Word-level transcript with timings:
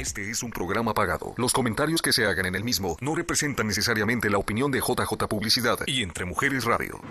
Este 0.00 0.30
es 0.30 0.42
un 0.42 0.50
programa 0.50 0.94
pagado. 0.94 1.34
Los 1.36 1.52
comentarios 1.52 2.00
que 2.00 2.14
se 2.14 2.24
hagan 2.24 2.46
en 2.46 2.54
el 2.54 2.64
mismo 2.64 2.96
no 3.02 3.14
representan 3.14 3.66
necesariamente 3.66 4.30
la 4.30 4.38
opinión 4.38 4.70
de 4.70 4.78
JJ 4.78 5.28
Publicidad 5.28 5.78
y 5.86 6.02
Entre 6.02 6.24
Mujeres 6.24 6.64
Radio. 6.64 7.02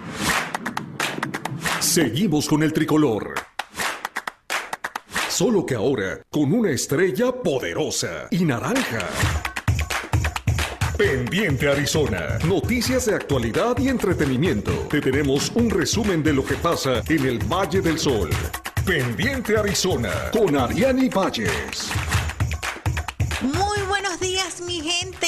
Seguimos 1.79 2.47
con 2.49 2.63
el 2.63 2.73
tricolor. 2.73 3.35
Solo 5.29 5.67
que 5.67 5.75
ahora 5.75 6.19
con 6.31 6.51
una 6.51 6.71
estrella 6.71 7.31
poderosa 7.31 8.27
y 8.31 8.43
naranja. 8.43 9.07
Pendiente 10.97 11.69
Arizona. 11.69 12.39
Noticias 12.43 13.05
de 13.05 13.13
actualidad 13.13 13.77
y 13.77 13.89
entretenimiento. 13.89 14.71
Te 14.89 14.99
tenemos 14.99 15.51
un 15.51 15.69
resumen 15.69 16.23
de 16.23 16.33
lo 16.33 16.43
que 16.43 16.55
pasa 16.55 17.03
en 17.07 17.23
el 17.27 17.37
Valle 17.37 17.81
del 17.81 17.99
Sol. 17.99 18.31
Pendiente 18.83 19.55
Arizona 19.55 20.31
con 20.31 20.57
Ariani 20.57 21.07
Valles. 21.07 21.91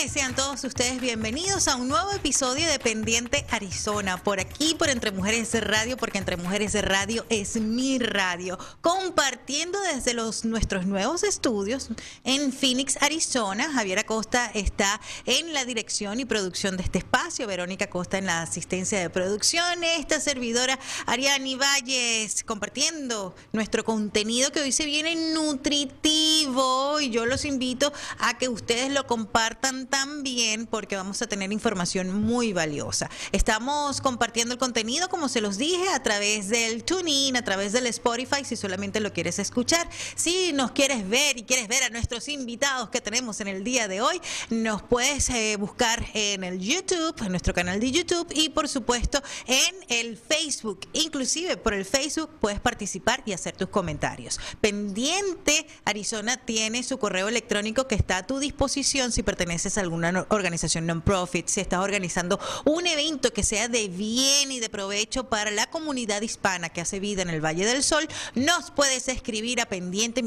Sean 0.09 0.33
todos 0.35 0.63
ustedes 0.63 0.99
bienvenidos 0.99 1.67
a 1.67 1.75
un 1.75 1.87
nuevo 1.87 2.11
episodio 2.11 2.67
de 2.67 2.79
Pendiente 2.79 3.45
Arizona. 3.51 4.17
Por 4.17 4.39
aquí, 4.39 4.73
por 4.73 4.89
Entre 4.89 5.11
Mujeres 5.11 5.53
Radio, 5.61 5.95
porque 5.95 6.17
Entre 6.17 6.37
Mujeres 6.37 6.73
Radio 6.81 7.23
es 7.29 7.57
mi 7.57 7.99
radio. 7.99 8.57
Compartiendo 8.81 9.79
desde 9.81 10.15
los 10.15 10.43
nuestros 10.43 10.87
nuevos 10.87 11.23
estudios 11.23 11.89
en 12.23 12.51
Phoenix, 12.51 12.99
Arizona. 13.01 13.71
Javier 13.71 13.99
Acosta 13.99 14.49
está 14.55 14.99
en 15.27 15.53
la 15.53 15.65
dirección 15.65 16.19
y 16.19 16.25
producción 16.25 16.77
de 16.77 16.83
este 16.83 16.97
espacio. 16.97 17.45
Verónica 17.45 17.85
Acosta 17.85 18.17
en 18.17 18.25
la 18.25 18.41
asistencia 18.41 18.99
de 18.99 19.11
producción. 19.11 19.83
Esta 19.83 20.19
servidora 20.19 20.79
Ariani 21.05 21.55
Valles 21.55 22.43
compartiendo 22.43 23.35
nuestro 23.53 23.85
contenido 23.85 24.52
que 24.52 24.61
hoy 24.61 24.71
se 24.71 24.85
viene 24.85 25.15
nutritivo. 25.33 26.99
Y 26.99 27.11
yo 27.11 27.27
los 27.27 27.45
invito 27.45 27.93
a 28.17 28.38
que 28.39 28.49
ustedes 28.49 28.91
lo 28.91 29.05
compartan 29.05 29.91
también 29.91 30.66
porque 30.66 30.95
vamos 30.95 31.22
a 31.22 31.28
tener 31.28 31.52
información 31.52 32.23
muy 32.23 32.53
valiosa. 32.53 33.11
Estamos 33.31 34.02
compartiendo 34.02 34.53
el 34.53 34.59
contenido, 34.59 35.09
como 35.09 35.30
se 35.30 35.42
los 35.42 35.58
dije, 35.58 35.89
a 35.89 36.02
través 36.02 36.48
del 36.48 36.83
TuneIn, 36.83 37.36
a 37.36 37.44
través 37.44 37.73
del 37.73 37.86
Spotify, 37.88 38.44
si 38.44 38.56
solamente 38.56 39.00
lo 39.02 39.14
quieres 39.14 39.38
escuchar. 39.38 39.88
Si 40.16 40.53
nos 40.53 40.72
quieres 40.72 41.08
ver 41.08 41.38
y 41.38 41.44
quieres 41.44 41.67
ver 41.67 41.83
a 41.83 41.89
nuestros 41.89 42.30
invitados 42.30 42.89
que 42.89 43.02
tenemos 43.02 43.42
en 43.42 43.50
el 43.50 43.64
día 43.64 43.88
de 43.88 44.02
hoy, 44.02 44.20
nos 44.50 44.81
puedes 44.81 45.30
eh, 45.30 45.58
buscar 45.58 46.03
en 46.14 46.44
el 46.45 46.59
YouTube, 46.59 47.22
en 47.22 47.30
nuestro 47.30 47.53
canal 47.53 47.80
de 47.80 47.92
YouTube 47.92 48.28
y 48.33 48.50
por 48.50 48.70
supuesto 48.70 49.22
en 49.45 49.76
el 49.89 50.17
Facebook. 50.17 50.88
Inclusive 50.94 51.58
por 51.58 51.73
el 51.73 51.83
Facebook 51.83 52.30
puedes 52.39 52.61
participar 52.61 53.22
y 53.26 53.33
hacer 53.33 53.58
tus 53.58 53.67
comentarios. 53.67 54.39
Pendiente, 54.61 55.67
Arizona 55.83 56.38
tiene 56.38 56.81
su 56.83 56.98
correo 56.98 57.28
electrónico 57.28 57.88
que 57.88 57.95
está 57.95 58.17
a 58.17 58.28
tu 58.28 58.39
disposición 58.39 59.11
si 59.11 59.22
perteneces 59.22 59.78
a 59.78 59.80
alguna 59.81 60.25
organización 60.29 60.85
non-profit, 60.85 61.47
si 61.47 61.61
estás 61.61 61.79
organizando 61.79 62.39
un 62.65 62.87
evento 62.87 63.33
que 63.33 63.43
sea 63.43 63.67
de 63.67 63.87
bien 63.87 64.51
y 64.51 64.59
de 64.59 64.69
provecho 64.69 65.29
para 65.29 65.51
la 65.51 65.69
comunidad 65.69 66.21
hispana 66.21 66.69
que 66.69 66.81
hace 66.81 66.99
vida 66.99 67.21
en 67.21 67.29
el 67.29 67.43
Valle 67.43 67.65
del 67.65 67.83
Sol, 67.83 68.07
nos 68.35 68.71
puedes 68.71 69.07
escribir 69.07 69.61
a 69.61 69.65
pendiente 69.65 70.21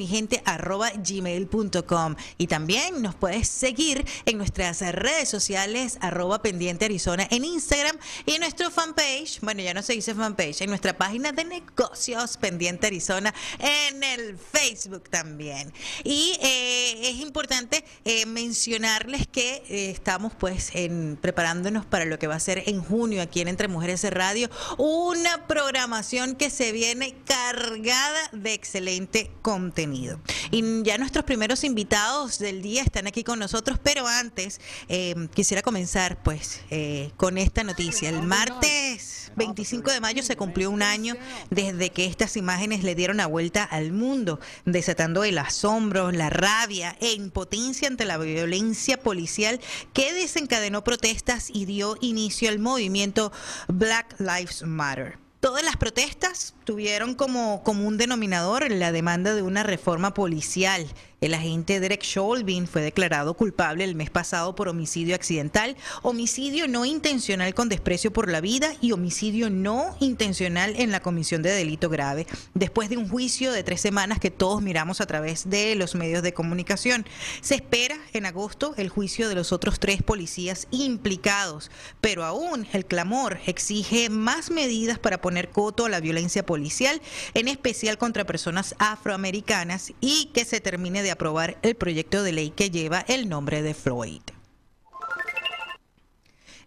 y 2.39 2.47
también 2.47 3.03
nos 3.03 3.15
puedes 3.15 3.49
seguir 3.49 4.05
en 4.27 4.39
nuestras 4.39 4.81
redes 4.81 5.29
sociales 5.29 5.99
arroba 6.01 6.43
pendiente 6.43 6.85
Arizona 6.85 7.27
en 7.31 7.45
Instagram 7.45 7.97
y 8.27 8.33
en 8.33 8.41
nuestro 8.41 8.71
fanpage, 8.71 9.41
bueno 9.41 9.63
ya 9.63 9.75
no 9.75 9.83
se 9.83 9.93
dice 9.93 10.15
fanpage, 10.15 10.63
en 10.63 10.71
nuestra 10.71 10.97
página 10.97 11.33
de 11.33 11.45
negocios 11.45 12.37
pendiente 12.37 12.87
Arizona 12.87 13.35
en 13.59 14.03
el 14.03 14.37
Facebook 14.37 15.09
también. 15.09 15.73
Y 16.03 16.37
eh, 16.43 17.11
es 17.11 17.17
importante 17.17 17.85
eh, 18.05 18.27
mencionarles 18.27 19.27
que 19.29 19.44
eh, 19.69 19.91
estamos 19.91 20.33
pues 20.39 20.71
en, 20.75 21.19
preparándonos 21.21 21.85
para 21.87 22.05
lo 22.05 22.19
que 22.19 22.27
va 22.27 22.35
a 22.35 22.41
ser 22.41 22.63
en 22.67 22.83
junio 22.83 23.23
aquí 23.23 23.41
en 23.41 23.49
Entre 23.49 23.69
Mujeres 23.69 24.03
de 24.03 24.11
Radio, 24.11 24.51
una 24.79 25.47
programación 25.47 26.35
que 26.37 26.51
se 26.51 26.73
viene 26.73 27.15
cargada 27.25 28.31
de 28.33 28.53
excelente 28.53 29.31
contenido. 29.43 30.21
Y 30.51 30.83
ya 30.83 30.99
nuestros 30.99 31.25
primeros 31.25 31.65
invitados 31.65 32.39
del 32.39 32.63
día 32.63 32.83
están 32.83 33.07
aquí 33.07 33.25
con 33.25 33.39
nosotros, 33.39 33.79
pero 33.83 34.07
antes 34.07 34.61
eh, 34.89 35.15
quisiera 35.35 35.63
comenzar 35.63 36.23
pues 36.23 36.61
eh, 36.71 37.11
con 37.17 37.39
esta 37.39 37.65
noticia. 37.65 38.09
El 38.09 38.23
martes 38.23 39.24
25 39.37 39.91
de 39.91 40.01
mayo 40.01 40.23
se 40.23 40.37
cumplió 40.37 40.71
un 40.71 40.83
año 40.83 41.15
desde 41.51 41.91
que 41.91 42.07
estas 42.07 42.37
imágenes 42.37 42.83
le 42.83 42.95
dieron 42.95 43.17
la 43.19 43.27
vuelta 43.27 43.65
al 43.65 43.93
mundo, 43.93 44.41
desatando 44.65 45.25
el 45.25 45.39
asombro, 45.39 46.13
la 46.13 46.31
rabia 46.31 46.97
e 47.01 47.13
impotencia 47.13 47.89
ante 47.89 48.05
la 48.05 48.19
violencia 48.19 48.99
policial 48.99 49.61
que 49.93 50.13
desencadenó 50.13 50.85
protestas 50.85 51.51
y 51.53 51.65
dio 51.65 51.97
inicio 52.01 52.49
al 52.49 52.59
movimiento 52.59 53.33
Black 53.69 54.17
Lives 54.19 54.63
Matter. 54.63 55.19
Todas 55.45 55.63
las 55.63 55.77
protestas 55.77 56.55
tuvieron 56.65 57.15
como 57.15 57.63
común 57.63 57.99
denominador 57.99 58.71
la 58.71 58.93
demanda 58.93 59.35
de 59.35 59.43
una 59.43 59.63
reforma 59.63 60.15
policial. 60.15 60.87
El 61.25 61.33
agente 61.33 61.81
Derek 61.81 62.03
Chauvin 62.03 62.67
fue 62.67 62.83
declarado 62.83 63.33
culpable 63.33 63.83
el 63.85 63.95
mes 63.95 64.11
pasado 64.11 64.55
por 64.55 64.69
homicidio 64.69 65.15
accidental, 65.15 65.75
homicidio 66.03 66.69
no 66.69 66.85
intencional 66.85 67.55
con 67.55 67.71
desprecio 67.71 68.13
por 68.13 68.31
la 68.31 68.43
vida 68.43 68.75
y 68.83 68.93
homicidio 68.93 69.49
no 69.49 69.97
intencional 70.01 70.75
en 70.77 70.91
la 70.91 71.01
comisión 71.01 71.41
de 71.41 71.51
delito 71.51 71.89
grave, 71.89 72.27
después 72.53 72.91
de 72.91 72.99
un 72.99 73.09
juicio 73.09 73.53
de 73.53 73.63
tres 73.63 73.81
semanas 73.81 74.21
que 74.21 74.31
todos 74.31 74.61
miramos 74.61 75.01
a 75.01 75.07
través 75.07 75.49
de 75.49 75.75
los 75.77 75.95
medios 75.95 76.23
de 76.23 76.35
comunicación. 76.35 77.07
Se 77.41 77.55
espera 77.55 77.97
en 78.13 78.27
agosto 78.27 78.75
el 78.77 78.91
juicio 78.91 79.27
de 79.31 79.35
los 79.35 79.51
otros 79.51 79.81
tres 79.81 80.03
policías 80.03 80.69
implicados, 80.73 81.71
pero 82.03 82.25
aún 82.25 82.67
el 82.75 82.85
clamor 82.85 83.39
exige 83.47 84.11
más 84.11 84.51
medidas 84.51 84.99
para 84.99 85.23
poner 85.23 85.49
coto 85.49 85.87
a 85.87 85.89
la 85.89 86.01
violencia 86.01 86.45
policial, 86.45 87.01
en 87.33 87.49
especial 87.49 87.97
contra 87.97 88.27
personas 88.27 88.75
afroamericanas, 88.79 89.95
y 90.03 90.27
que 90.35 90.45
se 90.45 90.61
termine 90.61 91.03
de 91.03 91.14
aprobar 91.15 91.57
el 91.63 91.75
proyecto 91.75 92.23
de 92.23 92.33
ley 92.33 92.51
que 92.51 92.71
lleva 92.71 93.01
el 93.09 93.29
nombre 93.29 93.63
de 93.63 93.75
Floyd. 93.75 94.34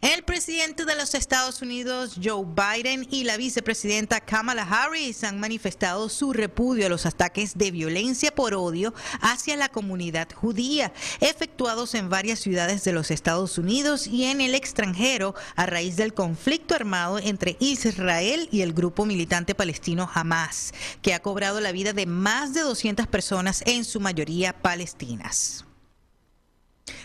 El 0.01 0.23
presidente 0.23 0.85
de 0.85 0.95
los 0.95 1.15
Estados 1.15 1.63
Unidos, 1.63 2.17
Joe 2.23 2.45
Biden, 2.45 3.07
y 3.09 3.23
la 3.23 3.35
vicepresidenta 3.35 4.21
Kamala 4.21 4.61
Harris 4.61 5.23
han 5.23 5.39
manifestado 5.39 6.07
su 6.09 6.33
repudio 6.33 6.85
a 6.85 6.89
los 6.89 7.07
ataques 7.07 7.57
de 7.57 7.71
violencia 7.71 8.33
por 8.33 8.53
odio 8.53 8.93
hacia 9.21 9.57
la 9.57 9.69
comunidad 9.69 10.27
judía, 10.31 10.93
efectuados 11.19 11.95
en 11.95 12.09
varias 12.09 12.39
ciudades 12.39 12.83
de 12.83 12.91
los 12.91 13.09
Estados 13.09 13.57
Unidos 13.57 14.05
y 14.05 14.25
en 14.25 14.39
el 14.39 14.53
extranjero 14.53 15.33
a 15.55 15.65
raíz 15.65 15.95
del 15.95 16.13
conflicto 16.13 16.75
armado 16.75 17.17
entre 17.17 17.57
Israel 17.59 18.49
y 18.51 18.61
el 18.61 18.73
grupo 18.73 19.03
militante 19.03 19.55
palestino 19.55 20.07
Hamas, 20.13 20.75
que 21.01 21.15
ha 21.15 21.23
cobrado 21.23 21.59
la 21.59 21.71
vida 21.71 21.93
de 21.93 22.05
más 22.05 22.53
de 22.53 22.61
200 22.61 23.07
personas, 23.07 23.63
en 23.65 23.83
su 23.83 23.99
mayoría 23.99 24.53
palestinas. 24.53 25.66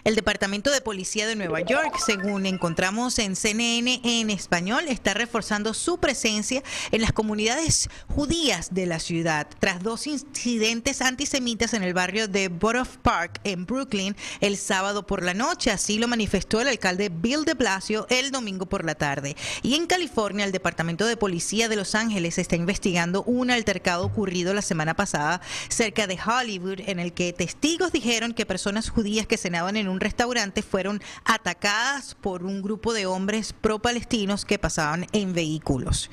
El 0.04 0.14
Departamento 0.14 0.70
de 0.70 0.80
Policía 0.80 1.26
de 1.26 1.36
Nueva 1.36 1.60
York, 1.60 1.96
según 2.04 2.46
encontramos 2.46 3.18
en 3.18 3.36
CNN 3.36 4.00
en 4.02 4.30
español, 4.30 4.84
está 4.88 5.14
reforzando 5.14 5.74
su 5.74 5.98
presencia 5.98 6.62
en 6.90 7.00
las 7.00 7.12
comunidades 7.12 7.88
judías 8.08 8.74
de 8.74 8.86
la 8.86 8.98
ciudad 8.98 9.46
tras 9.60 9.82
dos 9.82 10.06
incidentes 10.06 11.02
antisemitas 11.02 11.74
en 11.74 11.82
el 11.82 11.94
barrio 11.94 12.28
de 12.28 12.48
Borough 12.48 12.96
Park 13.02 13.40
en 13.44 13.64
Brooklyn 13.64 14.16
el 14.40 14.56
sábado 14.56 15.06
por 15.06 15.22
la 15.22 15.34
noche. 15.34 15.70
Así 15.70 15.98
lo 15.98 16.08
manifestó 16.08 16.60
el 16.60 16.68
alcalde 16.68 17.08
Bill 17.08 17.44
de 17.44 17.54
Blasio 17.54 18.06
el 18.10 18.30
domingo 18.30 18.66
por 18.66 18.84
la 18.84 18.94
tarde. 18.94 19.36
Y 19.62 19.74
en 19.74 19.86
California, 19.86 20.44
el 20.44 20.52
Departamento 20.52 21.06
de 21.06 21.16
Policía 21.16 21.68
de 21.68 21.76
Los 21.76 21.94
Ángeles 21.94 22.38
está 22.38 22.56
investigando 22.56 23.22
un 23.24 23.50
altercado 23.50 24.04
ocurrido 24.04 24.54
la 24.54 24.62
semana 24.62 24.94
pasada 24.94 25.40
cerca 25.68 26.06
de 26.06 26.18
Hollywood 26.18 26.80
en 26.86 26.98
el 26.98 27.12
que 27.12 27.32
testigos 27.32 27.92
dijeron 27.92 28.34
que 28.34 28.46
personas 28.46 28.90
judías 28.90 29.26
que 29.26 29.36
cenaban 29.36 29.71
en 29.76 29.88
un 29.88 30.00
restaurante 30.00 30.62
fueron 30.62 31.02
atacadas 31.24 32.14
por 32.14 32.44
un 32.44 32.62
grupo 32.62 32.92
de 32.92 33.06
hombres 33.06 33.52
pro-palestinos 33.52 34.44
que 34.44 34.58
pasaban 34.58 35.06
en 35.12 35.32
vehículos. 35.32 36.10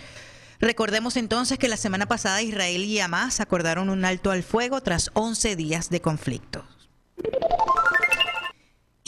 Recordemos 0.59 1.15
entonces 1.15 1.57
que 1.57 1.69
la 1.69 1.77
semana 1.77 2.06
pasada 2.06 2.41
Israel 2.41 2.83
y 2.83 3.00
Hamas 3.00 3.39
acordaron 3.39 3.89
un 3.89 4.03
alto 4.03 4.31
al 4.31 4.44
fuego 4.44 4.81
tras 4.81 5.09
11 5.13 5.56
días 5.56 5.89
de 5.89 6.01
conflicto. 6.01 6.65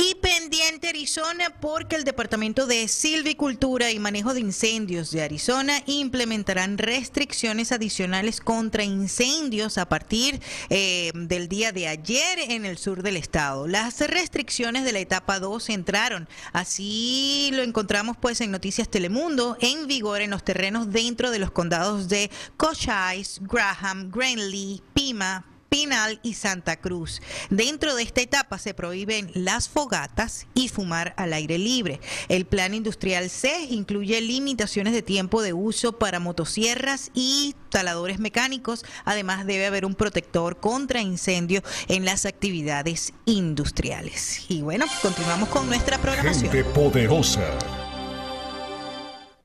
Y 0.04 0.16
pendiente 0.16 0.90
Arizona 0.90 1.54
porque 1.62 1.96
el 1.96 2.04
Departamento 2.04 2.66
de 2.66 2.88
Silvicultura 2.88 3.92
y 3.92 4.00
Manejo 4.00 4.34
de 4.34 4.40
Incendios 4.40 5.12
de 5.12 5.22
Arizona 5.22 5.84
implementarán 5.86 6.80
restricciones 6.80 7.72
adicionales 7.72 8.42
contra 8.42 8.84
incendios 8.84 9.78
a 9.78 9.88
partir 9.88 10.42
eh, 10.72 11.12
del 11.14 11.48
día 11.48 11.72
de 11.72 11.88
ayer 11.88 12.40
en 12.50 12.66
el 12.66 12.80
sur 12.80 13.04
del 13.04 13.16
estado. 13.16 13.68
Las 13.68 14.00
restricciones 14.00 14.86
de 14.86 14.92
la 14.92 15.00
etapa 15.00 15.40
2 15.40 15.70
entraron, 15.70 16.28
así 16.52 17.52
lo 17.54 17.62
encontramos 17.62 18.18
pues 18.20 18.42
en 18.42 18.50
Noticias 18.50 18.90
Telemundo, 18.90 19.56
en 19.60 19.86
vigor 19.86 20.22
en 20.22 20.32
los 20.32 20.44
terrenos 20.44 20.90
dentro 20.90 21.30
de 21.30 21.38
los 21.38 21.52
condados 21.52 22.10
de 22.10 22.32
Cochise, 22.58 23.40
Graham, 23.42 24.10
Greenlee, 24.10 24.82
Pima, 24.96 25.46
Pinal 25.72 26.20
y 26.22 26.34
Santa 26.34 26.76
Cruz. 26.76 27.22
Dentro 27.50 27.96
de 27.96 28.04
esta 28.04 28.20
etapa 28.20 28.60
se 28.60 28.74
prohíben 28.74 29.32
las 29.34 29.70
fogatas 29.70 30.46
y 30.54 30.68
fumar 30.68 31.14
al 31.16 31.32
aire 31.32 31.58
libre. 31.58 32.02
El 32.28 32.44
plan 32.44 32.74
industrial 32.74 33.30
C 33.30 33.68
incluye 33.70 34.20
limitaciones 34.20 34.92
de 34.92 35.02
tiempo 35.02 35.42
de 35.42 35.54
uso 35.54 35.98
para 35.98 36.20
motosierras 36.20 37.10
y 37.14 37.56
taladores 37.70 38.20
mecánicos. 38.20 38.84
Además, 39.06 39.46
debe 39.46 39.66
haber 39.66 39.86
un 39.86 39.96
protector 39.96 40.60
contra 40.60 41.00
incendio 41.00 41.64
en 41.88 42.04
las 42.04 42.26
actividades 42.26 43.14
industriales. 43.24 44.48
Y 44.50 44.64
bueno, 44.64 44.86
continuamos 45.02 45.48
con 45.48 45.68
nuestra 45.68 45.98
programación. 46.00 46.52
Gente 46.52 46.70
poderosa. 46.72 47.58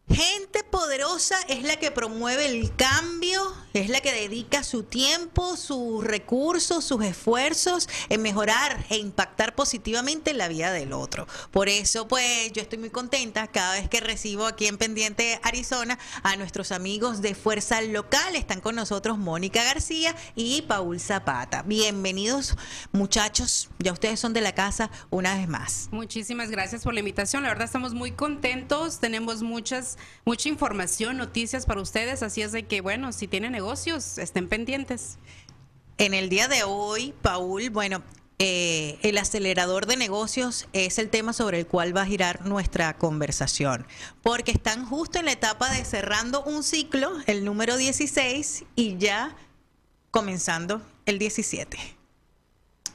Gente 0.09 0.63
poderosa 0.63 1.35
es 1.49 1.65
la 1.65 1.77
que 1.77 1.91
promueve 1.91 2.47
el 2.47 2.75
cambio, 2.77 3.43
es 3.75 3.89
la 3.89 4.01
que 4.01 4.13
dedica 4.13 4.63
su 4.63 4.85
tiempo, 4.85 5.57
sus 5.57 6.05
recursos, 6.05 6.85
sus 6.85 7.05
esfuerzos 7.05 7.89
en 8.09 8.23
mejorar 8.23 8.87
e 8.89 8.99
impactar 8.99 9.57
positivamente 9.57 10.33
la 10.33 10.47
vida 10.47 10.71
del 10.71 10.93
otro. 10.93 11.27
Por 11.51 11.69
eso, 11.69 12.07
pues, 12.07 12.53
yo 12.53 12.63
estoy 12.63 12.79
muy 12.79 12.91
contenta 12.91 13.49
cada 13.49 13.75
vez 13.75 13.89
que 13.89 14.01
recibo 14.01 14.47
aquí 14.47 14.69
en 14.69 14.79
Pendiente 14.79 15.41
Arizona 15.43 15.99
a 16.23 16.37
nuestros 16.37 16.71
amigos 16.71 17.21
de 17.21 17.35
Fuerza 17.35 17.83
Local. 17.83 18.37
Están 18.37 18.61
con 18.61 18.77
nosotros 18.77 19.19
Mónica 19.19 19.65
García 19.65 20.15
y 20.37 20.63
Paul 20.63 21.01
Zapata. 21.01 21.63
Bienvenidos, 21.63 22.57
muchachos. 22.93 23.71
Ya 23.81 23.93
ustedes 23.93 24.21
son 24.21 24.35
de 24.35 24.41
la 24.41 24.55
casa 24.55 24.89
una 25.11 25.35
vez 25.35 25.49
más. 25.49 25.89
Muchísimas 25.91 26.51
gracias 26.51 26.85
por 26.85 26.95
la 26.95 27.01
invitación. 27.01 27.43
La 27.43 27.49
verdad, 27.49 27.65
estamos 27.65 27.93
muy 27.93 28.13
contentos. 28.13 29.01
Tenemos 29.01 29.43
muchas 29.43 29.96
mucha 30.25 30.49
información, 30.49 31.17
noticias 31.17 31.67
para 31.67 31.81
ustedes, 31.81 32.23
así 32.23 32.43
es 32.43 32.53
de 32.53 32.65
que, 32.65 32.81
bueno, 32.81 33.13
si 33.13 33.29
tienen 33.29 33.53
negocios, 33.53 34.19
estén 34.19 34.49
pendientes. 34.49 35.19
En 35.99 36.15
el 36.15 36.29
día 36.29 36.49
de 36.49 36.63
hoy, 36.63 37.15
Paul, 37.23 37.71
bueno, 37.71 38.03
eh, 38.39 38.99
el 39.01 39.17
acelerador 39.17 39.87
de 39.87 39.97
negocios 39.97 40.69
es 40.75 40.99
el 40.99 41.09
tema 41.09 41.33
sobre 41.33 41.61
el 41.61 41.67
cual 41.67 41.97
va 41.97 42.03
a 42.03 42.07
girar 42.07 42.45
nuestra 42.45 42.99
conversación, 42.99 43.87
porque 44.23 44.51
están 44.51 44.85
justo 44.85 45.19
en 45.19 45.25
la 45.25 45.33
etapa 45.33 45.71
de 45.71 45.85
cerrando 45.87 46.45
un 46.45 46.63
ciclo, 46.63 47.11
el 47.27 47.47
número 47.47 47.79
16, 47.79 48.65
y 48.75 48.99
ya 48.99 49.35
comenzando 50.11 50.83
el 51.07 51.19
17. 51.19 51.79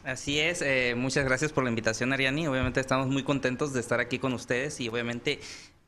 Así 0.04 0.40
es, 0.40 0.62
eh, 0.62 0.94
muchas 0.96 1.26
gracias 1.26 1.52
por 1.52 1.64
la 1.64 1.70
invitación, 1.70 2.14
Ariani. 2.14 2.48
Obviamente 2.48 2.80
estamos 2.80 3.08
muy 3.08 3.24
contentos 3.24 3.74
de 3.74 3.80
estar 3.80 4.00
aquí 4.00 4.18
con 4.18 4.34
ustedes 4.34 4.80
y 4.80 4.90
obviamente 4.90 5.40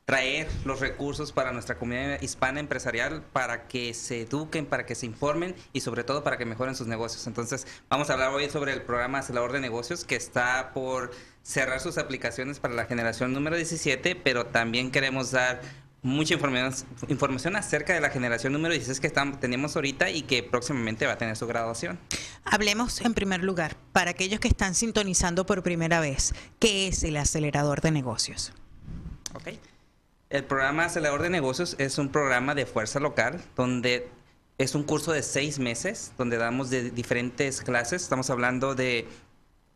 traer 0.04 0.48
los 0.64 0.80
recursos 0.80 1.32
para 1.32 1.52
nuestra 1.52 1.78
comunidad 1.78 2.20
hispana 2.20 2.60
empresarial 2.60 3.22
para 3.32 3.66
que 3.66 3.94
se 3.94 4.22
eduquen, 4.22 4.66
para 4.66 4.84
que 4.84 4.94
se 4.94 5.06
informen 5.06 5.54
y 5.72 5.80
sobre 5.80 6.04
todo 6.04 6.22
para 6.22 6.36
que 6.36 6.44
mejoren 6.44 6.74
sus 6.74 6.86
negocios. 6.86 7.26
Entonces, 7.26 7.66
vamos 7.88 8.10
a 8.10 8.14
hablar 8.14 8.30
hoy 8.30 8.50
sobre 8.50 8.72
el 8.72 8.82
programa 8.82 9.18
Acelerador 9.18 9.52
de 9.52 9.60
Negocios 9.60 10.04
que 10.04 10.16
está 10.16 10.72
por 10.74 11.10
cerrar 11.42 11.80
sus 11.80 11.96
aplicaciones 11.96 12.60
para 12.60 12.74
la 12.74 12.84
generación 12.84 13.32
número 13.32 13.56
17, 13.56 14.14
pero 14.16 14.46
también 14.46 14.90
queremos 14.90 15.30
dar 15.30 15.62
mucha 16.02 16.34
información, 16.34 16.86
información 17.08 17.56
acerca 17.56 17.94
de 17.94 18.00
la 18.00 18.10
generación 18.10 18.52
número 18.52 18.74
16 18.74 19.00
que 19.00 19.06
estamos, 19.06 19.40
tenemos 19.40 19.74
ahorita 19.74 20.10
y 20.10 20.20
que 20.20 20.42
próximamente 20.42 21.06
va 21.06 21.14
a 21.14 21.18
tener 21.18 21.34
su 21.34 21.46
graduación. 21.46 21.98
Hablemos 22.44 23.00
en 23.00 23.14
primer 23.14 23.42
lugar, 23.42 23.74
para 23.92 24.10
aquellos 24.10 24.38
que 24.38 24.48
están 24.48 24.74
sintonizando 24.74 25.46
por 25.46 25.62
primera 25.62 26.00
vez, 26.00 26.34
¿qué 26.58 26.88
es 26.88 27.04
el 27.04 27.16
acelerador 27.16 27.80
de 27.80 27.90
negocios? 27.90 28.52
Okay. 29.32 29.58
El 30.34 30.42
programa 30.42 30.86
Acelerador 30.86 31.22
de 31.22 31.30
Negocios 31.30 31.76
es 31.78 31.96
un 31.96 32.08
programa 32.08 32.56
de 32.56 32.66
fuerza 32.66 32.98
local 32.98 33.40
donde 33.54 34.08
es 34.58 34.74
un 34.74 34.82
curso 34.82 35.12
de 35.12 35.22
seis 35.22 35.60
meses 35.60 36.10
donde 36.18 36.38
damos 36.38 36.70
de 36.70 36.90
diferentes 36.90 37.60
clases. 37.60 38.02
Estamos 38.02 38.30
hablando 38.30 38.74
de 38.74 39.06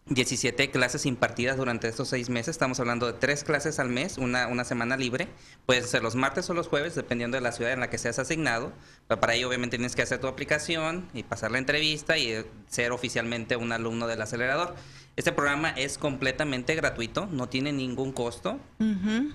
17 0.06 0.72
clases 0.72 1.06
impartidas 1.06 1.58
durante 1.58 1.86
estos 1.86 2.08
seis 2.08 2.28
meses. 2.28 2.48
Estamos 2.48 2.80
hablando 2.80 3.06
de 3.06 3.12
tres 3.12 3.44
clases 3.44 3.78
al 3.78 3.88
mes, 3.88 4.18
una, 4.18 4.48
una 4.48 4.64
semana 4.64 4.96
libre. 4.96 5.28
Pueden 5.64 5.86
ser 5.86 6.02
los 6.02 6.16
martes 6.16 6.50
o 6.50 6.54
los 6.54 6.66
jueves, 6.66 6.96
dependiendo 6.96 7.36
de 7.36 7.40
la 7.40 7.52
ciudad 7.52 7.72
en 7.72 7.78
la 7.78 7.88
que 7.88 7.98
seas 7.98 8.18
asignado. 8.18 8.72
Pero 9.06 9.20
para 9.20 9.34
ello, 9.34 9.46
obviamente, 9.46 9.76
tienes 9.76 9.94
que 9.94 10.02
hacer 10.02 10.18
tu 10.18 10.26
aplicación 10.26 11.08
y 11.14 11.22
pasar 11.22 11.52
la 11.52 11.58
entrevista 11.58 12.18
y 12.18 12.44
ser 12.66 12.90
oficialmente 12.90 13.54
un 13.54 13.70
alumno 13.70 14.08
del 14.08 14.20
acelerador. 14.22 14.74
Este 15.14 15.30
programa 15.30 15.70
es 15.70 15.98
completamente 15.98 16.74
gratuito, 16.74 17.26
no 17.26 17.48
tiene 17.48 17.72
ningún 17.72 18.10
costo 18.10 18.58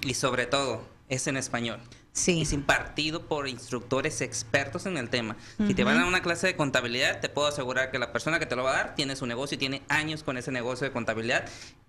y 0.02 0.16
sobre 0.16 0.48
todo 0.48 0.93
es 1.10 1.28
en 1.28 1.38
español. 1.38 1.80
Sí. 2.12 2.44
Es 2.44 2.54
impartido 2.54 3.26
por 3.26 3.48
instructores 3.48 4.22
expertos 4.22 4.86
en 4.86 4.98
el 4.98 5.10
tema. 5.10 5.36
Si 5.66 5.74
te 5.74 5.84
van 5.84 5.96
a 5.96 6.00
dar 6.02 6.08
una 6.08 6.22
clase 6.22 6.46
de 6.46 6.56
contabilidad, 6.56 7.20
te 7.22 7.28
puedo 7.28 7.48
asegurar 7.48 7.90
que 7.90 7.98
la 7.98 8.14
persona 8.14 8.38
que 8.38 8.46
te 8.46 8.56
lo 8.56 8.64
va 8.64 8.72
a 8.72 8.76
dar 8.76 8.96
tiene 8.96 9.16
su 9.16 9.26
negocio 9.26 9.56
y 9.56 9.58
tiene 9.58 9.82
años 9.90 10.22
con 10.22 10.38
ese 10.38 10.52
negocio 10.52 10.86
de 10.86 10.94
contabilidad 10.94 11.46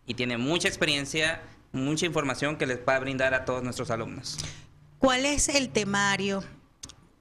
y 0.06 0.14
tiene 0.14 0.38
mucha 0.38 0.66
experiencia, 0.66 1.42
mucha 1.72 2.06
información 2.06 2.56
que 2.56 2.66
les 2.66 2.78
va 2.78 2.96
a 2.96 3.00
brindar 3.00 3.34
a 3.34 3.44
todos 3.44 3.62
nuestros 3.62 3.90
alumnos. 3.90 4.38
¿Cuál 4.98 5.26
es 5.26 5.50
el 5.50 5.68
temario, 5.68 6.42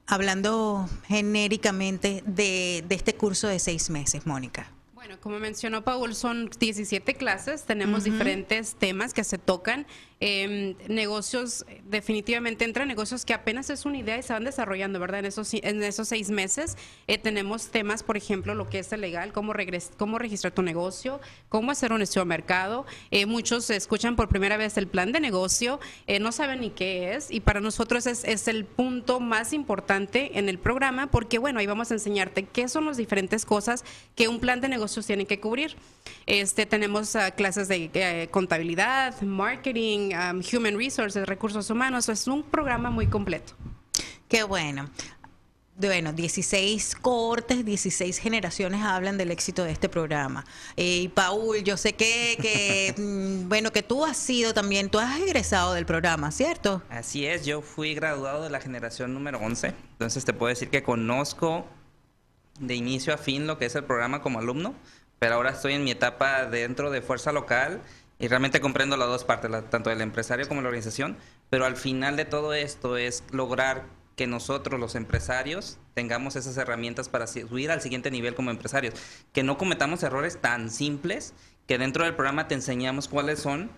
hablando 0.06 0.88
genéricamente, 1.06 2.22
de, 2.24 2.84
de 2.88 2.94
este 2.94 3.14
curso 3.14 3.48
de 3.48 3.58
seis 3.58 3.90
meses, 3.90 4.24
Mónica? 4.26 4.73
Bueno, 5.14 5.22
como 5.22 5.38
mencionó 5.38 5.84
Paul, 5.84 6.12
son 6.16 6.50
17 6.58 7.14
clases, 7.14 7.64
tenemos 7.64 8.02
diferentes 8.02 8.74
temas 8.74 9.14
que 9.14 9.22
se 9.22 9.38
tocan 9.38 9.86
eh, 10.20 10.74
negocios, 10.88 11.66
definitivamente 11.84 12.64
entre 12.64 12.86
negocios 12.86 13.26
que 13.26 13.34
apenas 13.34 13.68
es 13.68 13.84
una 13.84 13.98
idea 13.98 14.16
y 14.16 14.22
se 14.22 14.32
van 14.32 14.44
desarrollando, 14.44 14.98
¿verdad? 14.98 15.20
En 15.20 15.26
esos, 15.26 15.52
en 15.52 15.82
esos 15.82 16.08
seis 16.08 16.30
meses 16.30 16.78
eh, 17.06 17.18
tenemos 17.18 17.68
temas, 17.68 18.02
por 18.02 18.16
ejemplo, 18.16 18.54
lo 18.54 18.68
que 18.68 18.78
es 18.78 18.92
el 18.92 19.02
legal, 19.02 19.32
cómo, 19.32 19.52
cómo 19.98 20.18
registrar 20.18 20.54
tu 20.54 20.62
negocio, 20.62 21.20
cómo 21.50 21.70
hacer 21.70 21.92
un 21.92 22.00
estudio 22.00 22.22
de 22.22 22.28
mercado. 22.28 22.86
Eh, 23.10 23.26
muchos 23.26 23.68
escuchan 23.70 24.16
por 24.16 24.28
primera 24.28 24.56
vez 24.56 24.78
el 24.78 24.86
plan 24.86 25.12
de 25.12 25.20
negocio, 25.20 25.78
eh, 26.06 26.20
no 26.20 26.32
saben 26.32 26.60
ni 26.60 26.70
qué 26.70 27.14
es 27.14 27.30
y 27.30 27.40
para 27.40 27.60
nosotros 27.60 28.06
es, 28.06 28.24
es 28.24 28.48
el 28.48 28.64
punto 28.64 29.20
más 29.20 29.52
importante 29.52 30.38
en 30.38 30.48
el 30.48 30.58
programa 30.58 31.10
porque, 31.10 31.38
bueno, 31.38 31.60
ahí 31.60 31.66
vamos 31.66 31.90
a 31.90 31.94
enseñarte 31.94 32.44
qué 32.44 32.68
son 32.68 32.86
las 32.86 32.96
diferentes 32.96 33.44
cosas 33.44 33.84
que 34.14 34.28
un 34.28 34.40
plan 34.40 34.62
de 34.62 34.68
negocios 35.04 35.06
tiene 35.06 35.26
que 35.26 35.40
cubrir. 35.40 35.76
Este, 36.26 36.66
tenemos 36.66 37.14
uh, 37.14 37.34
clases 37.36 37.68
de 37.68 38.26
uh, 38.26 38.30
contabilidad, 38.30 39.20
marketing, 39.22 40.12
Um, 40.14 40.42
Human 40.52 40.76
Resources, 40.76 41.26
Recursos 41.26 41.70
Humanos. 41.70 42.08
Es 42.08 42.26
un 42.26 42.42
programa 42.42 42.90
muy 42.90 43.06
completo. 43.06 43.54
Qué 44.28 44.42
bueno. 44.42 44.88
Bueno, 45.76 46.12
16 46.12 46.94
cortes, 47.02 47.64
16 47.64 48.18
generaciones 48.18 48.82
hablan 48.82 49.18
del 49.18 49.32
éxito 49.32 49.64
de 49.64 49.72
este 49.72 49.88
programa. 49.88 50.44
Eh, 50.76 51.00
y 51.02 51.08
Paul, 51.08 51.64
yo 51.64 51.76
sé 51.76 51.94
que, 51.94 52.36
que 52.40 52.94
mm, 52.96 53.48
bueno, 53.48 53.72
que 53.72 53.82
tú 53.82 54.04
has 54.04 54.16
sido 54.16 54.54
también, 54.54 54.88
tú 54.88 55.00
has 55.00 55.18
egresado 55.20 55.74
del 55.74 55.84
programa, 55.84 56.30
¿cierto? 56.30 56.80
Así 56.88 57.26
es, 57.26 57.44
yo 57.44 57.60
fui 57.60 57.94
graduado 57.94 58.44
de 58.44 58.50
la 58.50 58.60
generación 58.60 59.14
número 59.14 59.38
11, 59.40 59.74
entonces 59.92 60.24
te 60.24 60.32
puedo 60.32 60.50
decir 60.50 60.70
que 60.70 60.84
conozco 60.84 61.66
de 62.60 62.74
inicio 62.74 63.14
a 63.14 63.18
fin 63.18 63.46
lo 63.46 63.58
que 63.58 63.66
es 63.66 63.74
el 63.74 63.84
programa 63.84 64.22
como 64.22 64.38
alumno, 64.38 64.74
pero 65.18 65.36
ahora 65.36 65.50
estoy 65.50 65.74
en 65.74 65.84
mi 65.84 65.90
etapa 65.90 66.46
dentro 66.46 66.90
de 66.90 67.02
Fuerza 67.02 67.32
Local 67.32 67.82
y 68.18 68.28
realmente 68.28 68.60
comprendo 68.60 68.96
las 68.96 69.08
dos 69.08 69.24
partes, 69.24 69.50
tanto 69.70 69.90
el 69.90 70.00
empresario 70.00 70.46
como 70.48 70.62
la 70.62 70.68
organización, 70.68 71.16
pero 71.50 71.64
al 71.64 71.76
final 71.76 72.16
de 72.16 72.24
todo 72.24 72.54
esto 72.54 72.96
es 72.96 73.24
lograr 73.30 73.84
que 74.16 74.26
nosotros 74.26 74.78
los 74.78 74.94
empresarios 74.94 75.78
tengamos 75.94 76.36
esas 76.36 76.56
herramientas 76.56 77.08
para 77.08 77.26
subir 77.26 77.70
al 77.70 77.80
siguiente 77.80 78.10
nivel 78.10 78.34
como 78.34 78.50
empresarios, 78.50 78.94
que 79.32 79.42
no 79.42 79.58
cometamos 79.58 80.02
errores 80.02 80.40
tan 80.40 80.70
simples 80.70 81.34
que 81.66 81.78
dentro 81.78 82.04
del 82.04 82.14
programa 82.14 82.46
te 82.46 82.54
enseñamos 82.54 83.08
cuáles 83.08 83.40
son 83.40 83.70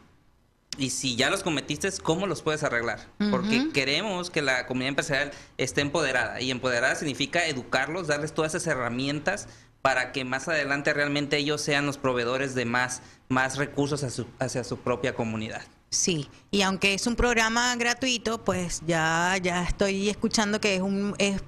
y 0.78 0.90
si 0.90 1.16
ya 1.16 1.30
los 1.30 1.42
cometiste, 1.42 1.90
¿cómo 2.02 2.26
los 2.26 2.42
puedes 2.42 2.62
arreglar? 2.62 3.00
Porque 3.30 3.71
queremos 3.73 4.30
que 4.30 4.42
la 4.42 4.66
comunidad 4.66 4.90
empresarial 4.90 5.30
esté 5.59 5.80
empoderada 5.80 6.40
y 6.40 6.50
empoderada 6.50 6.95
significa 6.95 7.47
educarlos, 7.47 8.06
darles 8.06 8.33
todas 8.33 8.54
esas 8.54 8.66
herramientas 8.66 9.49
para 9.83 10.12
que 10.12 10.25
más 10.25 10.49
adelante 10.49 10.92
realmente 10.92 11.37
ellos 11.37 11.61
sean 11.61 11.87
los 11.87 11.97
proveedores 11.97 12.54
de 12.54 12.64
más, 12.64 13.02
más 13.28 13.56
recursos 13.56 14.04
hacia 14.38 14.64
su, 14.64 14.78
propia 14.78 15.14
comunidad. 15.14 15.62
Sí, 15.90 16.28
y 16.50 16.62
aunque 16.62 16.95
es 16.95 17.06
un 17.06 17.14
programa 17.14 17.75
gratuito, 17.76 18.45
pues 18.45 18.83
ya, 18.87 19.37
ya 19.40 19.62
estoy 19.62 20.09
escuchando 20.09 20.61
que 20.61 20.75
es 20.75 20.83
un, 20.83 21.14
es 21.18 21.40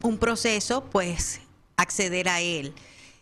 un 0.00 0.18
proceso, 0.18 0.84
pues 0.84 1.40
acceder 1.76 2.28
a 2.28 2.40
él. 2.40 2.72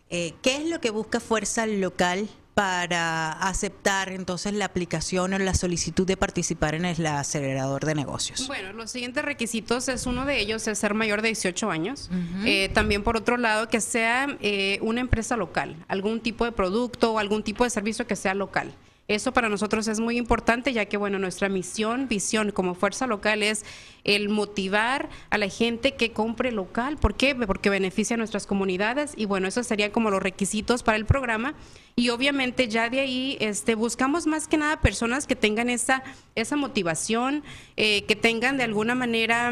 Eh, 0.09 0.35
¿Qué 0.41 0.57
es 0.57 0.65
lo 0.65 0.79
que 0.79 0.91
busca 0.91 1.19
Fuerza 1.19 1.65
Local 1.65 2.29
para 2.53 3.31
aceptar 3.31 4.09
entonces 4.09 4.53
la 4.53 4.65
aplicación 4.65 5.33
o 5.33 5.39
la 5.39 5.53
solicitud 5.53 6.05
de 6.05 6.17
participar 6.17 6.75
en 6.75 6.85
el 6.85 7.05
acelerador 7.05 7.85
de 7.85 7.95
negocios? 7.95 8.47
Bueno, 8.47 8.73
los 8.73 8.91
siguientes 8.91 9.23
requisitos 9.23 9.87
es 9.87 10.05
uno 10.05 10.25
de 10.25 10.39
ellos 10.39 10.67
es 10.67 10.77
ser 10.77 10.93
mayor 10.93 11.21
de 11.21 11.29
18 11.29 11.71
años. 11.71 12.09
Eh, 12.45 12.69
también 12.73 13.03
por 13.03 13.17
otro 13.17 13.37
lado 13.37 13.69
que 13.69 13.81
sea 13.81 14.27
eh, 14.41 14.79
una 14.81 15.01
empresa 15.01 15.37
local, 15.37 15.75
algún 15.87 16.19
tipo 16.19 16.45
de 16.45 16.51
producto 16.51 17.13
o 17.13 17.19
algún 17.19 17.43
tipo 17.43 17.63
de 17.63 17.69
servicio 17.69 18.05
que 18.05 18.15
sea 18.15 18.33
local. 18.33 18.73
Eso 19.11 19.33
para 19.33 19.49
nosotros 19.49 19.89
es 19.89 19.99
muy 19.99 20.17
importante, 20.17 20.71
ya 20.71 20.85
que, 20.85 20.95
bueno, 20.95 21.19
nuestra 21.19 21.49
misión, 21.49 22.07
visión 22.07 22.51
como 22.51 22.75
fuerza 22.75 23.07
local 23.07 23.43
es 23.43 23.65
el 24.05 24.29
motivar 24.29 25.09
a 25.29 25.37
la 25.37 25.49
gente 25.49 25.95
que 25.95 26.13
compre 26.13 26.53
local. 26.53 26.97
¿Por 26.97 27.15
qué? 27.15 27.35
Porque 27.35 27.69
beneficia 27.69 28.13
a 28.13 28.17
nuestras 28.17 28.47
comunidades 28.47 29.11
y, 29.17 29.25
bueno, 29.25 29.49
esos 29.49 29.67
serían 29.67 29.91
como 29.91 30.11
los 30.11 30.23
requisitos 30.23 30.81
para 30.81 30.97
el 30.97 31.05
programa. 31.05 31.55
Y 31.97 32.07
obviamente 32.07 32.69
ya 32.69 32.89
de 32.89 33.01
ahí 33.01 33.37
este, 33.41 33.75
buscamos 33.75 34.27
más 34.27 34.47
que 34.47 34.55
nada 34.55 34.79
personas 34.79 35.27
que 35.27 35.35
tengan 35.35 35.69
esa, 35.69 36.03
esa 36.35 36.55
motivación, 36.55 37.43
eh, 37.75 38.05
que 38.05 38.15
tengan 38.15 38.55
de 38.55 38.63
alguna 38.63 38.95
manera, 38.95 39.51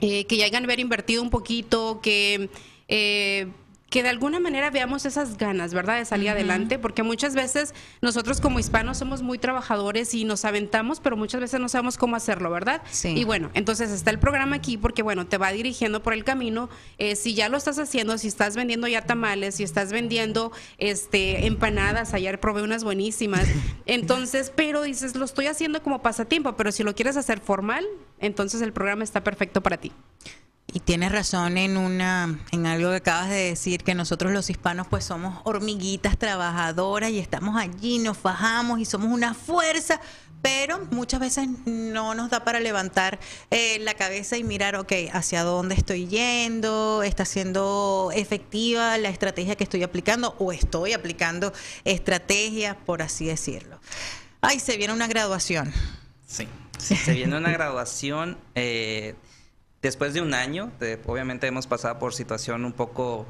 eh, 0.00 0.24
que 0.24 0.36
ya 0.36 0.44
hayan 0.44 0.64
haber 0.64 0.80
invertido 0.80 1.22
un 1.22 1.30
poquito, 1.30 2.00
que... 2.02 2.50
Eh, 2.88 3.46
que 3.90 4.02
de 4.02 4.08
alguna 4.08 4.40
manera 4.40 4.70
veamos 4.70 5.06
esas 5.06 5.36
ganas, 5.36 5.72
¿verdad?, 5.72 5.98
de 5.98 6.04
salir 6.04 6.30
adelante, 6.30 6.78
porque 6.78 7.02
muchas 7.02 7.34
veces 7.34 7.72
nosotros 8.02 8.40
como 8.40 8.58
hispanos 8.58 8.98
somos 8.98 9.22
muy 9.22 9.38
trabajadores 9.38 10.12
y 10.14 10.24
nos 10.24 10.44
aventamos, 10.44 11.00
pero 11.00 11.16
muchas 11.16 11.40
veces 11.40 11.60
no 11.60 11.68
sabemos 11.68 11.96
cómo 11.96 12.16
hacerlo, 12.16 12.50
¿verdad? 12.50 12.82
Sí. 12.90 13.08
Y 13.16 13.24
bueno, 13.24 13.50
entonces 13.54 13.90
está 13.90 14.10
el 14.10 14.18
programa 14.18 14.56
aquí 14.56 14.76
porque, 14.76 15.02
bueno, 15.02 15.26
te 15.26 15.38
va 15.38 15.52
dirigiendo 15.52 16.02
por 16.02 16.14
el 16.14 16.24
camino. 16.24 16.68
Eh, 16.98 17.14
si 17.14 17.34
ya 17.34 17.48
lo 17.48 17.56
estás 17.56 17.78
haciendo, 17.78 18.18
si 18.18 18.26
estás 18.26 18.56
vendiendo 18.56 18.88
ya 18.88 19.02
tamales, 19.02 19.56
si 19.56 19.62
estás 19.62 19.92
vendiendo 19.92 20.50
este 20.78 21.46
empanadas, 21.46 22.12
ayer 22.12 22.40
probé 22.40 22.62
unas 22.62 22.82
buenísimas, 22.82 23.46
entonces, 23.86 24.52
pero 24.54 24.82
dices, 24.82 25.14
lo 25.14 25.24
estoy 25.24 25.46
haciendo 25.46 25.82
como 25.82 26.02
pasatiempo, 26.02 26.56
pero 26.56 26.72
si 26.72 26.82
lo 26.82 26.94
quieres 26.94 27.16
hacer 27.16 27.40
formal, 27.40 27.86
entonces 28.18 28.62
el 28.62 28.72
programa 28.72 29.04
está 29.04 29.22
perfecto 29.22 29.62
para 29.62 29.76
ti. 29.76 29.92
Y 30.76 30.80
tienes 30.80 31.10
razón 31.10 31.56
en 31.56 31.78
una 31.78 32.38
en 32.52 32.66
algo 32.66 32.90
que 32.90 32.96
acabas 32.96 33.30
de 33.30 33.48
decir 33.48 33.82
que 33.82 33.94
nosotros 33.94 34.30
los 34.30 34.50
hispanos 34.50 34.86
pues 34.86 35.06
somos 35.06 35.40
hormiguitas 35.44 36.18
trabajadoras 36.18 37.08
y 37.12 37.18
estamos 37.18 37.56
allí, 37.56 37.98
nos 37.98 38.18
fajamos 38.18 38.78
y 38.78 38.84
somos 38.84 39.10
una 39.10 39.32
fuerza, 39.32 39.98
pero 40.42 40.86
muchas 40.90 41.20
veces 41.20 41.48
no 41.64 42.14
nos 42.14 42.28
da 42.28 42.44
para 42.44 42.60
levantar 42.60 43.18
eh, 43.50 43.78
la 43.80 43.94
cabeza 43.94 44.36
y 44.36 44.44
mirar, 44.44 44.76
ok, 44.76 44.92
hacia 45.14 45.44
dónde 45.44 45.76
estoy 45.76 46.08
yendo, 46.08 47.02
está 47.02 47.24
siendo 47.24 48.10
efectiva 48.14 48.98
la 48.98 49.08
estrategia 49.08 49.56
que 49.56 49.64
estoy 49.64 49.82
aplicando 49.82 50.36
o 50.38 50.52
estoy 50.52 50.92
aplicando 50.92 51.54
estrategias, 51.84 52.76
por 52.84 53.00
así 53.00 53.24
decirlo. 53.24 53.80
Ay, 54.42 54.60
se 54.60 54.76
viene 54.76 54.92
una 54.92 55.06
graduación. 55.06 55.72
Sí. 56.26 56.46
Se 56.76 57.14
viene 57.14 57.34
una 57.34 57.50
graduación. 57.50 58.36
Eh, 58.54 59.14
después 59.82 60.14
de 60.14 60.20
un 60.20 60.34
año, 60.34 60.70
de- 60.80 61.00
obviamente 61.06 61.46
hemos 61.46 61.66
pasado 61.66 61.98
por 61.98 62.14
situación 62.14 62.64
un 62.64 62.72
poco 62.72 63.26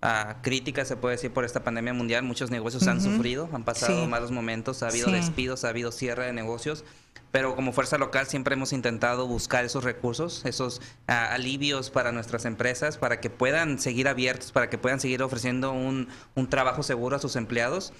ah, 0.00 0.36
crítica, 0.42 0.84
se 0.84 0.96
puede 0.96 1.16
decir, 1.16 1.32
por 1.32 1.44
esta 1.44 1.64
pandemia 1.64 1.92
mundial. 1.92 2.22
Muchos 2.22 2.52
negocios 2.52 2.86
han 2.86 3.00
sufrido, 3.00 3.48
han 3.52 3.64
pasado 3.64 4.02
Sí. 4.02 4.06
malos 4.06 4.30
momentos, 4.30 4.84
ha 4.84 4.88
habido 4.90 5.06
Sí. 5.08 5.12
despidos, 5.14 5.64
ha 5.64 5.70
habido 5.70 5.90
cierre 5.90 6.26
de 6.26 6.32
negocios. 6.32 6.84
Pero 7.32 7.56
como 7.56 7.72
fuerza 7.72 7.98
local 7.98 8.26
siempre 8.28 8.54
hemos 8.54 8.72
intentado 8.72 9.26
buscar 9.26 9.64
esos 9.64 9.82
recursos, 9.82 10.44
esos 10.44 10.80
ah, 11.08 11.32
alivios 11.34 11.90
para 11.90 12.12
nuestras 12.12 12.44
empresas, 12.44 12.96
para 12.96 13.20
que 13.20 13.28
puedan 13.28 13.80
seguir 13.80 14.06
abiertos, 14.06 14.52
para 14.52 14.70
que 14.70 14.78
puedan 14.78 15.00
seguir 15.00 15.20
ofreciendo 15.20 15.72
un, 15.72 16.08
un 16.36 16.48
trabajo 16.48 16.84
seguro 16.84 17.16
a 17.16 17.18
sus 17.18 17.34
empleados 17.34 17.92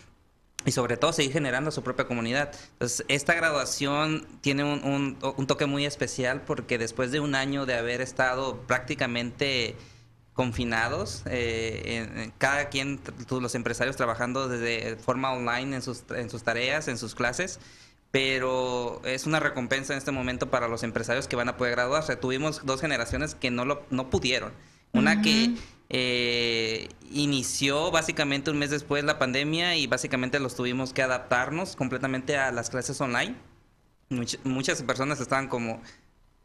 y 0.65 0.73
sobre 0.73 0.97
todo 0.97 1.13
seguir 1.13 1.33
generando 1.33 1.71
su 1.71 1.83
propia 1.83 2.07
comunidad. 2.07 2.53
Entonces, 2.73 3.05
esta 3.09 3.35
graduación 3.35 4.27
tiene 4.41 4.65
un, 4.65 4.83
un- 4.85 5.19
un 5.37 5.47
toque 5.47 5.67
muy 5.67 5.87
especial 5.87 6.43
porque 6.43 6.79
después 6.79 7.11
de 7.13 7.21
un 7.21 7.35
año 7.35 7.65
de 7.65 7.75
haber 7.75 8.01
estado 8.01 8.59
prácticamente 8.67 9.77
confinados, 10.35 11.23
eh, 11.27 12.07
en- 12.17 12.33
cada 12.39 12.69
quien, 12.69 13.01
los 13.31 13.55
empresarios 13.55 13.97
trabajando 13.97 14.49
de 14.49 14.97
forma 15.01 15.33
online 15.33 15.77
en 15.77 15.83
sus, 15.83 16.05
en 16.11 16.29
sus 16.31 16.43
tareas, 16.43 16.89
en 16.89 16.99
sus 16.99 17.15
clases, 17.15 17.59
pero 18.11 19.01
es 19.05 19.27
una 19.27 19.41
recompensa 19.41 19.93
en 19.93 19.99
este 19.99 20.13
momento 20.13 20.51
para 20.51 20.67
los 20.69 20.83
empresarios 20.83 21.29
que 21.29 21.37
van 21.37 21.49
a 21.49 21.57
poder 21.57 21.73
graduarse. 21.75 22.17
Tuvimos 22.17 22.63
dos 22.65 22.81
generaciones 22.81 23.35
que 23.35 23.51
no, 23.51 23.65
lo, 23.65 23.83
no 23.91 24.11
pudieron. 24.11 24.53
Una 24.93 25.21
que 25.23 25.55
eh, 25.91 26.89
inició 27.11 27.91
básicamente 27.91 28.51
un 28.51 28.59
mes 28.59 28.71
después 28.71 29.03
de 29.03 29.07
la 29.07 29.19
pandemia 29.19 29.77
y 29.77 29.87
básicamente 29.87 30.39
los 30.41 30.55
tuvimos 30.55 30.93
que 30.93 31.03
adaptarnos 31.03 31.77
completamente 31.77 32.37
a 32.37 32.53
las 32.53 32.71
clases 32.71 33.01
online. 33.01 33.35
Much- 34.11 34.39
muchas 34.45 34.83
personas 34.83 35.21
estaban 35.21 35.49
como, 35.49 35.83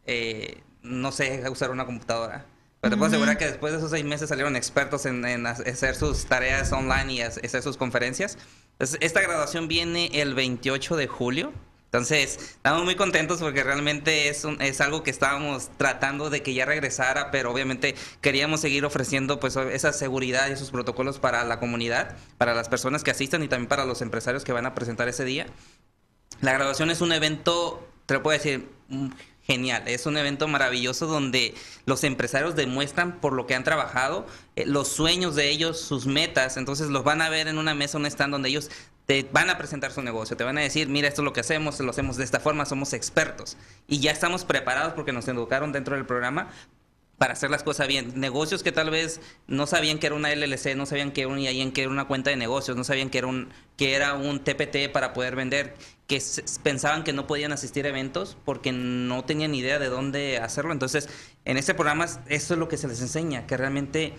eh, 0.05 0.61
no 0.81 1.11
sé 1.11 1.43
usar 1.49 1.71
una 1.71 1.85
computadora. 1.85 2.45
Pero 2.81 2.91
te 2.95 2.97
puedo 2.97 3.07
asegurar 3.11 3.37
que 3.37 3.45
después 3.45 3.71
de 3.71 3.77
esos 3.79 3.91
seis 3.91 4.03
meses 4.03 4.27
salieron 4.27 4.57
expertos 4.57 5.05
en, 5.05 5.23
en 5.25 5.45
hacer 5.47 5.95
sus 5.95 6.25
tareas 6.25 6.71
online 6.73 7.13
y 7.13 7.21
hacer 7.21 7.61
sus 7.61 7.77
conferencias. 7.77 8.37
Entonces, 8.73 8.97
esta 8.99 9.21
graduación 9.21 9.69
viene 9.69 10.07
el 10.21 10.33
28 10.33 10.97
de 10.97 11.07
julio. 11.07 11.53
Entonces, 11.93 12.37
estamos 12.55 12.83
muy 12.85 12.95
contentos 12.95 13.39
porque 13.39 13.63
realmente 13.63 14.27
es, 14.27 14.45
un- 14.45 14.59
es 14.63 14.81
algo 14.81 15.03
que 15.03 15.11
estábamos 15.11 15.69
tratando 15.77 16.31
de 16.31 16.41
que 16.41 16.55
ya 16.55 16.65
regresara, 16.65 17.29
pero 17.29 17.51
obviamente 17.51 17.93
queríamos 18.19 18.61
seguir 18.61 18.83
ofreciendo 18.83 19.39
pues 19.39 19.55
esa 19.57 19.93
seguridad 19.93 20.49
y 20.49 20.53
esos 20.53 20.71
protocolos 20.71 21.19
para 21.19 21.43
la 21.43 21.59
comunidad, 21.59 22.17
para 22.39 22.55
las 22.55 22.67
personas 22.67 23.03
que 23.03 23.11
asistan 23.11 23.43
y 23.43 23.47
también 23.47 23.67
para 23.69 23.85
los 23.85 24.01
empresarios 24.01 24.43
que 24.43 24.51
van 24.51 24.65
a 24.65 24.73
presentar 24.73 25.07
ese 25.07 25.23
día. 25.23 25.45
La 26.41 26.53
graduación 26.53 26.89
es 26.89 26.99
un 27.01 27.11
evento, 27.13 27.87
te 28.07 28.15
lo 28.15 28.23
puedo 28.23 28.35
decir, 28.39 28.67
mm, 28.87 29.09
genial. 29.45 29.83
Es 29.87 30.05
un 30.05 30.17
evento 30.17 30.47
maravilloso 30.47 31.05
donde 31.05 31.53
los 31.85 32.03
empresarios 32.05 32.55
demuestran 32.55 33.19
por 33.19 33.33
lo 33.33 33.45
que 33.45 33.55
han 33.55 33.63
trabajado, 33.65 34.25
eh, 34.55 34.65
los 34.65 34.87
sueños 34.87 35.35
de 35.35 35.49
ellos, 35.49 35.79
sus 35.79 36.05
metas. 36.07 36.55
Entonces 36.57 36.87
los 36.89 37.03
van 37.03 37.21
a 37.21 37.29
ver 37.29 37.47
en 37.49 37.57
una 37.57 37.75
mesa, 37.75 37.97
un 37.97 38.05
stand 38.05 38.31
donde 38.31 38.49
ellos 38.49 38.71
te 39.05 39.27
van 39.31 39.49
a 39.49 39.57
presentar 39.57 39.91
su 39.91 40.01
negocio, 40.01 40.37
te 40.37 40.43
van 40.43 40.57
a 40.57 40.61
decir, 40.61 40.87
mira, 40.87 41.07
esto 41.07 41.21
es 41.21 41.25
lo 41.25 41.33
que 41.33 41.41
hacemos, 41.41 41.79
lo 41.79 41.89
hacemos 41.89 42.17
de 42.17 42.23
esta 42.23 42.39
forma, 42.39 42.65
somos 42.65 42.93
expertos. 42.93 43.57
Y 43.87 43.99
ya 43.99 44.11
estamos 44.11 44.45
preparados 44.45 44.93
porque 44.93 45.11
nos 45.11 45.27
educaron 45.27 45.71
dentro 45.71 45.95
del 45.95 46.05
programa 46.05 46.49
para 47.17 47.33
hacer 47.33 47.49
las 47.49 47.63
cosas 47.63 47.87
bien. 47.87 48.13
Negocios 48.15 48.63
que 48.63 48.71
tal 48.71 48.89
vez 48.89 49.21
no 49.47 49.67
sabían 49.67 49.99
que 49.99 50.07
era 50.07 50.15
una 50.15 50.33
LLC, 50.33 50.75
no 50.75 50.85
sabían 50.85 51.11
que 51.11 51.21
era 51.21 51.29
un 51.29 51.71
que 51.71 51.81
era 51.81 51.89
una 51.89 52.05
cuenta 52.05 52.29
de 52.29 52.35
negocios, 52.35 52.75
no 52.75 52.83
sabían 52.83 53.09
que 53.09 53.19
era 53.19 53.27
un, 53.27 53.49
que 53.77 53.93
era 53.93 54.15
un 54.15 54.43
TPT 54.43 54.91
para 54.91 55.13
poder 55.13 55.35
vender, 55.35 55.75
que 56.07 56.21
pensaban 56.63 57.03
que 57.03 57.13
no 57.13 57.27
podían 57.27 57.51
asistir 57.51 57.85
a 57.85 57.89
eventos 57.89 58.37
porque 58.43 58.71
no 58.71 59.23
tenían 59.25 59.53
idea 59.53 59.79
de 59.79 59.89
dónde 59.89 60.37
hacerlo. 60.37 60.73
Entonces, 60.73 61.07
en 61.45 61.57
este 61.57 61.73
programa 61.73 62.05
eso 62.27 62.53
es 62.53 62.59
lo 62.59 62.67
que 62.67 62.77
se 62.77 62.87
les 62.87 63.01
enseña, 63.01 63.45
que 63.47 63.57
realmente 63.57 64.13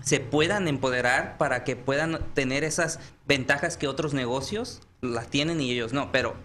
se 0.00 0.20
puedan 0.20 0.68
empoderar 0.68 1.38
para 1.38 1.64
que 1.64 1.76
puedan 1.76 2.20
tener 2.34 2.64
esas 2.64 3.00
ventajas 3.26 3.76
que 3.76 3.88
otros 3.88 4.14
negocios 4.14 4.80
las 5.00 5.28
tienen 5.28 5.60
y 5.60 5.70
ellos 5.70 5.92
no, 5.92 6.12
pero 6.12 6.36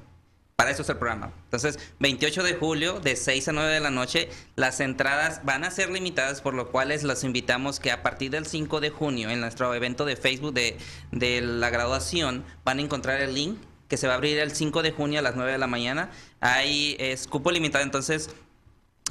para 0.55 0.71
eso 0.71 0.83
es 0.83 0.89
el 0.89 0.97
programa. 0.97 1.33
Entonces, 1.45 1.79
28 1.99 2.43
de 2.43 2.53
julio, 2.53 2.99
de 2.99 3.15
6 3.15 3.47
a 3.47 3.51
9 3.53 3.73
de 3.73 3.79
la 3.79 3.89
noche, 3.89 4.29
las 4.55 4.79
entradas 4.79 5.41
van 5.43 5.63
a 5.63 5.71
ser 5.71 5.89
limitadas, 5.89 6.41
por 6.41 6.53
lo 6.53 6.71
cual 6.71 6.93
los 7.03 7.23
invitamos 7.23 7.79
que 7.79 7.91
a 7.91 8.03
partir 8.03 8.31
del 8.31 8.45
5 8.45 8.79
de 8.79 8.89
junio, 8.89 9.29
en 9.29 9.41
nuestro 9.41 9.73
evento 9.73 10.05
de 10.05 10.15
Facebook 10.15 10.53
de, 10.53 10.77
de 11.11 11.41
la 11.41 11.69
graduación, 11.69 12.45
van 12.63 12.79
a 12.79 12.81
encontrar 12.81 13.19
el 13.21 13.33
link 13.33 13.57
que 13.87 13.97
se 13.97 14.07
va 14.07 14.13
a 14.13 14.15
abrir 14.17 14.37
el 14.39 14.51
5 14.51 14.83
de 14.83 14.91
junio 14.91 15.19
a 15.19 15.21
las 15.21 15.35
9 15.35 15.51
de 15.51 15.57
la 15.57 15.67
mañana. 15.67 16.11
Hay 16.39 16.95
es 16.99 17.27
cupo 17.27 17.51
limitado, 17.51 17.83
entonces 17.83 18.29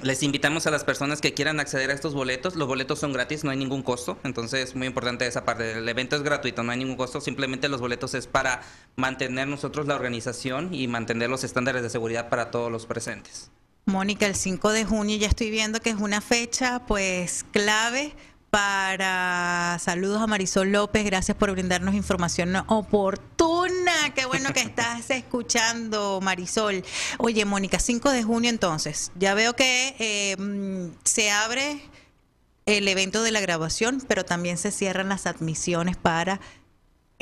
les 0.02 0.22
invitamos 0.22 0.66
a 0.66 0.70
las 0.70 0.84
personas 0.84 1.20
que 1.20 1.34
quieran 1.34 1.60
acceder 1.60 1.90
a 1.90 1.94
estos 1.94 2.14
boletos. 2.14 2.56
Los 2.56 2.68
boletos 2.68 2.98
son 2.98 3.12
gratis, 3.12 3.44
no 3.44 3.50
hay 3.50 3.56
ningún 3.56 3.82
costo. 3.82 4.18
Entonces, 4.24 4.74
muy 4.74 4.86
importante 4.86 5.26
esa 5.26 5.44
parte. 5.44 5.72
El 5.78 5.88
evento 5.88 6.16
es 6.16 6.22
gratuito, 6.22 6.62
no 6.62 6.72
hay 6.72 6.78
ningún 6.78 6.96
costo. 6.96 7.20
Simplemente 7.20 7.68
los 7.68 7.80
boletos 7.80 8.14
es 8.14 8.26
para 8.26 8.62
mantener 8.96 9.48
nosotros 9.48 9.86
la 9.86 9.94
organización 9.94 10.74
y 10.74 10.88
mantener 10.88 11.30
los 11.30 11.44
estándares 11.44 11.82
de 11.82 11.90
seguridad 11.90 12.28
para 12.28 12.50
todos 12.50 12.70
los 12.70 12.86
presentes. 12.86 13.50
Mónica, 13.84 14.26
el 14.26 14.36
5 14.36 14.70
de 14.70 14.84
junio 14.84 15.16
ya 15.16 15.26
estoy 15.26 15.50
viendo 15.50 15.80
que 15.80 15.90
es 15.90 15.96
una 15.96 16.20
fecha 16.20 16.86
pues 16.86 17.44
clave 17.50 18.14
para 18.52 19.78
saludos 19.80 20.20
a 20.20 20.26
Marisol 20.26 20.72
López, 20.72 21.06
gracias 21.06 21.34
por 21.34 21.50
brindarnos 21.52 21.94
información 21.94 22.54
oportuna. 22.66 24.12
Qué 24.14 24.26
bueno 24.26 24.52
que 24.52 24.60
estás 24.60 25.08
escuchando, 25.10 26.20
Marisol. 26.20 26.84
Oye, 27.16 27.46
Mónica, 27.46 27.78
5 27.78 28.10
de 28.10 28.22
junio 28.22 28.50
entonces, 28.50 29.10
ya 29.14 29.32
veo 29.32 29.56
que 29.56 29.96
eh, 29.98 30.36
se 31.02 31.30
abre 31.30 31.80
el 32.66 32.86
evento 32.88 33.22
de 33.22 33.30
la 33.30 33.40
grabación, 33.40 34.02
pero 34.06 34.26
también 34.26 34.58
se 34.58 34.70
cierran 34.70 35.08
las 35.08 35.26
admisiones 35.26 35.96
para 35.96 36.38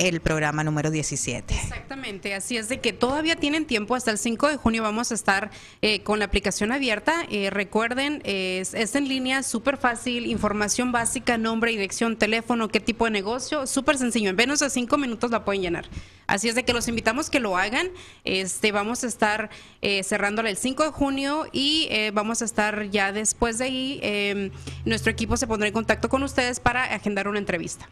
el 0.01 0.19
programa 0.19 0.63
número 0.63 0.89
17. 0.89 1.53
Exactamente, 1.53 2.33
así 2.33 2.57
es 2.57 2.69
de 2.69 2.79
que 2.79 2.91
todavía 2.91 3.35
tienen 3.35 3.65
tiempo, 3.65 3.93
hasta 3.93 4.09
el 4.09 4.17
5 4.17 4.47
de 4.47 4.57
junio 4.57 4.81
vamos 4.81 5.11
a 5.11 5.15
estar 5.15 5.51
eh, 5.83 6.01
con 6.01 6.17
la 6.17 6.25
aplicación 6.25 6.71
abierta. 6.71 7.25
Eh, 7.29 7.51
recuerden, 7.51 8.21
es, 8.25 8.73
es 8.73 8.95
en 8.95 9.07
línea, 9.07 9.43
súper 9.43 9.77
fácil, 9.77 10.25
información 10.25 10.91
básica, 10.91 11.37
nombre, 11.37 11.71
dirección, 11.71 12.17
teléfono, 12.17 12.67
qué 12.69 12.79
tipo 12.79 13.05
de 13.05 13.11
negocio, 13.11 13.67
súper 13.67 13.99
sencillo. 13.99 14.31
En 14.31 14.35
menos 14.35 14.59
de 14.59 14.71
cinco 14.71 14.97
minutos 14.97 15.29
la 15.29 15.45
pueden 15.45 15.61
llenar. 15.61 15.85
Así 16.31 16.47
es 16.47 16.55
de 16.55 16.63
que 16.63 16.71
los 16.71 16.87
invitamos 16.87 17.29
que 17.29 17.41
lo 17.41 17.57
hagan. 17.57 17.91
Este, 18.23 18.71
vamos 18.71 19.03
a 19.03 19.07
estar 19.07 19.49
eh, 19.81 20.01
cerrándola 20.01 20.49
el 20.49 20.55
5 20.55 20.85
de 20.85 20.89
junio 20.91 21.45
y 21.51 21.89
eh, 21.91 22.11
vamos 22.13 22.41
a 22.41 22.45
estar 22.45 22.89
ya 22.89 23.11
después 23.11 23.57
de 23.57 23.65
ahí, 23.65 23.99
em, 24.01 24.49
nuestro 24.85 25.11
equipo 25.11 25.35
se 25.35 25.45
pondrá 25.45 25.67
en 25.67 25.73
contacto 25.73 26.07
con 26.07 26.23
ustedes 26.23 26.61
para 26.61 26.85
agendar 26.85 27.27
una 27.27 27.37
entrevista. 27.37 27.89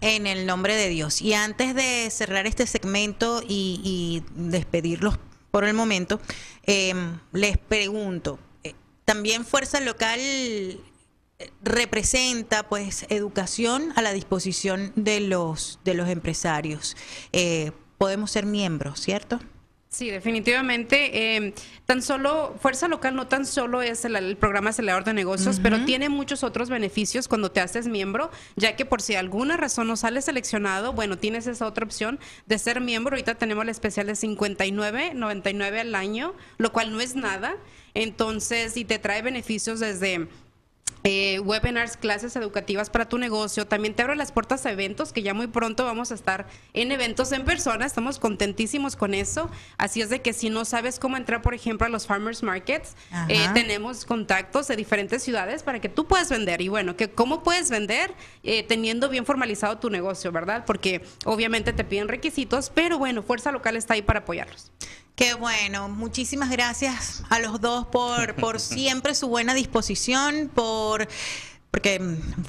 En 0.00 0.26
el 0.26 0.46
nombre 0.46 0.74
de 0.74 0.88
Dios. 0.88 1.20
Y 1.20 1.34
antes 1.34 1.74
de 1.74 2.08
cerrar 2.10 2.46
este 2.46 2.66
segmento 2.66 3.42
y, 3.46 4.22
despedirlos 4.36 5.18
por 5.50 5.64
el 5.64 5.74
momento, 5.74 6.18
em, 6.62 7.18
les 7.32 7.58
pregunto, 7.58 8.38
eh, 8.64 8.72
¿también 9.04 9.44
Fuerza 9.44 9.80
Local 9.80 10.18
representa 11.62 12.68
pues 12.68 13.04
educación 13.10 13.92
a 13.96 14.02
la 14.02 14.12
disposición 14.12 14.92
de 14.94 15.18
los 15.18 15.80
de 15.84 15.94
los 15.94 16.08
empresarios 16.08 16.96
podemos 18.02 18.30
ser 18.30 18.46
miembros 18.46 19.00
cierto 19.00 19.38
Sí, 19.92 20.08
definitivamente. 20.08 21.36
eh, 21.36 21.52
tan 21.84 22.00
solo, 22.00 22.56
Fuerza 22.62 22.88
Local 22.88 23.14
no 23.14 23.26
tan 23.26 23.44
solo 23.44 23.82
es 23.82 24.06
el, 24.06 24.16
el 24.16 24.38
programa 24.38 24.70
acelerador 24.70 25.04
de 25.04 25.12
negocios, 25.12 25.60
pero 25.62 25.84
tiene 25.84 26.08
muchos 26.08 26.42
otros 26.44 26.70
beneficios 26.70 27.28
cuando 27.28 27.50
te 27.52 27.60
haces 27.60 27.88
miembro, 27.88 28.30
ya 28.56 28.74
que 28.74 28.86
por 28.86 29.02
si 29.02 29.16
alguna 29.16 29.58
razón 29.58 29.88
no 29.88 29.96
sales 29.98 30.24
seleccionado, 30.24 30.94
bueno, 30.94 31.18
tienes 31.18 31.46
esa 31.46 31.66
otra 31.66 31.84
opción 31.84 32.18
de 32.46 32.58
ser 32.58 32.80
miembro. 32.80 33.14
Ahorita 33.14 33.34
tenemos 33.34 33.64
el 33.64 33.68
especial 33.68 34.06
de 34.06 34.16
59, 34.16 35.12
99 35.12 35.80
al 35.80 35.94
año, 35.94 36.32
lo 36.56 36.72
cual 36.72 36.90
no 36.90 37.02
es 37.02 37.14
nada. 37.14 37.54
Entonces, 37.92 38.78
y 38.78 38.86
te 38.86 38.98
trae 38.98 39.20
beneficios 39.20 39.78
desde 39.78 40.26
eh, 41.04 41.40
webinars, 41.40 41.96
clases 41.96 42.36
educativas 42.36 42.88
para 42.88 43.08
tu 43.08 43.18
negocio. 43.18 43.66
También 43.66 43.94
te 43.94 44.02
abre 44.02 44.14
las 44.14 44.30
puertas 44.30 44.66
a 44.66 44.70
eventos, 44.70 45.12
que 45.12 45.22
ya 45.22 45.34
muy 45.34 45.48
pronto 45.48 45.84
vamos 45.84 46.12
a 46.12 46.14
estar 46.14 46.46
en 46.74 46.92
eventos 46.92 47.32
en 47.32 47.44
persona. 47.44 47.86
Estamos 47.86 48.20
contentísimos 48.20 48.94
con 48.94 49.12
eso. 49.12 49.50
Así 49.78 50.00
es 50.00 50.10
de 50.10 50.22
que 50.22 50.32
si 50.32 50.48
no 50.48 50.64
sabes 50.64 51.00
cómo 51.00 51.16
entrar, 51.16 51.42
por 51.42 51.54
ejemplo, 51.54 51.86
a 51.86 51.90
los 51.90 52.06
farmers 52.06 52.44
markets, 52.44 52.94
eh, 53.28 53.48
tenemos 53.52 54.04
contactos 54.04 54.68
de 54.68 54.76
diferentes 54.76 55.24
ciudades 55.24 55.64
para 55.64 55.80
que 55.80 55.88
tú 55.88 56.06
puedas 56.06 56.28
vender. 56.30 56.60
Y 56.60 56.68
bueno, 56.68 56.96
que 56.96 57.10
cómo 57.10 57.42
puedes 57.42 57.70
vender 57.70 58.14
Eh, 58.44 58.64
teniendo 58.64 59.08
bien 59.08 59.24
formalizado 59.24 59.78
tu 59.78 59.88
negocio, 59.88 60.32
¿verdad? 60.32 60.64
Porque 60.66 61.02
obviamente 61.24 61.72
te 61.72 61.84
piden 61.84 62.08
requisitos, 62.08 62.70
pero 62.74 62.98
bueno, 62.98 63.22
Fuerza 63.22 63.52
Local 63.52 63.76
está 63.76 63.94
ahí 63.94 64.02
para 64.02 64.20
apoyarlos. 64.20 64.72
Qué 65.14 65.34
bueno, 65.34 65.88
muchísimas 65.88 66.50
gracias 66.50 67.22
a 67.28 67.38
los 67.38 67.60
dos 67.60 67.86
por, 67.86 68.34
por 68.34 68.58
siempre 68.60 69.14
su 69.14 69.28
buena 69.28 69.54
disposición, 69.54 70.50
por 70.52 70.71
porque 71.72 72.00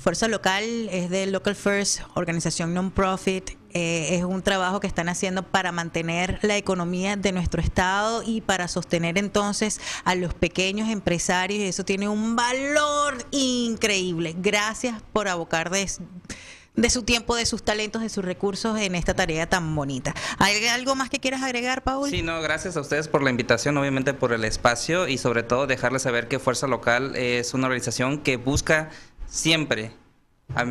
Fuerza 0.02 0.28
Local 0.28 0.90
es 0.92 1.10
de 1.10 1.26
Local 1.28 1.56
First, 1.56 2.02
organización 2.14 2.74
non-profit, 2.74 3.52
eh, 3.72 4.18
es 4.18 4.24
un 4.24 4.42
trabajo 4.44 4.82
que 4.82 4.88
están 4.88 5.08
haciendo 5.08 5.44
para 5.44 5.72
mantener 5.72 6.40
la 6.42 6.58
economía 6.58 7.16
de 7.16 7.32
nuestro 7.32 7.62
estado 7.62 8.22
y 8.22 8.42
para 8.42 8.68
sostener 8.68 9.18
entonces 9.18 9.80
a 10.04 10.16
los 10.16 10.34
pequeños 10.34 10.90
empresarios 10.90 11.62
y 11.62 11.64
eso 11.64 11.86
tiene 11.86 12.10
un 12.10 12.36
valor 12.36 13.18
increíble. 13.32 14.36
Gracias 14.38 15.02
por 15.14 15.30
abocar 15.30 15.70
de 15.70 15.90
de 16.76 16.90
su 16.90 17.04
tiempo, 17.04 17.36
de 17.36 17.46
sus 17.46 17.64
talentos, 17.64 18.02
de 18.02 18.10
sus 18.10 18.26
recursos 18.26 18.80
en 18.80 18.96
esta 18.96 19.14
tarea 19.14 19.48
tan 19.48 19.76
bonita. 19.76 20.14
¿Hay 20.40 20.66
algo 20.68 20.96
más 20.96 21.10
que 21.10 21.20
quieras 21.20 21.44
agregar, 21.44 21.84
Paul? 21.84 22.10
Sí, 22.10 22.22
no, 22.22 22.42
gracias 22.42 22.78
a 22.78 22.82
ustedes 22.82 23.08
por 23.08 23.22
la 23.22 23.30
invitación, 23.30 23.78
obviamente 23.78 24.14
por 24.14 24.34
el 24.34 24.44
espacio 24.44 25.08
y 25.08 25.18
sobre 25.18 25.44
todo 25.44 25.68
dejarles 25.68 26.02
saber 26.02 26.28
que 26.28 26.40
Fuerza 26.40 26.68
Local 26.68 27.16
es 27.16 27.54
una 27.54 27.68
organización 27.68 28.20
que 28.20 28.38
busca 28.38 28.90
siempre 29.28 29.92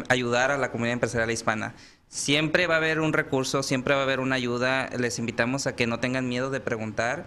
ayudar 0.08 0.50
a 0.50 0.58
la 0.58 0.70
comunidad 0.70 0.94
empresarial 0.94 1.30
hispana. 1.30 1.74
Siempre 2.08 2.66
va 2.66 2.74
a 2.74 2.78
haber 2.78 3.00
un 3.00 3.12
recurso, 3.12 3.62
siempre 3.62 3.94
va 3.94 4.00
a 4.00 4.04
haber 4.04 4.20
una 4.20 4.36
ayuda. 4.36 4.90
Les 4.98 5.18
invitamos 5.18 5.66
a 5.66 5.74
que 5.74 5.86
no 5.86 5.98
tengan 5.98 6.28
miedo 6.28 6.50
de 6.50 6.60
preguntar. 6.60 7.24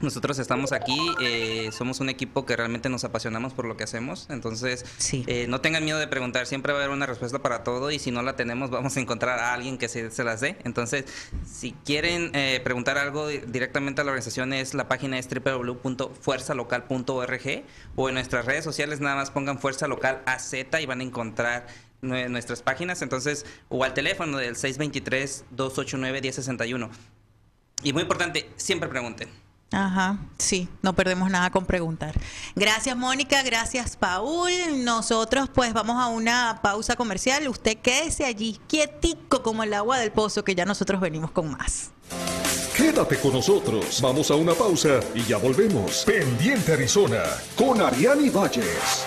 Nosotros 0.00 0.38
estamos 0.38 0.72
aquí, 0.72 0.96
eh, 1.20 1.68
somos 1.72 2.00
un 2.00 2.08
equipo 2.08 2.46
que 2.46 2.56
realmente 2.56 2.88
nos 2.88 3.04
apasionamos 3.04 3.52
por 3.52 3.66
lo 3.66 3.76
que 3.76 3.84
hacemos, 3.84 4.28
entonces 4.30 4.86
Sí. 4.96 5.24
eh, 5.26 5.44
no 5.46 5.60
tengan 5.60 5.84
miedo 5.84 5.98
de 5.98 6.08
preguntar, 6.08 6.46
siempre 6.46 6.72
va 6.72 6.78
a 6.78 6.82
haber 6.84 6.96
una 6.96 7.04
respuesta 7.04 7.40
para 7.40 7.64
todo 7.64 7.90
y 7.90 7.98
si 7.98 8.10
no 8.10 8.22
la 8.22 8.34
tenemos 8.34 8.70
vamos 8.70 8.96
a 8.96 9.00
encontrar 9.00 9.38
a 9.38 9.52
alguien 9.52 9.76
que 9.76 9.88
se, 9.88 10.10
se 10.10 10.24
las 10.24 10.40
dé. 10.40 10.56
Entonces, 10.64 11.04
si 11.46 11.72
quieren 11.84 12.30
eh, 12.34 12.62
preguntar 12.64 12.96
algo 12.96 13.28
di- 13.28 13.42
directamente 13.46 14.00
a 14.00 14.04
la 14.04 14.12
organización 14.12 14.54
es 14.54 14.72
la 14.72 14.88
página 14.88 15.18
es 15.18 15.28
www.fuerzalocal.org 15.28 17.64
o 17.96 18.08
en 18.08 18.14
nuestras 18.14 18.46
redes 18.46 18.64
sociales 18.64 19.00
nada 19.00 19.16
más 19.16 19.30
pongan 19.30 19.58
Fuerza 19.58 19.86
Local 19.86 20.22
AZ 20.24 20.54
y 20.80 20.86
van 20.86 21.00
a 21.00 21.02
encontrar 21.04 21.66
nue- 22.00 22.30
nuestras 22.30 22.62
páginas, 22.62 23.02
entonces 23.02 23.44
o 23.68 23.84
al 23.84 23.92
teléfono 23.92 24.38
del 24.38 24.56
623-289-1061. 24.56 26.88
Y 27.82 27.92
muy 27.92 28.00
importante, 28.02 28.48
siempre 28.56 28.88
pregunten. 28.88 29.28
Ajá, 29.72 30.18
sí, 30.36 30.68
no 30.82 30.94
perdemos 30.94 31.30
nada 31.30 31.50
con 31.50 31.64
preguntar. 31.64 32.18
Gracias, 32.56 32.96
Mónica, 32.96 33.42
gracias, 33.42 33.96
Paul. 33.96 34.50
Nosotros 34.84 35.48
pues 35.54 35.72
vamos 35.72 36.02
a 36.02 36.08
una 36.08 36.58
pausa 36.60 36.96
comercial. 36.96 37.46
Usted 37.46 37.78
quédese 37.78 38.24
allí, 38.24 38.58
quietico 38.66 39.42
como 39.42 39.62
el 39.62 39.72
agua 39.72 39.98
del 39.98 40.10
pozo, 40.10 40.42
que 40.42 40.56
ya 40.56 40.64
nosotros 40.64 41.00
venimos 41.00 41.30
con 41.30 41.52
más. 41.52 41.90
Quédate 42.76 43.16
con 43.18 43.34
nosotros. 43.34 44.00
Vamos 44.02 44.30
a 44.30 44.34
una 44.34 44.54
pausa 44.54 45.00
y 45.14 45.22
ya 45.22 45.36
volvemos. 45.36 46.04
Pendiente 46.04 46.72
Arizona 46.72 47.22
con 47.54 47.80
Ariani 47.80 48.30
Valles. 48.30 49.06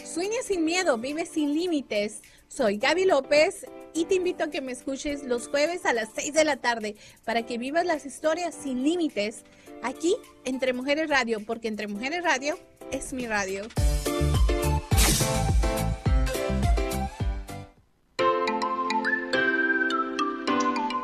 Sueña 0.07 0.39
sin 0.43 0.65
miedo, 0.65 0.97
vive 0.97 1.27
sin 1.27 1.53
límites. 1.53 2.23
Soy 2.49 2.79
Gaby 2.79 3.05
López 3.05 3.67
y 3.93 4.07
te 4.07 4.15
invito 4.15 4.45
a 4.45 4.49
que 4.49 4.63
me 4.63 4.73
escuches 4.73 5.23
los 5.23 5.49
jueves 5.49 5.85
a 5.85 5.93
las 5.93 6.09
6 6.15 6.33
de 6.33 6.45
la 6.45 6.57
tarde 6.57 6.97
para 7.27 7.45
que 7.45 7.59
vivas 7.59 7.85
las 7.85 8.07
historias 8.07 8.55
sin 8.55 8.83
límites 8.83 9.45
aquí 9.85 10.17
Entre 10.45 10.73
Mujeres 10.73 11.09
Radio, 11.09 11.39
porque 11.47 11.69
Entre 11.69 11.87
Mujeres 11.87 12.25
Radio 12.25 12.59
es 12.91 13.13
mi 13.13 13.27
radio. 13.27 13.63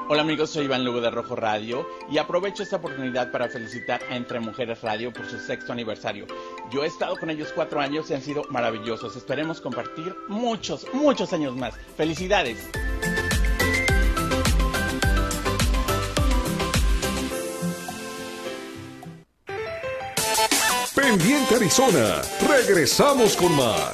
Hola 0.09 0.23
amigos, 0.23 0.51
soy 0.51 0.65
Iván 0.65 0.85
Lugo 0.85 1.01
de 1.01 1.09
Rojo 1.09 1.37
Radio 1.37 1.87
y 2.11 2.19
aprovecho 2.19 2.65
esta 2.65 2.77
oportunidad 2.77 3.31
para 3.31 3.49
felicitar 3.49 4.01
a 4.11 4.17
Entre 4.17 4.41
Mujeres 4.41 4.83
Radio 4.83 5.13
por 5.13 5.25
su 5.31 5.39
sexto 5.39 5.73
aniversario. 5.73 6.27
Yo 6.73 6.83
he 6.83 6.89
estado 6.89 7.17
con 7.17 7.31
ellos 7.31 7.53
cuatro 7.55 7.79
años 7.81 8.11
y 8.11 8.15
han 8.15 8.23
sido 8.23 8.43
maravillosos. 8.51 9.15
Esperemos 9.15 9.61
compartir 9.61 10.13
muchos, 10.27 10.85
muchos 10.93 11.33
años 11.33 11.55
más. 11.55 11.75
Felicidades. 11.97 12.69
Pendiente 21.11 21.57
Arizona, 21.57 22.23
regresamos 22.49 23.35
con 23.35 23.53
más. 23.57 23.91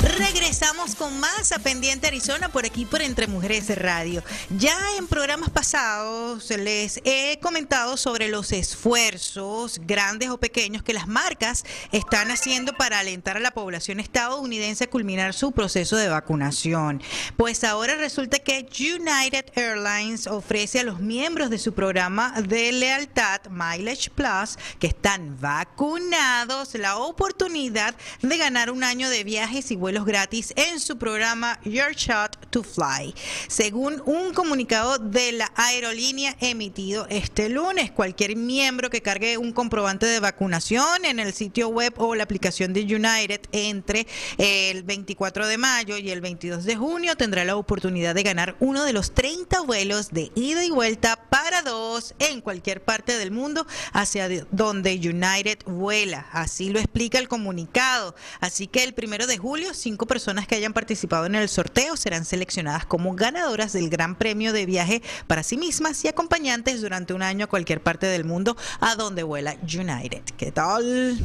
Regresamos 0.00 0.67
con 0.94 1.18
más 1.20 1.52
a 1.52 1.58
Pendiente 1.58 2.06
Arizona 2.06 2.48
por 2.48 2.64
aquí 2.64 2.84
por 2.84 3.02
Entre 3.02 3.26
Mujeres 3.26 3.76
Radio. 3.76 4.22
Ya 4.50 4.76
en 4.96 5.06
programas 5.06 5.50
pasados 5.50 6.48
les 6.50 7.00
he 7.04 7.38
comentado 7.40 7.96
sobre 7.96 8.28
los 8.28 8.52
esfuerzos 8.52 9.80
grandes 9.84 10.30
o 10.30 10.38
pequeños 10.38 10.82
que 10.82 10.92
las 10.92 11.08
marcas 11.08 11.64
están 11.92 12.30
haciendo 12.30 12.74
para 12.74 13.00
alentar 13.00 13.36
a 13.36 13.40
la 13.40 13.50
población 13.50 14.00
estadounidense 14.00 14.84
a 14.84 14.90
culminar 14.90 15.34
su 15.34 15.52
proceso 15.52 15.96
de 15.96 16.08
vacunación. 16.08 17.02
Pues 17.36 17.64
ahora 17.64 17.96
resulta 17.96 18.38
que 18.38 18.68
United 18.78 19.46
Airlines 19.54 20.26
ofrece 20.26 20.80
a 20.80 20.84
los 20.84 21.00
miembros 21.00 21.50
de 21.50 21.58
su 21.58 21.72
programa 21.74 22.40
de 22.40 22.72
lealtad 22.72 23.40
Mileage 23.50 24.10
Plus 24.10 24.56
que 24.78 24.86
están 24.86 25.40
vacunados 25.40 26.74
la 26.74 26.98
oportunidad 26.98 27.94
de 28.22 28.36
ganar 28.36 28.70
un 28.70 28.84
año 28.84 29.10
de 29.10 29.24
viajes 29.24 29.70
y 29.70 29.76
vuelos 29.76 30.04
gratis 30.04 30.52
en 30.56 30.77
su 30.80 30.98
programa 30.98 31.58
Your 31.64 31.94
Shot 31.94 32.50
to 32.50 32.62
Fly. 32.62 33.14
Según 33.48 34.02
un 34.06 34.32
comunicado 34.32 34.98
de 34.98 35.32
la 35.32 35.50
aerolínea 35.56 36.36
emitido 36.40 37.06
este 37.10 37.48
lunes, 37.48 37.90
cualquier 37.90 38.36
miembro 38.36 38.90
que 38.90 39.02
cargue 39.02 39.38
un 39.38 39.52
comprobante 39.52 40.06
de 40.06 40.20
vacunación 40.20 41.04
en 41.04 41.18
el 41.18 41.32
sitio 41.32 41.68
web 41.68 41.94
o 41.96 42.14
la 42.14 42.24
aplicación 42.24 42.72
de 42.72 42.82
United 42.82 43.40
entre 43.52 44.06
el 44.38 44.82
24 44.82 45.46
de 45.46 45.58
mayo 45.58 45.96
y 45.96 46.10
el 46.10 46.20
22 46.20 46.64
de 46.64 46.76
junio 46.76 47.16
tendrá 47.16 47.44
la 47.44 47.56
oportunidad 47.56 48.14
de 48.14 48.22
ganar 48.22 48.56
uno 48.60 48.84
de 48.84 48.92
los 48.92 49.12
30 49.12 49.60
vuelos 49.62 50.10
de 50.10 50.30
ida 50.34 50.64
y 50.64 50.70
vuelta 50.70 51.16
para 51.30 51.62
dos 51.62 52.14
en 52.18 52.40
cualquier 52.40 52.82
parte 52.82 53.18
del 53.18 53.30
mundo 53.30 53.66
hacia 53.92 54.28
donde 54.50 54.94
United 54.94 55.58
vuela. 55.66 56.26
Así 56.32 56.70
lo 56.70 56.78
explica 56.78 57.18
el 57.18 57.28
comunicado. 57.28 58.14
Así 58.40 58.66
que 58.66 58.84
el 58.84 58.94
primero 58.94 59.26
de 59.26 59.38
julio, 59.38 59.74
cinco 59.74 60.06
personas 60.06 60.46
que 60.46 60.54
hayan 60.54 60.67
participado 60.72 61.26
en 61.26 61.34
el 61.34 61.48
sorteo 61.48 61.96
serán 61.96 62.24
seleccionadas 62.24 62.86
como 62.86 63.14
ganadoras 63.14 63.72
del 63.72 63.90
Gran 63.90 64.16
Premio 64.16 64.52
de 64.52 64.66
viaje 64.66 65.02
para 65.26 65.42
sí 65.42 65.56
mismas 65.56 66.04
y 66.04 66.08
acompañantes 66.08 66.80
durante 66.80 67.14
un 67.14 67.22
año 67.22 67.44
a 67.44 67.48
cualquier 67.48 67.82
parte 67.82 68.06
del 68.06 68.24
mundo 68.24 68.56
a 68.80 68.94
donde 68.94 69.22
vuela 69.22 69.56
United. 69.62 70.22
¿Qué 70.36 70.52
tal? 70.52 71.18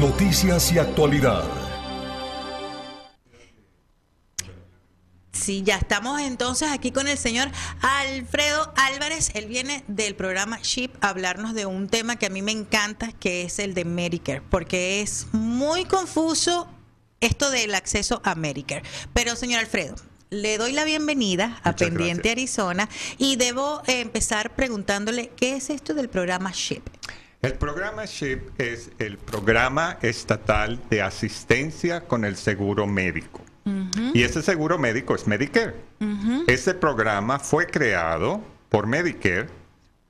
Noticias 0.00 0.72
y 0.72 0.78
actualidad. 0.78 1.44
Sí, 5.32 5.62
ya 5.62 5.76
estamos 5.76 6.20
entonces 6.20 6.68
aquí 6.70 6.90
con 6.90 7.08
el 7.08 7.16
señor 7.16 7.48
Alfredo 7.80 8.70
Álvarez. 8.76 9.30
Él 9.34 9.46
viene 9.46 9.82
del 9.86 10.14
programa 10.14 10.58
SHIP 10.58 11.02
a 11.02 11.08
hablarnos 11.08 11.54
de 11.54 11.64
un 11.64 11.88
tema 11.88 12.16
que 12.16 12.26
a 12.26 12.28
mí 12.28 12.42
me 12.42 12.52
encanta, 12.52 13.12
que 13.12 13.42
es 13.44 13.58
el 13.58 13.72
de 13.72 13.86
Medicare, 13.86 14.42
porque 14.42 15.00
es 15.00 15.26
muy 15.32 15.84
confuso 15.86 16.68
esto 17.20 17.50
del 17.50 17.74
acceso 17.74 18.20
a 18.24 18.34
Medicare. 18.34 18.82
Pero, 19.12 19.36
señor 19.36 19.60
Alfredo, 19.60 19.94
le 20.30 20.58
doy 20.58 20.72
la 20.72 20.84
bienvenida 20.84 21.60
a 21.64 21.74
Pendiente 21.74 22.30
Arizona 22.30 22.88
y 23.16 23.36
debo 23.36 23.82
empezar 23.86 24.54
preguntándole 24.54 25.30
qué 25.36 25.56
es 25.56 25.70
esto 25.70 25.94
del 25.94 26.08
programa 26.08 26.52
SHIP. 26.52 26.86
El 27.40 27.54
programa 27.54 28.04
SHIP 28.04 28.60
es 28.60 28.90
el 28.98 29.16
programa 29.16 29.98
estatal 30.02 30.80
de 30.90 31.02
asistencia 31.02 32.02
con 32.02 32.24
el 32.24 32.36
seguro 32.36 32.86
médico. 32.86 33.44
Y 34.14 34.22
ese 34.22 34.42
seguro 34.42 34.78
médico 34.78 35.14
es 35.14 35.26
Medicare. 35.26 35.74
Ese 36.46 36.74
programa 36.74 37.38
fue 37.38 37.66
creado 37.66 38.42
por 38.70 38.86
Medicare 38.86 39.46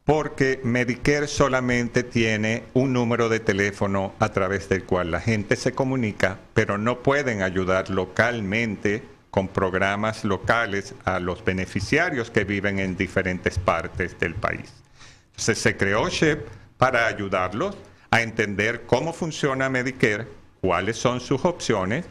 porque 0.08 0.58
Medicare 0.64 1.28
solamente 1.28 2.02
tiene 2.02 2.62
un 2.72 2.94
número 2.94 3.28
de 3.28 3.40
teléfono 3.40 4.14
a 4.18 4.30
través 4.30 4.66
del 4.70 4.84
cual 4.84 5.10
la 5.10 5.20
gente 5.20 5.54
se 5.54 5.72
comunica, 5.72 6.38
pero 6.54 6.78
no 6.78 7.02
pueden 7.02 7.42
ayudar 7.42 7.90
localmente 7.90 9.02
con 9.30 9.48
programas 9.48 10.24
locales 10.24 10.94
a 11.04 11.20
los 11.20 11.44
beneficiarios 11.44 12.30
que 12.30 12.44
viven 12.44 12.78
en 12.78 12.96
diferentes 12.96 13.58
partes 13.58 14.18
del 14.18 14.34
país. 14.34 14.72
Entonces 15.32 15.58
se 15.58 15.76
creó 15.76 16.08
SHIP 16.08 16.38
para 16.78 17.06
ayudarlos 17.06 17.76
a 18.10 18.22
entender 18.22 18.86
cómo 18.86 19.12
funciona 19.12 19.68
Medicare, 19.68 20.26
cuáles 20.62 20.96
son 20.96 21.20
sus 21.20 21.44
opciones 21.44 22.06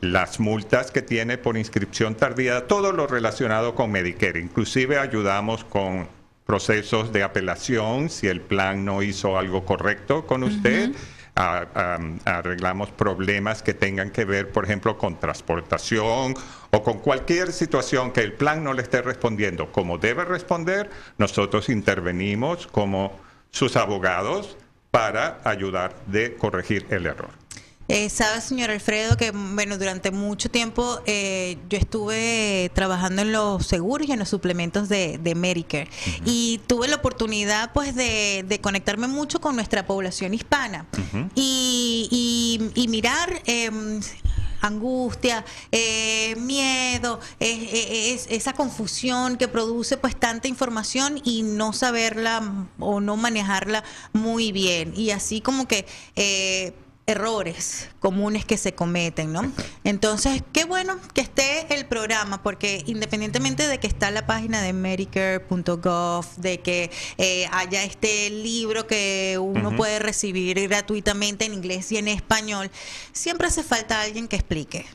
las 0.00 0.40
multas 0.40 0.90
que 0.90 1.02
tiene 1.02 1.36
por 1.36 1.58
inscripción 1.58 2.14
tardía, 2.14 2.66
todo 2.66 2.92
lo 2.92 3.06
relacionado 3.06 3.74
con 3.74 3.90
Medicare. 3.90 4.40
Inclusive 4.40 4.98
ayudamos 4.98 5.64
con 5.64 6.08
procesos 6.48 7.12
de 7.12 7.22
apelación 7.22 8.08
si 8.08 8.26
el 8.26 8.40
plan 8.40 8.82
no 8.82 9.02
hizo 9.02 9.36
algo 9.36 9.66
correcto 9.66 10.26
con 10.26 10.42
usted. 10.42 10.92
arreglamos 11.34 12.90
problemas 12.90 13.62
que 13.62 13.74
tengan 13.74 14.10
que 14.10 14.24
ver, 14.24 14.50
por 14.50 14.64
ejemplo, 14.64 14.96
con 14.96 15.20
transportación 15.20 16.34
o 16.70 16.82
con 16.82 17.00
cualquier 17.00 17.52
situación 17.52 18.12
que 18.12 18.22
el 18.22 18.32
plan 18.32 18.64
no 18.64 18.72
le 18.72 18.82
esté 18.82 19.02
respondiendo 19.02 19.70
como 19.70 19.98
debe 19.98 20.24
responder, 20.24 20.90
nosotros 21.18 21.68
intervenimos 21.68 22.66
como 22.66 23.20
sus 23.50 23.76
abogados 23.76 24.56
para 24.90 25.40
ayudar 25.44 25.94
de 26.06 26.34
corregir 26.34 26.86
el 26.88 27.06
error. 27.06 27.30
Eh, 27.90 28.10
Sabe, 28.10 28.42
señor 28.42 28.70
Alfredo, 28.70 29.16
que 29.16 29.30
bueno, 29.30 29.78
durante 29.78 30.10
mucho 30.10 30.50
tiempo 30.50 31.00
eh, 31.06 31.56
yo 31.70 31.78
estuve 31.78 32.70
trabajando 32.74 33.22
en 33.22 33.32
los 33.32 33.66
seguros 33.66 34.06
y 34.06 34.12
en 34.12 34.18
los 34.18 34.28
suplementos 34.28 34.90
de, 34.90 35.16
de 35.16 35.34
Medicare. 35.34 35.88
Y 36.26 36.60
tuve 36.66 36.86
la 36.88 36.96
oportunidad 36.96 37.72
pues 37.72 37.94
de, 37.94 38.60
conectarme 38.62 39.08
mucho 39.08 39.40
con 39.40 39.56
nuestra 39.56 39.86
población 39.86 40.34
hispana. 40.34 40.86
y, 41.34 42.70
y, 42.74 42.88
mirar 42.88 43.40
em, 43.46 44.00
angustia, 44.60 45.46
eh, 45.72 46.34
miedo, 46.36 47.20
es, 47.40 48.26
esa 48.28 48.52
confusión 48.52 49.38
que 49.38 49.48
produce 49.48 49.96
pues 49.96 50.14
tanta 50.14 50.48
información 50.48 51.20
y 51.24 51.42
no 51.42 51.72
saberla 51.72 52.66
o 52.78 53.00
no 53.00 53.16
manejarla 53.16 53.82
muy 54.12 54.52
bien. 54.52 54.92
Y 54.94 55.10
así 55.10 55.40
como 55.40 55.66
que 55.66 55.86
eh, 56.16 56.74
errores 57.08 57.88
comunes 58.00 58.44
que 58.44 58.58
se 58.58 58.74
cometen, 58.74 59.32
¿no? 59.32 59.50
Entonces, 59.82 60.42
qué 60.52 60.64
bueno 60.64 60.98
que 61.14 61.22
esté 61.22 61.74
el 61.74 61.86
programa, 61.86 62.42
porque 62.42 62.84
independientemente 62.86 63.66
de 63.66 63.78
que 63.78 63.86
está 63.86 64.10
la 64.10 64.26
página 64.26 64.60
de 64.60 64.74
medicare.gov, 64.74 66.26
de 66.36 66.60
que 66.60 66.90
eh, 67.16 67.48
haya 67.50 67.82
este 67.82 68.28
libro 68.30 68.86
que 68.86 69.38
uno 69.40 69.74
puede 69.74 69.98
recibir 69.98 70.68
gratuitamente 70.68 71.46
en 71.46 71.54
inglés 71.54 71.90
y 71.90 71.96
en 71.96 72.08
español, 72.08 72.70
siempre 73.12 73.48
hace 73.48 73.62
falta 73.62 74.02
alguien 74.02 74.28
que 74.28 74.36
explique. 74.36 74.86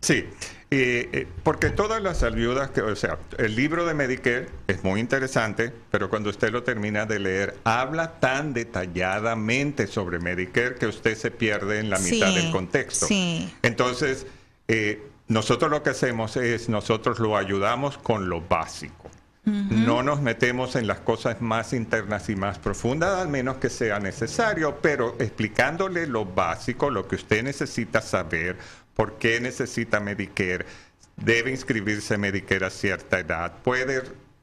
Sí, 0.00 0.26
eh, 0.70 1.26
porque 1.42 1.70
todas 1.70 2.02
las 2.02 2.22
ayudas, 2.22 2.70
que, 2.70 2.82
o 2.82 2.94
sea, 2.94 3.18
el 3.38 3.56
libro 3.56 3.86
de 3.86 3.94
Medicare 3.94 4.48
es 4.66 4.84
muy 4.84 5.00
interesante, 5.00 5.72
pero 5.90 6.10
cuando 6.10 6.30
usted 6.30 6.50
lo 6.50 6.62
termina 6.62 7.06
de 7.06 7.18
leer, 7.18 7.56
habla 7.64 8.20
tan 8.20 8.52
detalladamente 8.52 9.86
sobre 9.86 10.18
Medicare 10.18 10.74
que 10.76 10.86
usted 10.86 11.16
se 11.16 11.30
pierde 11.30 11.80
en 11.80 11.90
la 11.90 11.98
mitad 11.98 12.34
del 12.34 12.50
contexto. 12.50 13.06
Sí. 13.06 13.52
Entonces, 13.62 14.26
eh, 14.68 15.02
nosotros 15.26 15.70
lo 15.70 15.82
que 15.82 15.90
hacemos 15.90 16.36
es, 16.36 16.68
nosotros 16.68 17.18
lo 17.18 17.36
ayudamos 17.36 17.98
con 17.98 18.28
lo 18.28 18.40
básico. 18.40 19.10
No 19.44 20.02
nos 20.02 20.20
metemos 20.20 20.76
en 20.76 20.86
las 20.86 21.00
cosas 21.00 21.40
más 21.40 21.72
internas 21.72 22.28
y 22.28 22.36
más 22.36 22.58
profundas, 22.58 23.18
al 23.18 23.28
menos 23.28 23.56
que 23.56 23.70
sea 23.70 23.98
necesario, 23.98 24.78
pero 24.82 25.16
explicándole 25.18 26.06
lo 26.06 26.26
básico, 26.26 26.90
lo 26.90 27.08
que 27.08 27.16
usted 27.16 27.42
necesita 27.42 28.02
saber, 28.02 28.58
por 28.98 29.16
qué 29.16 29.40
necesita 29.40 30.00
Medicare, 30.00 30.66
debe 31.14 31.52
inscribirse 31.52 32.18
Medicare 32.18 32.66
a 32.66 32.70
cierta 32.70 33.20
edad, 33.20 33.52
puede 33.62 34.02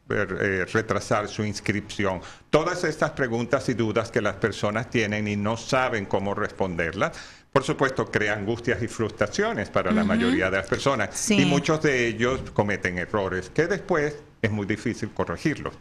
eh, 0.10 0.66
retrasar 0.72 1.28
su 1.28 1.44
inscripción. 1.44 2.22
Todas 2.50 2.86
estas 2.86 3.12
preguntas 3.12 3.68
y 3.68 3.74
dudas 3.74 4.12
que 4.12 4.22
las 4.22 4.38
personas 4.38 4.90
tienen 4.90 5.28
y 5.28 5.36
no 5.36 5.58
saben 5.58 6.06
cómo 6.06 6.34
responderlas, 6.34 7.12
por 7.52 7.66
supuesto, 7.66 8.10
crean 8.10 8.40
angustias 8.40 8.82
y 8.82 8.88
frustraciones 8.88 9.70
para 9.70 9.92
la 9.92 10.06
mayoría 10.06 10.50
de 10.50 10.58
las 10.58 10.68
personas. 10.68 11.30
Y 11.32 11.44
muchos 11.44 11.82
de 11.82 12.08
ellos 12.08 12.40
cometen 12.54 12.98
errores 12.98 13.50
que 13.50 13.68
después 13.68 14.16
es 14.42 14.52
muy 14.52 14.66
difícil 14.66 15.10
corregirlos. 15.10 15.74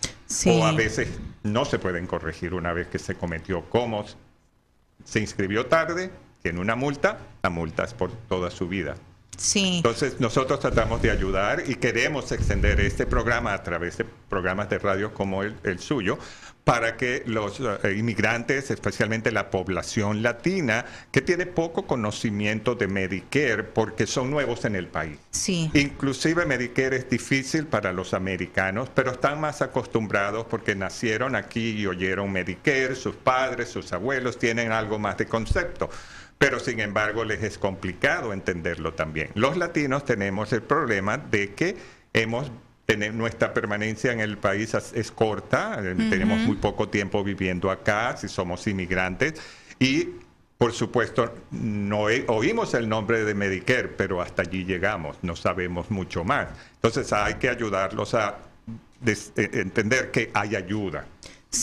O 0.46 0.66
a 0.66 0.72
veces 0.72 1.08
no 1.44 1.64
se 1.64 1.78
pueden 1.78 2.08
corregir 2.08 2.54
una 2.54 2.72
vez 2.72 2.88
que 2.88 2.98
se 2.98 3.14
cometió. 3.14 3.64
Como 3.70 4.04
se 5.04 5.20
inscribió 5.20 5.66
tarde, 5.66 6.10
tiene 6.44 6.60
una 6.60 6.76
multa, 6.76 7.20
la 7.42 7.48
multa 7.48 7.84
es 7.84 7.94
por 7.94 8.12
toda 8.28 8.50
su 8.50 8.68
vida. 8.68 8.96
Sí. 9.38 9.78
Entonces 9.78 10.20
nosotros 10.20 10.60
tratamos 10.60 11.00
de 11.00 11.10
ayudar 11.10 11.64
y 11.66 11.76
queremos 11.76 12.30
extender 12.32 12.80
este 12.80 13.06
programa 13.06 13.54
a 13.54 13.62
través 13.62 13.96
de 13.96 14.04
programas 14.04 14.68
de 14.68 14.78
radio 14.78 15.14
como 15.14 15.42
el, 15.42 15.56
el 15.64 15.78
suyo 15.78 16.18
para 16.64 16.96
que 16.98 17.22
los 17.26 17.60
eh, 17.60 17.94
inmigrantes, 17.96 18.70
especialmente 18.70 19.32
la 19.32 19.50
población 19.50 20.22
latina, 20.22 20.84
que 21.10 21.22
tiene 21.22 21.46
poco 21.46 21.86
conocimiento 21.86 22.74
de 22.74 22.88
Medicare 22.88 23.64
porque 23.64 24.06
son 24.06 24.30
nuevos 24.30 24.66
en 24.66 24.76
el 24.76 24.88
país. 24.88 25.18
Sí. 25.30 25.70
Inclusive 25.72 26.44
Medicare 26.44 26.96
es 26.96 27.08
difícil 27.08 27.66
para 27.66 27.92
los 27.92 28.12
americanos, 28.12 28.90
pero 28.94 29.12
están 29.12 29.40
más 29.40 29.62
acostumbrados 29.62 30.46
porque 30.48 30.74
nacieron 30.74 31.36
aquí 31.36 31.70
y 31.70 31.86
oyeron 31.86 32.30
Medicare, 32.30 32.94
sus 32.96 33.14
padres, 33.14 33.70
sus 33.70 33.92
abuelos 33.94 34.38
tienen 34.38 34.72
algo 34.72 34.98
más 34.98 35.16
de 35.16 35.26
concepto 35.26 35.88
pero 36.38 36.60
sin 36.60 36.80
embargo 36.80 37.24
les 37.24 37.42
es 37.42 37.58
complicado 37.58 38.32
entenderlo 38.32 38.94
también. 38.94 39.30
Los 39.34 39.56
latinos 39.56 40.04
tenemos 40.04 40.52
el 40.52 40.62
problema 40.62 41.18
de 41.18 41.54
que 41.54 41.76
hemos 42.12 42.50
nuestra 43.12 43.54
permanencia 43.54 44.12
en 44.12 44.20
el 44.20 44.36
país 44.36 44.74
es, 44.74 45.10
corta, 45.10 45.78
eh, 45.82 45.94
tenemos 46.10 46.38
muy 46.40 46.56
poco 46.56 46.88
tiempo 46.88 47.24
viviendo 47.24 47.70
acá, 47.70 48.16
si 48.16 48.28
somos 48.28 48.66
inmigrantes, 48.66 49.40
y 49.78 50.10
por 50.58 50.72
supuesto 50.72 51.34
no 51.50 52.02
oímos 52.02 52.74
el 52.74 52.88
nombre 52.88 53.24
de 53.24 53.34
Medicare, 53.34 53.88
pero 53.88 54.20
hasta 54.20 54.42
allí 54.42 54.64
llegamos, 54.64 55.16
no 55.22 55.34
sabemos 55.34 55.90
mucho 55.90 56.24
más. 56.24 56.48
Entonces 56.74 57.12
hay 57.12 57.34
que 57.34 57.48
ayudarlos 57.48 58.14
a 58.14 58.38
eh, 59.06 59.16
entender 59.36 60.10
que 60.10 60.30
hay 60.34 60.54
ayuda. 60.54 61.06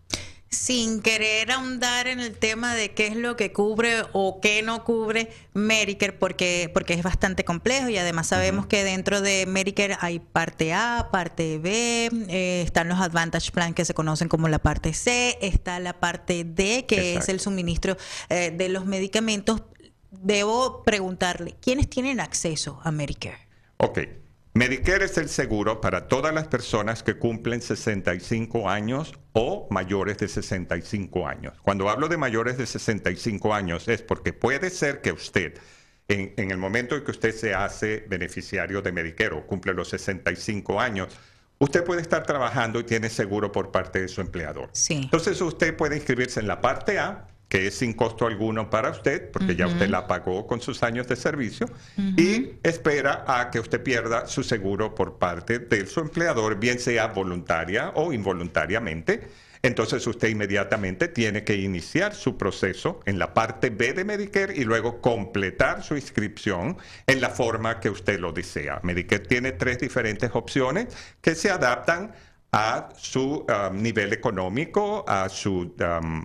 Sin 0.53 1.01
querer 1.01 1.51
ahondar 1.51 2.07
en 2.09 2.21
el 2.21 2.37
tema 2.37 2.75
de 2.75 2.93
qué 2.93 3.07
es 3.07 3.17
lo 3.17 3.37
que 3.37 3.53
cubre 3.53 4.05
o 4.13 4.39
qué 4.43 4.63
no 4.63 4.85
cubre 4.85 5.31
Medicare, 5.55 6.13
porque, 6.13 6.71
porque 6.75 6.93
es 6.93 7.03
bastante 7.03 7.43
complejo 7.43 7.89
y 7.89 7.97
además 7.97 8.27
sabemos 8.27 8.67
que 8.67 8.85
dentro 8.85 9.23
de 9.23 9.47
Medicare 9.47 9.97
hay 10.01 10.21
parte 10.21 10.75
A, 10.75 11.09
parte 11.11 11.57
B, 11.57 12.11
eh, 12.29 12.63
están 12.63 12.91
los 12.91 13.01
Advantage 13.01 13.51
Plan 13.51 13.73
que 13.73 13.87
se 13.87 13.95
conocen 13.95 14.29
como 14.29 14.47
la 14.47 14.59
parte 14.59 14.93
C, 14.93 15.39
está 15.41 15.81
la 15.81 15.99
parte 15.99 16.45
D, 16.45 16.85
que 16.87 17.15
es 17.17 17.31
el 17.31 17.41
suministro 17.41 17.97
eh, 18.29 18.53
de 18.55 18.69
los 18.69 18.85
medicamentos. 18.85 19.63
Debo 20.11 20.83
preguntarle, 20.85 21.57
¿quiénes 21.63 21.89
tienen 21.89 22.21
acceso 22.21 22.79
a 22.85 22.93
Medicare? 22.93 23.49
Ok. 23.79 24.01
Medicare 24.55 25.07
es 25.07 25.17
el 25.17 25.31
seguro 25.31 25.81
para 25.81 26.09
todas 26.09 26.35
las 26.35 26.47
personas 26.47 27.03
que 27.03 27.15
cumplen 27.15 27.63
65 27.63 28.69
años 28.69 29.15
o 29.33 29.67
mayores 29.71 30.19
de 30.19 30.29
65 30.29 31.27
años. 31.27 31.55
Cuando 31.63 31.89
hablo 31.89 32.07
de 32.07 32.19
mayores 32.19 32.59
de 32.59 32.67
65 32.67 33.55
años 33.55 33.89
es 33.89 34.03
porque 34.03 34.35
puede 34.35 34.69
ser 34.69 35.01
que 35.01 35.13
usted, 35.13 35.59
en, 36.07 36.35
en 36.37 36.51
el 36.51 36.59
momento 36.59 36.95
en 36.95 37.03
que 37.03 37.13
usted 37.13 37.35
se 37.35 37.55
hace 37.55 38.05
beneficiario 38.07 38.83
de 38.83 38.93
Medicare 38.93 39.35
o 39.35 39.47
cumple 39.47 39.73
los 39.73 39.89
65 39.89 40.79
años, 40.79 41.17
usted 41.59 41.83
puede 41.83 42.03
estar 42.03 42.25
trabajando 42.25 42.79
y 42.79 42.85
tiene 42.85 43.09
seguro 43.09 43.53
por 43.53 43.73
parte 43.73 44.03
de 44.03 44.09
su 44.09 44.21
empleador. 44.21 44.69
Sí. 44.75 45.01
Entonces 45.05 45.41
usted 45.41 45.75
puede 45.75 45.97
inscribirse 45.97 46.41
en 46.41 46.47
la 46.47 46.61
parte 46.61 46.99
A, 46.99 47.27
que 47.53 47.67
es 47.67 47.75
sin 47.75 47.93
costo 47.93 48.27
alguno 48.27 48.71
para 48.71 48.89
usted, 48.89 49.31
porque 49.31 49.55
ya 49.55 49.67
usted 49.67 49.91
la 49.91 50.07
pagó 50.07 50.47
con 50.47 50.63
sus 50.63 50.83
años 50.83 51.07
de 51.07 51.17
servicio, 51.17 51.67
y 52.17 52.53
espera 52.63 53.27
a 53.29 53.51
que 53.51 53.61
usted 53.61 53.83
pierda 53.83 54.27
su 54.27 54.43
seguro 54.43 54.95
por 54.95 55.19
parte 55.19 55.59
de 55.59 55.85
su 55.85 56.01
empleador, 56.01 56.59
bien 56.59 56.79
sea 56.79 57.09
voluntaria 57.09 57.93
o 57.95 58.15
involuntariamente. 58.15 59.29
Entonces 59.61 60.07
usted 60.07 60.29
inmediatamente 60.29 61.09
tiene 61.09 61.45
que 61.45 61.55
iniciar 61.57 62.15
su 62.15 62.39
proceso 62.39 63.01
en 63.05 63.19
la 63.19 63.35
parte 63.35 63.69
B 63.69 63.93
de 63.93 64.07
Medicare 64.07 64.57
y 64.57 64.65
luego 64.65 65.03
completar 65.03 65.83
su 65.83 65.95
inscripción 65.95 66.79
en 67.07 67.21
la 67.21 67.29
forma 67.29 67.81
que 67.81 67.91
usted 67.91 68.19
lo 68.19 68.33
desea. 68.33 68.81
Medicare 68.83 69.27
tiene 69.27 69.53
tres 69.53 69.79
diferentes 69.79 70.31
opciones 70.33 70.87
que 71.21 71.35
se 71.35 71.51
adaptan 71.51 72.15
a 72.51 72.89
su 72.97 73.45
um, 73.47 73.83
nivel 73.83 74.15
económico, 74.15 75.05
a 75.07 75.29
su 75.29 75.75
um, 75.79 76.25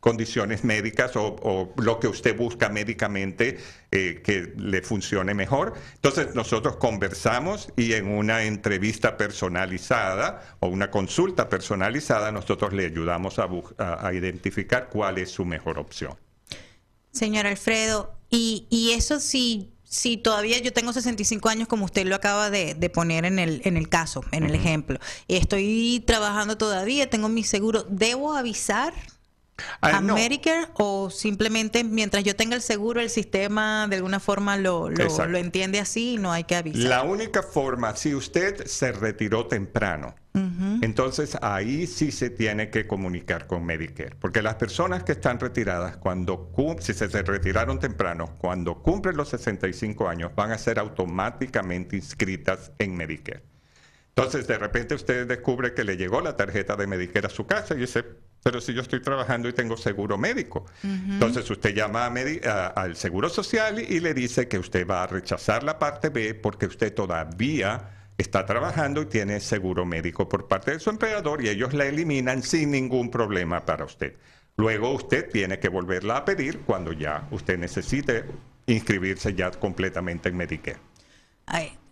condiciones 0.00 0.62
médicas 0.64 1.16
o, 1.16 1.36
o 1.42 1.72
lo 1.76 1.98
que 1.98 2.06
usted 2.08 2.36
busca 2.36 2.68
médicamente 2.68 3.58
eh, 3.90 4.20
que 4.24 4.52
le 4.56 4.80
funcione 4.82 5.34
mejor. 5.34 5.74
Entonces 5.96 6.34
nosotros 6.34 6.76
conversamos 6.76 7.72
y 7.76 7.94
en 7.94 8.06
una 8.08 8.44
entrevista 8.44 9.16
personalizada 9.16 10.56
o 10.60 10.68
una 10.68 10.90
consulta 10.90 11.48
personalizada 11.48 12.30
nosotros 12.32 12.72
le 12.72 12.86
ayudamos 12.86 13.38
a, 13.38 13.48
a- 13.78 14.06
a 14.08 14.12
identificar 14.14 14.88
cuál 14.88 15.18
es 15.18 15.30
su 15.30 15.44
mejor 15.44 15.78
opción. 15.78 16.14
Señor 17.10 17.46
Alfredo, 17.46 18.14
y, 18.30 18.66
y 18.70 18.92
eso 18.92 19.18
sí, 19.18 19.72
si 19.82 20.16
todavía 20.18 20.58
yo 20.58 20.72
tengo 20.72 20.92
65 20.92 21.48
años, 21.48 21.66
como 21.66 21.86
usted 21.86 22.06
lo 22.06 22.14
acaba 22.14 22.50
de, 22.50 22.74
de 22.74 22.90
poner 22.90 23.24
en 23.24 23.38
el, 23.38 23.62
en 23.64 23.76
el 23.76 23.88
caso, 23.88 24.22
en 24.30 24.44
el 24.44 24.54
ejemplo, 24.54 24.98
y 25.26 25.36
estoy 25.36 26.04
trabajando 26.06 26.56
todavía, 26.58 27.10
tengo 27.10 27.28
mi 27.28 27.42
seguro, 27.42 27.84
¿debo 27.88 28.34
avisar 28.34 28.92
Ah, 29.80 29.98
a 29.98 30.00
no. 30.00 30.14
Medicare 30.14 30.68
o 30.74 31.10
simplemente 31.10 31.84
mientras 31.84 32.24
yo 32.24 32.36
tenga 32.36 32.54
el 32.56 32.62
seguro, 32.62 33.00
el 33.00 33.10
sistema 33.10 33.86
de 33.88 33.96
alguna 33.96 34.20
forma 34.20 34.56
lo, 34.56 34.90
lo, 34.90 35.38
entiende 35.38 35.80
así 35.80 36.14
y 36.14 36.18
no 36.18 36.32
hay 36.32 36.44
que 36.44 36.56
avisar? 36.56 36.82
La 36.82 37.02
única 37.02 37.42
forma, 37.42 37.94
si 37.96 38.14
usted 38.14 38.66
se 38.66 38.92
retiró 38.92 39.46
temprano, 39.46 40.14
entonces 40.82 41.36
ahí 41.42 41.88
sí 41.88 42.12
se 42.12 42.30
tiene 42.30 42.70
que 42.70 42.86
comunicar 42.86 43.48
con 43.48 43.64
Medicare, 43.64 44.14
porque 44.20 44.40
las 44.40 44.54
personas 44.54 45.02
que 45.02 45.12
están 45.12 45.40
retiradas, 45.40 45.96
cuando 45.96 46.52
si 46.78 46.94
se 46.94 47.08
retiraron 47.08 47.80
temprano, 47.80 48.36
cuando 48.38 48.80
cumplen 48.80 49.16
los 49.16 49.30
65 49.30 50.08
años, 50.08 50.32
van 50.36 50.52
a 50.52 50.58
ser 50.58 50.78
automáticamente 50.78 51.96
inscritas 51.96 52.70
en 52.78 52.96
Medicare. 52.96 53.42
Entonces, 54.10 54.46
de 54.46 54.58
repente 54.58 54.94
usted 54.94 55.26
descubre 55.26 55.74
que 55.74 55.84
le 55.84 55.96
llegó 55.96 56.20
la 56.20 56.36
tarjeta 56.36 56.76
de 56.76 56.86
Medicare 56.86 57.26
a 57.26 57.30
su 57.30 57.46
casa 57.46 57.74
y 57.74 57.78
dice, 57.78 58.04
pero 58.42 58.60
si 58.60 58.72
yo 58.72 58.82
estoy 58.82 59.00
trabajando 59.00 59.48
y 59.48 59.52
tengo 59.52 59.76
seguro 59.76 60.16
médico. 60.16 60.64
Entonces 60.82 61.48
usted 61.50 61.74
llama 61.74 62.06
al 62.06 62.96
Seguro 62.96 63.28
Social 63.28 63.78
y 63.78 64.00
le 64.00 64.14
dice 64.14 64.48
que 64.48 64.58
usted 64.58 64.86
va 64.86 65.02
a 65.02 65.06
rechazar 65.06 65.62
la 65.62 65.78
parte 65.78 66.08
B 66.08 66.34
porque 66.34 66.66
usted 66.66 66.94
todavía 66.94 67.90
está 68.16 68.44
trabajando 68.46 69.02
y 69.02 69.06
tiene 69.06 69.40
seguro 69.40 69.86
médico 69.86 70.28
por 70.28 70.48
parte 70.48 70.72
de 70.72 70.80
su 70.80 70.90
empleador 70.90 71.44
y 71.44 71.48
ellos 71.48 71.72
la 71.72 71.86
eliminan 71.86 72.42
sin 72.42 72.70
ningún 72.70 73.10
problema 73.10 73.64
para 73.64 73.84
usted. 73.84 74.16
Luego 74.56 74.90
usted 74.90 75.30
tiene 75.30 75.60
que 75.60 75.68
volverla 75.68 76.16
a 76.16 76.24
pedir 76.24 76.60
cuando 76.60 76.92
ya 76.92 77.28
usted 77.30 77.58
necesite 77.58 78.24
inscribirse 78.66 79.34
ya 79.34 79.52
completamente 79.52 80.30
en 80.30 80.36
Medicare. 80.36 80.78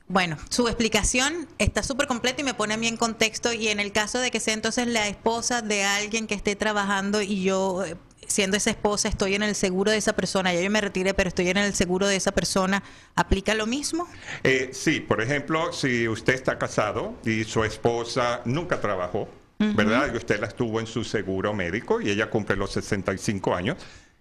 Bueno, 0.09 0.37
su 0.51 0.69
explicación 0.69 1.49
está 1.59 1.83
súper 1.83 2.07
completa 2.07 2.41
y 2.41 2.45
me 2.45 2.55
pone 2.55 2.75
a 2.75 2.77
mí 2.77 2.87
en 2.87 2.97
contexto. 2.97 3.53
Y 3.53 3.69
en 3.69 3.81
el 3.81 3.93
caso 3.93 4.21
de 4.21 4.31
que 4.31 4.41
sea 4.41 4.55
entonces 4.55 4.87
la 4.87 5.09
esposa 5.09 5.63
de 5.63 5.85
alguien 5.85 6.27
que 6.27 6.35
esté 6.35 6.55
trabajando 6.55 7.23
y 7.23 7.43
yo, 7.43 7.85
eh, 7.85 7.97
siendo 8.29 8.57
esa 8.57 8.71
esposa, 8.71 9.09
estoy 9.09 9.35
en 9.35 9.43
el 9.43 9.55
seguro 9.55 9.91
de 9.91 9.97
esa 9.97 10.15
persona, 10.15 10.55
ya 10.55 10.61
yo 10.61 10.71
me 10.71 10.81
retiré, 10.81 11.13
pero 11.13 11.29
estoy 11.29 11.49
en 11.49 11.57
el 11.57 11.75
seguro 11.75 12.07
de 12.07 12.17
esa 12.17 12.33
persona, 12.33 12.83
¿aplica 13.17 13.55
lo 13.55 13.67
mismo? 13.67 14.09
Eh, 14.45 14.71
sí, 14.73 15.01
por 15.01 15.21
ejemplo, 15.21 15.73
si 15.73 16.07
usted 16.07 16.35
está 16.35 16.59
casado 16.59 17.15
y 17.25 17.45
su 17.45 17.65
esposa 17.65 18.43
nunca 18.45 18.81
trabajó, 18.81 19.29
¿verdad? 19.59 20.13
Y 20.13 20.17
usted 20.19 20.39
la 20.39 20.49
estuvo 20.49 20.81
en 20.81 20.87
su 20.87 21.03
seguro 21.03 21.55
médico 21.55 22.01
y 22.01 22.11
ella 22.11 22.29
cumple 22.29 22.57
los 22.57 22.73
65 22.73 23.55
años. 23.55 23.79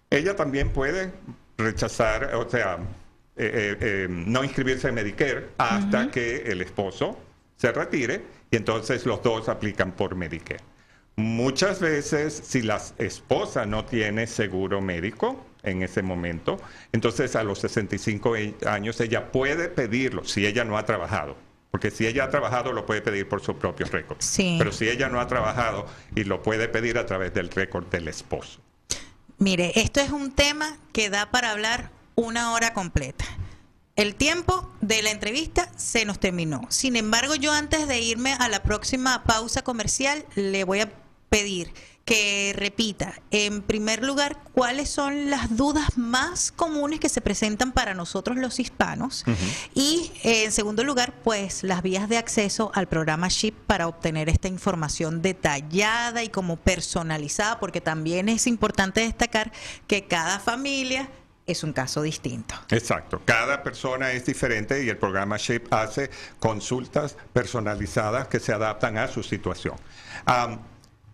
Ella 0.08 0.34
también 0.34 0.72
puede 0.72 1.12
rechazar, 1.58 2.34
o 2.34 2.48
sea, 2.48 2.78
eh, 3.38 3.50
eh, 3.52 3.76
eh, 3.80 4.06
no 4.08 4.42
inscribirse 4.42 4.88
en 4.88 4.94
Medicare 4.94 5.48
hasta 5.58 6.10
que 6.10 6.38
el 6.46 6.62
esposo 6.62 7.18
se 7.56 7.70
retire 7.70 8.22
y 8.50 8.56
entonces 8.56 9.04
los 9.04 9.22
dos 9.22 9.50
aplican 9.50 9.92
por 9.92 10.14
Medicare. 10.14 10.64
Muchas 11.16 11.80
veces, 11.80 12.34
si 12.44 12.62
la 12.62 12.80
esposa 12.98 13.66
no 13.66 13.84
tiene 13.84 14.26
seguro 14.26 14.80
médico 14.80 15.46
en 15.62 15.82
ese 15.82 16.02
momento, 16.02 16.58
entonces 16.92 17.36
a 17.36 17.42
los 17.42 17.58
65 17.58 18.34
años 18.66 19.00
ella 19.00 19.30
puede 19.32 19.68
pedirlo 19.68 20.24
si 20.24 20.46
ella 20.46 20.64
no 20.64 20.78
ha 20.78 20.86
trabajado. 20.86 21.36
Porque 21.70 21.90
si 21.90 22.06
ella 22.06 22.24
ha 22.24 22.30
trabajado, 22.30 22.72
lo 22.72 22.86
puede 22.86 23.02
pedir 23.02 23.28
por 23.28 23.42
su 23.42 23.58
propio 23.58 23.84
récord. 23.86 24.18
Pero 24.58 24.72
si 24.72 24.88
ella 24.88 25.10
no 25.10 25.20
ha 25.20 25.26
trabajado, 25.26 25.86
y 26.14 26.24
lo 26.24 26.42
puede 26.42 26.68
pedir 26.68 26.96
a 26.96 27.04
través 27.04 27.34
del 27.34 27.50
récord 27.50 27.86
del 27.88 28.08
esposo. 28.08 28.60
Mire, 29.38 29.72
esto 29.74 30.00
es 30.00 30.10
un 30.10 30.32
tema 30.32 30.78
que 30.92 31.10
da 31.10 31.30
para 31.30 31.50
hablar 31.50 31.90
una 32.16 32.52
hora 32.52 32.74
completa. 32.74 33.24
El 33.94 34.14
tiempo 34.14 34.70
de 34.80 35.02
la 35.02 35.10
entrevista 35.10 35.70
se 35.76 36.04
nos 36.04 36.18
terminó. 36.18 36.66
Sin 36.68 36.96
embargo, 36.96 37.34
yo 37.34 37.52
antes 37.52 37.86
de 37.88 38.00
irme 38.00 38.34
a 38.34 38.48
la 38.48 38.62
próxima 38.62 39.22
pausa 39.24 39.62
comercial, 39.62 40.26
le 40.34 40.64
voy 40.64 40.80
a 40.80 40.92
pedir 41.30 41.72
que 42.04 42.54
repita, 42.56 43.20
en 43.32 43.62
primer 43.62 44.04
lugar, 44.04 44.38
cuáles 44.52 44.88
son 44.88 45.28
las 45.28 45.56
dudas 45.56 45.98
más 45.98 46.52
comunes 46.52 47.00
que 47.00 47.08
se 47.08 47.20
presentan 47.20 47.72
para 47.72 47.94
nosotros 47.94 48.36
los 48.36 48.60
hispanos 48.60 49.24
y 49.74 50.12
en 50.22 50.52
segundo 50.52 50.84
lugar, 50.84 51.14
pues 51.24 51.64
las 51.64 51.82
vías 51.82 52.08
de 52.08 52.16
acceso 52.16 52.70
al 52.74 52.86
programa 52.86 53.28
SHIP 53.28 53.56
para 53.66 53.88
obtener 53.88 54.28
esta 54.28 54.46
información 54.46 55.20
detallada 55.20 56.22
y 56.22 56.28
como 56.28 56.56
personalizada, 56.56 57.58
porque 57.58 57.80
también 57.80 58.28
es 58.28 58.46
importante 58.46 59.00
destacar 59.00 59.50
que 59.88 60.06
cada 60.06 60.38
familia 60.38 61.10
es 61.46 61.62
un 61.62 61.72
caso 61.72 62.02
distinto. 62.02 62.54
Exacto, 62.70 63.22
cada 63.24 63.62
persona 63.62 64.12
es 64.12 64.26
diferente 64.26 64.82
y 64.82 64.88
el 64.88 64.96
programa 64.96 65.36
SHIP 65.36 65.72
hace 65.72 66.10
consultas 66.40 67.16
personalizadas 67.32 68.28
que 68.28 68.40
se 68.40 68.52
adaptan 68.52 68.98
a 68.98 69.08
su 69.08 69.22
situación. 69.22 69.76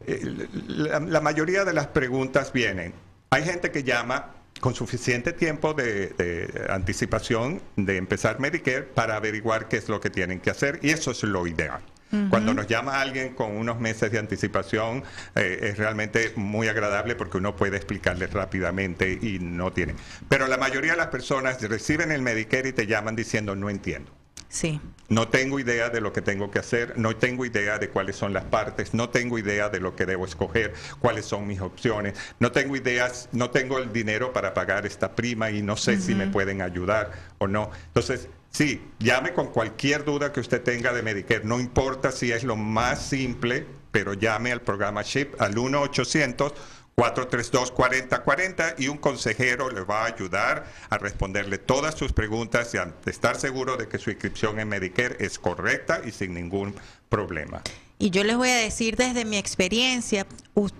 Eh, 0.06 0.48
la, 0.66 1.20
mayoría 1.20 1.64
de 1.64 1.72
las 1.72 1.88
preguntas 1.88 2.52
vienen. 2.52 2.92
Hay 3.30 3.44
gente 3.44 3.70
que 3.70 3.84
llama 3.84 4.34
con 4.60 4.74
suficiente 4.74 5.32
tiempo 5.32 5.74
de, 5.74 6.66
anticipación 6.70 7.60
de 7.76 7.96
empezar 7.96 8.40
Medicare 8.40 8.82
para 8.82 9.16
averiguar 9.16 9.68
qué 9.68 9.76
es 9.76 9.88
lo 9.88 10.00
que 10.00 10.10
tienen 10.10 10.40
que 10.40 10.50
hacer 10.50 10.80
y 10.82 10.90
eso 10.90 11.10
es 11.12 11.22
lo 11.22 11.46
ideal. 11.46 11.82
Cuando 12.28 12.52
nos 12.52 12.66
llama 12.66 13.00
alguien 13.00 13.34
con 13.34 13.56
unos 13.56 13.80
meses 13.80 14.12
de 14.12 14.18
anticipación 14.18 15.02
eh, 15.34 15.60
es 15.62 15.78
realmente 15.78 16.32
muy 16.36 16.68
agradable 16.68 17.14
porque 17.14 17.38
uno 17.38 17.56
puede 17.56 17.78
explicarle 17.78 18.26
rápidamente 18.26 19.18
y 19.20 19.38
no 19.38 19.72
tiene. 19.72 19.94
Pero 20.28 20.46
la 20.46 20.58
mayoría 20.58 20.92
de 20.92 20.98
las 20.98 21.06
personas 21.06 21.62
reciben 21.62 22.12
el 22.12 22.20
Medicare 22.20 22.68
y 22.68 22.72
te 22.72 22.86
llaman 22.86 23.16
diciendo 23.16 23.56
no 23.56 23.70
entiendo. 23.70 24.12
Sí. 24.52 24.78
No 25.08 25.28
tengo 25.28 25.58
idea 25.58 25.88
de 25.88 26.02
lo 26.02 26.12
que 26.12 26.20
tengo 26.20 26.50
que 26.50 26.58
hacer, 26.58 26.98
no 26.98 27.16
tengo 27.16 27.46
idea 27.46 27.78
de 27.78 27.88
cuáles 27.88 28.16
son 28.16 28.34
las 28.34 28.44
partes, 28.44 28.92
no 28.92 29.08
tengo 29.08 29.38
idea 29.38 29.70
de 29.70 29.80
lo 29.80 29.96
que 29.96 30.04
debo 30.04 30.26
escoger, 30.26 30.74
cuáles 30.98 31.24
son 31.24 31.46
mis 31.46 31.62
opciones, 31.62 32.18
no 32.38 32.52
tengo 32.52 32.76
ideas, 32.76 33.30
no 33.32 33.50
tengo 33.50 33.78
el 33.78 33.92
dinero 33.94 34.34
para 34.34 34.52
pagar 34.52 34.84
esta 34.84 35.14
prima 35.16 35.50
y 35.50 35.62
no 35.62 35.78
sé 35.78 35.98
si 35.98 36.14
me 36.14 36.26
pueden 36.26 36.60
ayudar 36.60 37.12
o 37.38 37.46
no. 37.46 37.70
Entonces, 37.86 38.28
sí, 38.52 38.80
llame 39.00 39.32
con 39.32 39.48
cualquier 39.48 40.04
duda 40.04 40.32
que 40.32 40.40
usted 40.40 40.62
tenga 40.62 40.92
de 40.92 41.02
Medicare, 41.02 41.44
no 41.44 41.58
importa 41.58 42.12
si 42.12 42.30
es 42.30 42.44
lo 42.44 42.56
más 42.56 43.04
simple, 43.04 43.66
pero 43.90 44.14
llame 44.14 44.52
al 44.52 44.60
programa 44.60 45.02
SHIP 45.02 45.40
al 45.40 45.58
1 45.58 45.80
800 45.80 46.54
432-4040 46.96 48.74
y 48.78 48.88
un 48.88 48.98
consejero 48.98 49.70
le 49.70 49.80
va 49.80 50.02
a 50.02 50.06
ayudar 50.06 50.66
a 50.90 50.98
responderle 50.98 51.58
todas 51.58 51.94
sus 51.94 52.12
preguntas 52.12 52.74
y 52.74 52.78
a 52.78 52.94
estar 53.06 53.40
seguro 53.40 53.76
de 53.76 53.88
que 53.88 53.98
su 53.98 54.10
inscripción 54.10 54.60
en 54.60 54.68
Medicare 54.68 55.16
es 55.18 55.38
correcta 55.38 56.02
y 56.04 56.12
sin 56.12 56.34
ningún 56.34 56.74
problema. 57.08 57.62
Y 57.98 58.10
yo 58.10 58.24
les 58.24 58.36
voy 58.36 58.50
a 58.50 58.56
decir 58.56 58.96
desde 58.96 59.24
mi 59.24 59.38
experiencia, 59.38 60.26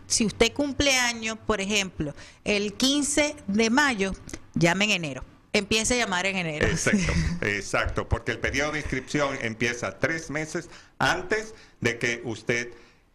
si 0.06 0.26
usted 0.26 0.52
cumple 0.52 0.96
año, 0.98 1.36
por 1.36 1.60
ejemplo, 1.60 2.14
el 2.44 2.74
15 2.74 3.36
de 3.46 3.70
mayo, 3.70 4.12
llame 4.54 4.86
en 4.86 4.90
enero. 4.90 5.31
Empiece 5.52 5.94
a 5.94 5.96
llamar 5.98 6.26
en 6.26 6.36
enero. 6.36 6.66
Exacto, 6.66 7.12
exacto, 7.42 8.08
porque 8.08 8.32
el 8.32 8.38
periodo 8.38 8.72
de 8.72 8.78
inscripción 8.78 9.36
empieza 9.42 9.98
tres 9.98 10.30
meses 10.30 10.70
antes 10.98 11.54
de 11.80 11.98
que 11.98 12.22
usted 12.24 12.72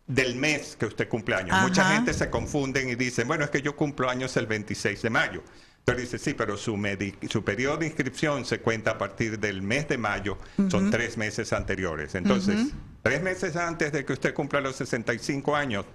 del 0.07 0.35
mes 0.35 0.77
que 0.79 0.85
usted 0.85 1.09
cumple 1.09 1.35
años. 1.35 1.61
Mucha 1.61 1.93
gente 1.93 2.13
se 2.13 2.29
confunden 2.29 2.89
y 2.89 2.95
dicen, 2.95 3.27
bueno, 3.27 3.43
es 3.43 3.49
que 3.49 3.61
yo 3.61 3.75
cumplo 3.75 4.09
años 4.09 4.37
el 4.37 4.47
26 4.47 5.01
de 5.01 5.09
mayo. 5.09 5.43
Pero 5.83 5.99
dice, 5.99 6.17
sí, 6.17 6.33
pero 6.33 6.57
su, 6.57 6.77
su 7.29 7.43
periodo 7.43 7.77
de 7.77 7.85
inscripción 7.87 8.45
se 8.45 8.59
cuenta 8.59 8.91
a 8.91 8.97
partir 8.97 9.39
del 9.39 9.61
mes 9.61 9.87
de 9.87 9.97
mayo, 9.97 10.37
son 10.69 10.91
tres 10.91 11.15
meses 11.15 11.53
anteriores. 11.53 12.13
Entonces, 12.15 12.73
tres 13.03 13.21
meses 13.21 13.55
antes 13.55 13.93
de 13.93 14.03
que 14.03 14.13
usted 14.13 14.33
cumpla 14.33 14.59
los 14.59 14.75
65 14.75 15.55
años, 15.55 15.85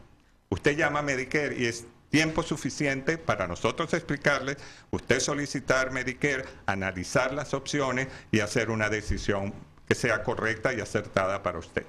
usted 0.49 0.77
llama 0.77 1.01
a 1.01 1.03
Medicare 1.03 1.57
y 1.59 1.67
es 1.67 1.85
tiempo 2.13 2.43
suficiente 2.43 3.17
para 3.19 3.49
nosotros 3.49 3.93
explicarle, 3.95 4.59
usted 4.91 5.19
solicitar 5.19 5.91
Medicare, 5.91 6.45
analizar 6.67 7.33
las 7.33 7.55
opciones 7.55 8.07
y 8.31 8.41
hacer 8.41 8.71
una 8.71 8.91
decisión 8.91 9.53
que 9.89 9.95
sea 9.95 10.23
correcta 10.23 10.75
y 10.75 10.81
acertada 10.81 11.43
para 11.43 11.59
usted. 11.59 11.85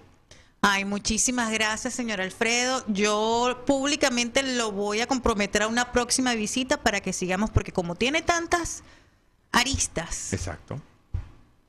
Ay, 0.62 0.86
muchísimas 0.86 1.52
gracias, 1.52 1.94
señor 1.94 2.22
Alfredo. 2.22 2.86
Yo 2.88 3.64
públicamente 3.68 4.42
lo 4.44 4.72
voy 4.72 5.02
a 5.02 5.08
comprometer 5.08 5.64
a 5.64 5.68
una 5.68 5.92
próxima 5.92 6.34
visita 6.36 6.82
para 6.82 7.02
que 7.02 7.12
sigamos, 7.12 7.52
porque 7.52 7.74
como 7.74 7.96
tiene 7.96 8.22
tantas 8.22 8.82
aristas. 9.52 10.32
Exacto. 10.32 10.80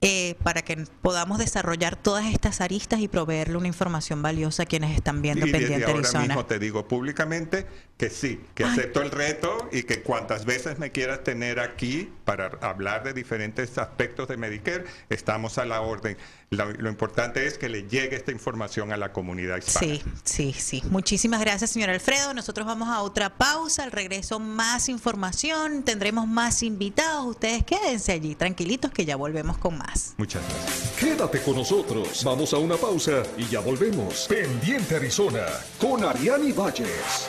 Eh, 0.06 0.36
para 0.42 0.60
que 0.62 0.76
podamos 1.00 1.38
desarrollar 1.38 1.96
todas 1.96 2.26
estas 2.26 2.60
aristas 2.60 3.00
y 3.00 3.08
proveerle 3.08 3.56
una 3.56 3.68
información 3.68 4.20
valiosa 4.20 4.64
a 4.64 4.66
quienes 4.66 4.94
están 4.94 5.22
viendo 5.22 5.46
y 5.46 5.52
Pendiente 5.52 5.90
ahora 5.90 6.20
mismo 6.20 6.44
te 6.44 6.58
digo 6.58 6.86
públicamente 6.86 7.66
que 7.96 8.10
sí, 8.10 8.40
que 8.54 8.64
acepto 8.64 9.02
el 9.02 9.10
reto 9.10 9.68
y 9.72 9.84
que 9.84 10.02
cuantas 10.02 10.44
veces 10.44 10.78
me 10.78 10.90
quieras 10.90 11.22
tener 11.22 11.60
aquí 11.60 12.12
para 12.24 12.46
hablar 12.60 13.04
de 13.04 13.12
diferentes 13.12 13.78
aspectos 13.78 14.28
de 14.28 14.36
Medicare, 14.36 14.84
estamos 15.08 15.58
a 15.58 15.64
la 15.64 15.80
orden. 15.80 16.18
Lo, 16.50 16.88
importante 16.88 17.46
es 17.46 17.56
que 17.56 17.68
le 17.68 17.88
llegue 17.88 18.16
esta 18.16 18.30
información 18.30 18.92
a 18.92 18.96
la 18.96 19.12
comunidad 19.12 19.58
hispana. 19.58 19.86
Sí, 19.86 20.02
sí, 20.24 20.52
sí. 20.52 20.82
Muchísimas 20.90 21.40
gracias, 21.40 21.70
señor 21.70 21.90
Alfredo. 21.90 22.34
Nosotros 22.34 22.66
vamos 22.66 22.88
a 22.88 23.00
otra 23.00 23.36
pausa. 23.36 23.84
Al 23.84 23.92
regreso, 23.92 24.38
más 24.38 24.88
información. 24.88 25.82
Tendremos 25.82 26.26
más 26.26 26.62
invitados. 26.62 27.26
Ustedes 27.26 27.64
quédense 27.64 28.12
allí, 28.12 28.34
tranquilitos, 28.34 28.90
que 28.90 29.04
ya 29.04 29.16
volvemos 29.16 29.58
con 29.58 29.78
más. 29.78 29.93
Muchas 30.16 30.42
gracias. 30.48 30.92
Quédate 30.98 31.40
con 31.42 31.56
nosotros. 31.56 32.22
Vamos 32.24 32.52
a 32.52 32.58
una 32.58 32.76
pausa 32.76 33.22
y 33.36 33.46
ya 33.46 33.60
volvemos. 33.60 34.26
Pendiente 34.28 34.96
Arizona 34.96 35.46
con 35.78 36.04
Ariani 36.04 36.52
Valles. 36.52 37.28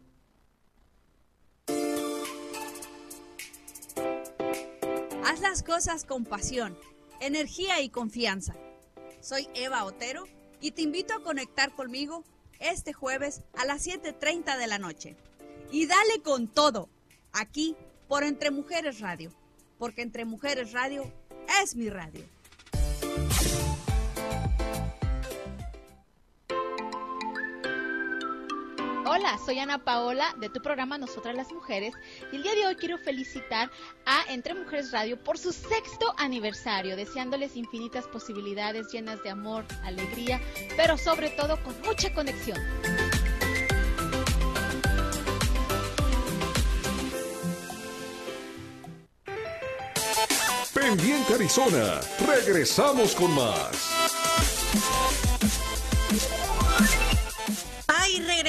Haz 5.24 5.40
las 5.40 5.62
cosas 5.62 6.04
con 6.04 6.24
pasión, 6.24 6.76
energía 7.20 7.80
y 7.80 7.88
confianza. 7.88 8.54
Soy 9.20 9.48
Eva 9.54 9.84
Otero 9.84 10.24
y 10.60 10.72
te 10.72 10.82
invito 10.82 11.14
a 11.14 11.22
conectar 11.22 11.74
conmigo 11.74 12.24
este 12.58 12.92
jueves 12.92 13.40
a 13.56 13.64
las 13.64 13.86
7.30 13.86 14.58
de 14.58 14.66
la 14.66 14.78
noche. 14.78 15.16
Y 15.70 15.86
dale 15.86 16.20
con 16.22 16.48
todo, 16.48 16.90
aquí 17.32 17.76
por 18.10 18.24
Entre 18.24 18.50
Mujeres 18.50 18.98
Radio, 18.98 19.30
porque 19.78 20.02
Entre 20.02 20.24
Mujeres 20.24 20.72
Radio 20.72 21.04
es 21.62 21.76
mi 21.76 21.88
radio. 21.88 22.24
Hola, 29.06 29.38
soy 29.46 29.60
Ana 29.60 29.84
Paola 29.84 30.34
de 30.40 30.48
tu 30.48 30.60
programa 30.60 30.98
Nosotras 30.98 31.36
las 31.36 31.52
Mujeres 31.52 31.94
y 32.32 32.36
el 32.36 32.42
día 32.42 32.54
de 32.56 32.66
hoy 32.66 32.74
quiero 32.74 32.98
felicitar 32.98 33.70
a 34.04 34.24
Entre 34.32 34.54
Mujeres 34.54 34.90
Radio 34.90 35.22
por 35.22 35.38
su 35.38 35.52
sexto 35.52 36.12
aniversario, 36.18 36.96
deseándoles 36.96 37.54
infinitas 37.54 38.08
posibilidades 38.08 38.90
llenas 38.92 39.22
de 39.22 39.30
amor, 39.30 39.64
alegría, 39.84 40.40
pero 40.76 40.98
sobre 40.98 41.30
todo 41.30 41.62
con 41.62 41.80
mucha 41.82 42.12
conexión. 42.12 42.58
Pendiente 50.90 51.34
Arizona, 51.34 52.00
regresamos 52.26 53.14
con 53.14 53.32
más. 53.32 54.19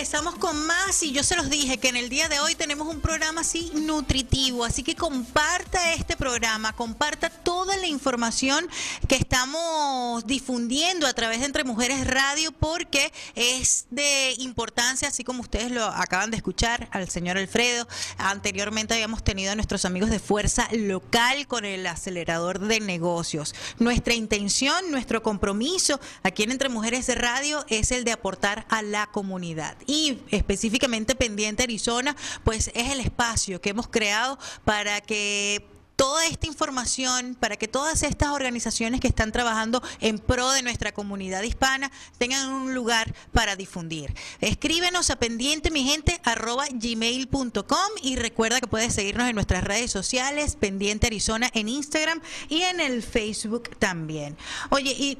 Regresamos 0.01 0.33
con 0.37 0.65
más 0.65 1.03
y 1.03 1.11
yo 1.11 1.21
se 1.21 1.35
los 1.35 1.47
dije 1.51 1.77
que 1.77 1.89
en 1.89 1.95
el 1.95 2.09
día 2.09 2.27
de 2.27 2.39
hoy 2.39 2.55
tenemos 2.55 2.87
un 2.87 3.01
programa 3.01 3.41
así 3.41 3.71
nutritivo, 3.75 4.65
así 4.65 4.81
que 4.81 4.95
comparta 4.95 5.93
este 5.93 6.17
programa, 6.17 6.73
comparta 6.73 7.29
toda 7.29 7.77
la 7.77 7.85
información 7.85 8.67
que 9.07 9.15
estamos 9.15 10.25
difundiendo 10.25 11.05
a 11.05 11.13
través 11.13 11.41
de 11.41 11.45
Entre 11.45 11.63
Mujeres 11.63 12.07
Radio 12.07 12.51
porque 12.51 13.13
es 13.35 13.85
de 13.91 14.33
importancia, 14.39 15.07
así 15.07 15.23
como 15.23 15.41
ustedes 15.41 15.69
lo 15.69 15.85
acaban 15.85 16.31
de 16.31 16.37
escuchar 16.37 16.89
al 16.91 17.07
señor 17.07 17.37
Alfredo. 17.37 17.87
Anteriormente 18.17 18.95
habíamos 18.95 19.23
tenido 19.23 19.51
a 19.51 19.55
nuestros 19.55 19.85
amigos 19.85 20.09
de 20.09 20.17
Fuerza 20.17 20.67
Local 20.71 21.45
con 21.45 21.63
el 21.63 21.85
acelerador 21.85 22.57
de 22.57 22.79
negocios. 22.79 23.53
Nuestra 23.77 24.15
intención, 24.15 24.89
nuestro 24.89 25.21
compromiso 25.21 25.99
aquí 26.23 26.41
en 26.41 26.49
Entre 26.49 26.69
Mujeres 26.69 27.07
Radio 27.15 27.63
es 27.69 27.91
el 27.91 28.03
de 28.03 28.13
aportar 28.13 28.65
a 28.69 28.81
la 28.81 29.05
comunidad 29.05 29.77
y 29.91 30.23
específicamente 30.31 31.15
pendiente 31.15 31.63
Arizona, 31.63 32.15
pues 32.43 32.71
es 32.73 32.91
el 32.91 33.01
espacio 33.01 33.59
que 33.59 33.69
hemos 33.69 33.87
creado 33.87 34.39
para 34.63 35.01
que 35.01 35.67
toda 35.97 36.25
esta 36.25 36.47
información 36.47 37.37
para 37.39 37.57
que 37.57 37.67
todas 37.67 38.01
estas 38.01 38.29
organizaciones 38.29 38.99
que 38.99 39.07
están 39.07 39.31
trabajando 39.31 39.83
en 39.99 40.17
pro 40.17 40.49
de 40.49 40.63
nuestra 40.63 40.93
comunidad 40.93 41.43
hispana 41.43 41.91
tengan 42.17 42.49
un 42.51 42.73
lugar 42.73 43.13
para 43.33 43.55
difundir. 43.55 44.15
Escríbenos 44.39 45.11
a 45.11 45.17
pendiente 45.17 45.69
mi 45.69 45.83
gente 45.83 46.19
arroba 46.23 46.65
gmail.com 46.71 47.91
y 48.01 48.15
recuerda 48.15 48.59
que 48.59 48.65
puedes 48.67 48.95
seguirnos 48.95 49.29
en 49.29 49.35
nuestras 49.35 49.63
redes 49.63 49.91
sociales, 49.91 50.55
pendiente 50.55 51.05
Arizona 51.05 51.51
en 51.53 51.69
Instagram 51.69 52.19
y 52.49 52.61
en 52.61 52.79
el 52.79 53.03
Facebook 53.03 53.77
también. 53.77 54.37
Oye, 54.71 54.93
y 54.93 55.19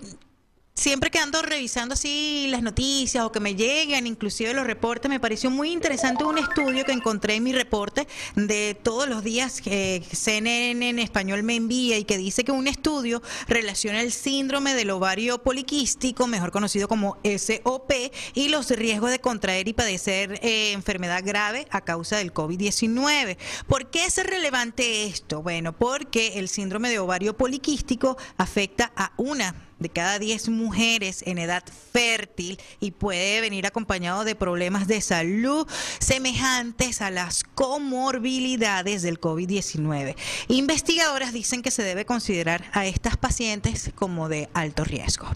siempre 0.82 1.12
que 1.12 1.20
ando 1.20 1.44
revisando 1.44 1.94
así 1.94 2.48
las 2.50 2.64
noticias 2.64 3.24
o 3.24 3.32
que 3.32 3.40
me 3.40 3.54
llegan, 3.54 4.08
inclusive 4.08 4.52
los 4.56 4.66
reportes, 4.66 5.10
me 5.10 5.20
pareció 5.20 5.52
muy 5.52 5.72
interesante 5.72 6.24
un 6.24 6.40
estudio 6.40 6.86
que 6.86 6.92
encontré 6.92 7.36
en 7.36 7.44
mi 7.44 7.54
reporte 7.54 8.08
de 8.36 8.76
todos 8.82 9.08
los 9.08 9.24
días 9.24 9.62
que 9.62 10.04
CNN 10.12 10.90
en 10.90 10.98
español 10.98 11.44
me 11.44 11.56
envía 11.56 12.00
y 12.00 12.04
que 12.04 12.18
dice 12.18 12.44
que 12.44 12.52
un 12.52 12.68
estudio 12.68 13.22
relaciona 13.48 14.02
el 14.02 14.12
síndrome 14.12 14.74
del 14.74 14.90
ovario 14.90 15.44
poliquístico, 15.44 16.26
mejor 16.26 16.52
conocido 16.52 16.88
como 16.88 17.20
SOP, 17.24 17.92
y 18.34 18.50
los 18.50 18.72
riesgos 18.72 19.12
de 19.12 19.20
contraer 19.20 19.68
y 19.68 19.74
padecer 19.74 20.40
eh, 20.42 20.72
enfermedad 20.72 21.22
grave 21.24 21.68
a 21.70 21.82
causa 21.82 22.18
del 22.18 22.34
COVID-19. 22.34 23.38
¿Por 23.68 23.92
qué 23.92 24.06
es 24.06 24.18
relevante 24.24 25.06
esto? 25.06 25.44
Bueno, 25.44 25.74
porque 25.74 26.40
el 26.40 26.50
síndrome 26.50 26.90
de 26.90 26.98
ovario 26.98 27.38
poliquístico 27.38 28.18
afecta 28.38 28.92
a 28.96 29.14
una 29.18 29.71
de 29.82 29.90
cada 29.90 30.20
10 30.20 30.50
mujeres 30.50 31.24
en 31.26 31.40
edad 31.40 31.64
fértil 31.92 32.60
y 32.80 32.92
puede 32.92 33.42
venir 33.42 33.66
acompañado 33.66 34.24
de 34.24 34.36
problemas 34.36 34.88
de 34.88 35.02
salud 35.02 35.68
semejantes 36.00 37.02
a 37.02 37.10
las 37.10 37.44
comorbilidades 37.44 39.02
del 39.02 39.20
COVID-19. 39.20 40.16
Investigadoras 40.48 41.34
dicen 41.34 41.62
que 41.64 41.72
se 41.72 41.84
debe 41.84 42.06
considerar 42.06 42.70
a 42.74 42.86
estas 42.86 43.18
pacientes 43.18 43.92
como 43.96 44.30
de 44.30 44.50
alto 44.54 44.84
riesgo. 44.84 45.28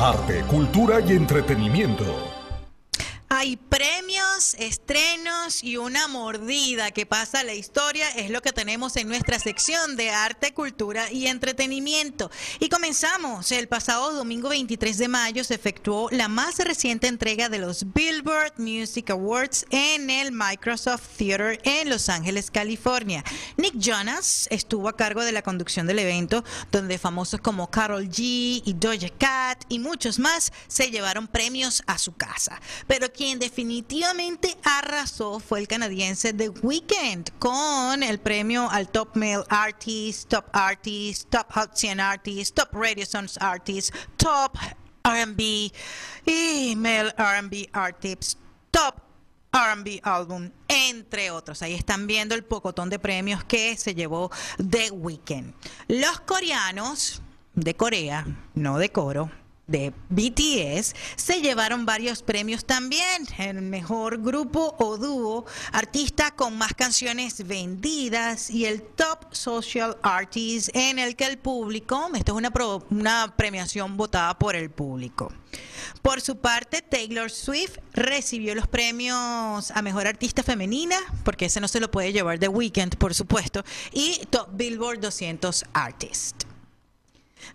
Arte, 0.00 0.42
cultura 0.48 1.00
y 1.00 1.12
entretenimiento. 1.12 2.31
Hay 3.34 3.56
premios, 3.56 4.54
estrenos 4.58 5.64
y 5.64 5.78
una 5.78 6.06
mordida 6.06 6.90
que 6.90 7.06
pasa 7.06 7.40
a 7.40 7.44
la 7.44 7.54
historia. 7.54 8.06
Es 8.10 8.28
lo 8.28 8.42
que 8.42 8.52
tenemos 8.52 8.94
en 8.96 9.08
nuestra 9.08 9.38
sección 9.38 9.96
de 9.96 10.10
arte, 10.10 10.52
cultura 10.52 11.10
y 11.10 11.28
entretenimiento. 11.28 12.30
Y 12.60 12.68
comenzamos. 12.68 13.50
El 13.50 13.68
pasado 13.68 14.12
domingo 14.12 14.50
23 14.50 14.98
de 14.98 15.08
mayo 15.08 15.44
se 15.44 15.54
efectuó 15.54 16.10
la 16.10 16.28
más 16.28 16.58
reciente 16.58 17.06
entrega 17.06 17.48
de 17.48 17.58
los 17.58 17.94
Billboard 17.94 18.52
Music 18.58 19.08
Awards 19.08 19.64
en 19.70 20.10
el 20.10 20.30
Microsoft 20.30 21.16
Theater 21.16 21.58
en 21.64 21.88
Los 21.88 22.10
Ángeles, 22.10 22.50
California. 22.50 23.24
Nick 23.56 23.78
Jonas 23.78 24.46
estuvo 24.50 24.90
a 24.90 24.96
cargo 24.98 25.24
de 25.24 25.32
la 25.32 25.40
conducción 25.40 25.86
del 25.86 26.00
evento, 26.00 26.44
donde 26.70 26.98
famosos 26.98 27.40
como 27.40 27.70
Carol 27.70 28.10
G 28.10 28.60
y 28.62 28.74
Doja 28.76 29.08
Cat 29.18 29.64
y 29.70 29.78
muchos 29.78 30.18
más 30.18 30.52
se 30.68 30.90
llevaron 30.90 31.28
premios 31.28 31.82
a 31.86 31.96
su 31.96 32.12
casa. 32.14 32.60
Pero 32.86 33.10
quien 33.22 33.38
definitivamente 33.38 34.58
arrasó 34.64 35.38
fue 35.38 35.60
el 35.60 35.68
canadiense 35.68 36.32
The 36.32 36.48
Weeknd 36.48 37.30
con 37.38 38.02
el 38.02 38.18
premio 38.18 38.68
al 38.68 38.88
Top 38.88 39.14
Male 39.14 39.44
Artist, 39.48 40.28
Top 40.28 40.46
Artist, 40.52 41.30
Top 41.30 41.46
Hot 41.52 41.70
100 41.72 42.00
Artist, 42.00 42.56
Top 42.56 42.70
Radio 42.72 43.06
Songs 43.06 43.38
Artist, 43.40 43.94
Top 44.16 44.58
R&B 45.04 45.70
y 46.26 46.74
Male 46.74 47.14
R&B 47.16 47.68
Artist, 47.72 48.40
Top 48.72 48.96
R&B 49.52 50.00
Album, 50.02 50.50
entre 50.66 51.30
otros. 51.30 51.62
Ahí 51.62 51.74
están 51.74 52.08
viendo 52.08 52.34
el 52.34 52.42
pocotón 52.42 52.90
de 52.90 52.98
premios 52.98 53.44
que 53.44 53.76
se 53.76 53.94
llevó 53.94 54.32
The 54.68 54.90
Weeknd. 54.90 55.54
Los 55.86 56.18
coreanos 56.22 57.22
de 57.54 57.76
Corea, 57.76 58.26
no 58.54 58.78
de 58.78 58.90
coro, 58.90 59.30
de 59.72 59.92
BTS 60.10 60.94
se 61.16 61.40
llevaron 61.40 61.84
varios 61.84 62.22
premios 62.22 62.64
también. 62.64 63.26
El 63.38 63.62
mejor 63.62 64.22
grupo 64.22 64.76
o 64.78 64.96
dúo, 64.96 65.46
artista 65.72 66.30
con 66.30 66.56
más 66.56 66.74
canciones 66.74 67.44
vendidas 67.46 68.50
y 68.50 68.66
el 68.66 68.82
Top 68.82 69.34
Social 69.34 69.96
Artist 70.02 70.68
en 70.74 71.00
el 71.00 71.16
que 71.16 71.26
el 71.26 71.38
público, 71.38 72.10
esto 72.14 72.32
es 72.32 72.38
una, 72.38 72.52
una 72.90 73.34
premiación 73.36 73.96
votada 73.96 74.38
por 74.38 74.54
el 74.54 74.70
público. 74.70 75.32
Por 76.02 76.20
su 76.20 76.36
parte, 76.36 76.82
Taylor 76.82 77.30
Swift 77.30 77.78
recibió 77.92 78.54
los 78.54 78.66
premios 78.66 79.70
a 79.70 79.82
Mejor 79.82 80.06
Artista 80.06 80.42
Femenina, 80.42 80.96
porque 81.24 81.46
ese 81.46 81.60
no 81.60 81.68
se 81.68 81.80
lo 81.80 81.90
puede 81.90 82.12
llevar 82.12 82.38
de 82.38 82.48
Weekend, 82.48 82.96
por 82.96 83.14
supuesto, 83.14 83.64
y 83.92 84.20
Top 84.30 84.48
Billboard 84.52 85.00
200 85.00 85.64
Artist. 85.72 86.51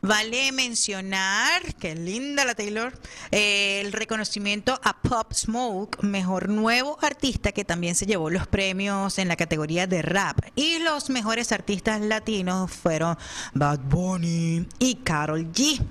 Vale 0.01 0.51
mencionar, 0.51 1.75
qué 1.75 1.95
linda 1.95 2.45
la 2.45 2.55
Taylor, 2.55 2.97
eh, 3.31 3.81
el 3.83 3.91
reconocimiento 3.91 4.79
a 4.83 5.01
Pop 5.01 5.33
Smoke, 5.33 6.03
mejor 6.03 6.49
nuevo 6.49 6.97
artista 7.01 7.51
que 7.51 7.65
también 7.65 7.95
se 7.95 8.05
llevó 8.05 8.29
los 8.29 8.47
premios 8.47 9.17
en 9.19 9.27
la 9.27 9.35
categoría 9.35 9.88
de 9.88 10.01
rap. 10.01 10.39
Y 10.55 10.79
los 10.79 11.09
mejores 11.09 11.51
artistas 11.51 12.01
latinos 12.01 12.71
fueron 12.71 13.17
Bad 13.53 13.79
Bunny 13.79 14.67
y 14.79 14.95
Carol 14.95 15.51
G. 15.51 15.81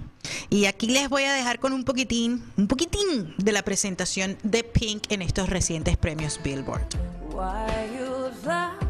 Y 0.50 0.66
aquí 0.66 0.88
les 0.88 1.08
voy 1.08 1.24
a 1.24 1.32
dejar 1.32 1.58
con 1.58 1.72
un 1.72 1.84
poquitín, 1.84 2.44
un 2.56 2.68
poquitín 2.68 3.34
de 3.38 3.52
la 3.52 3.62
presentación 3.62 4.36
de 4.42 4.64
Pink 4.64 5.10
en 5.10 5.22
estos 5.22 5.48
recientes 5.48 5.96
premios 5.96 6.40
Billboard. 6.42 6.88
Por 7.30 8.85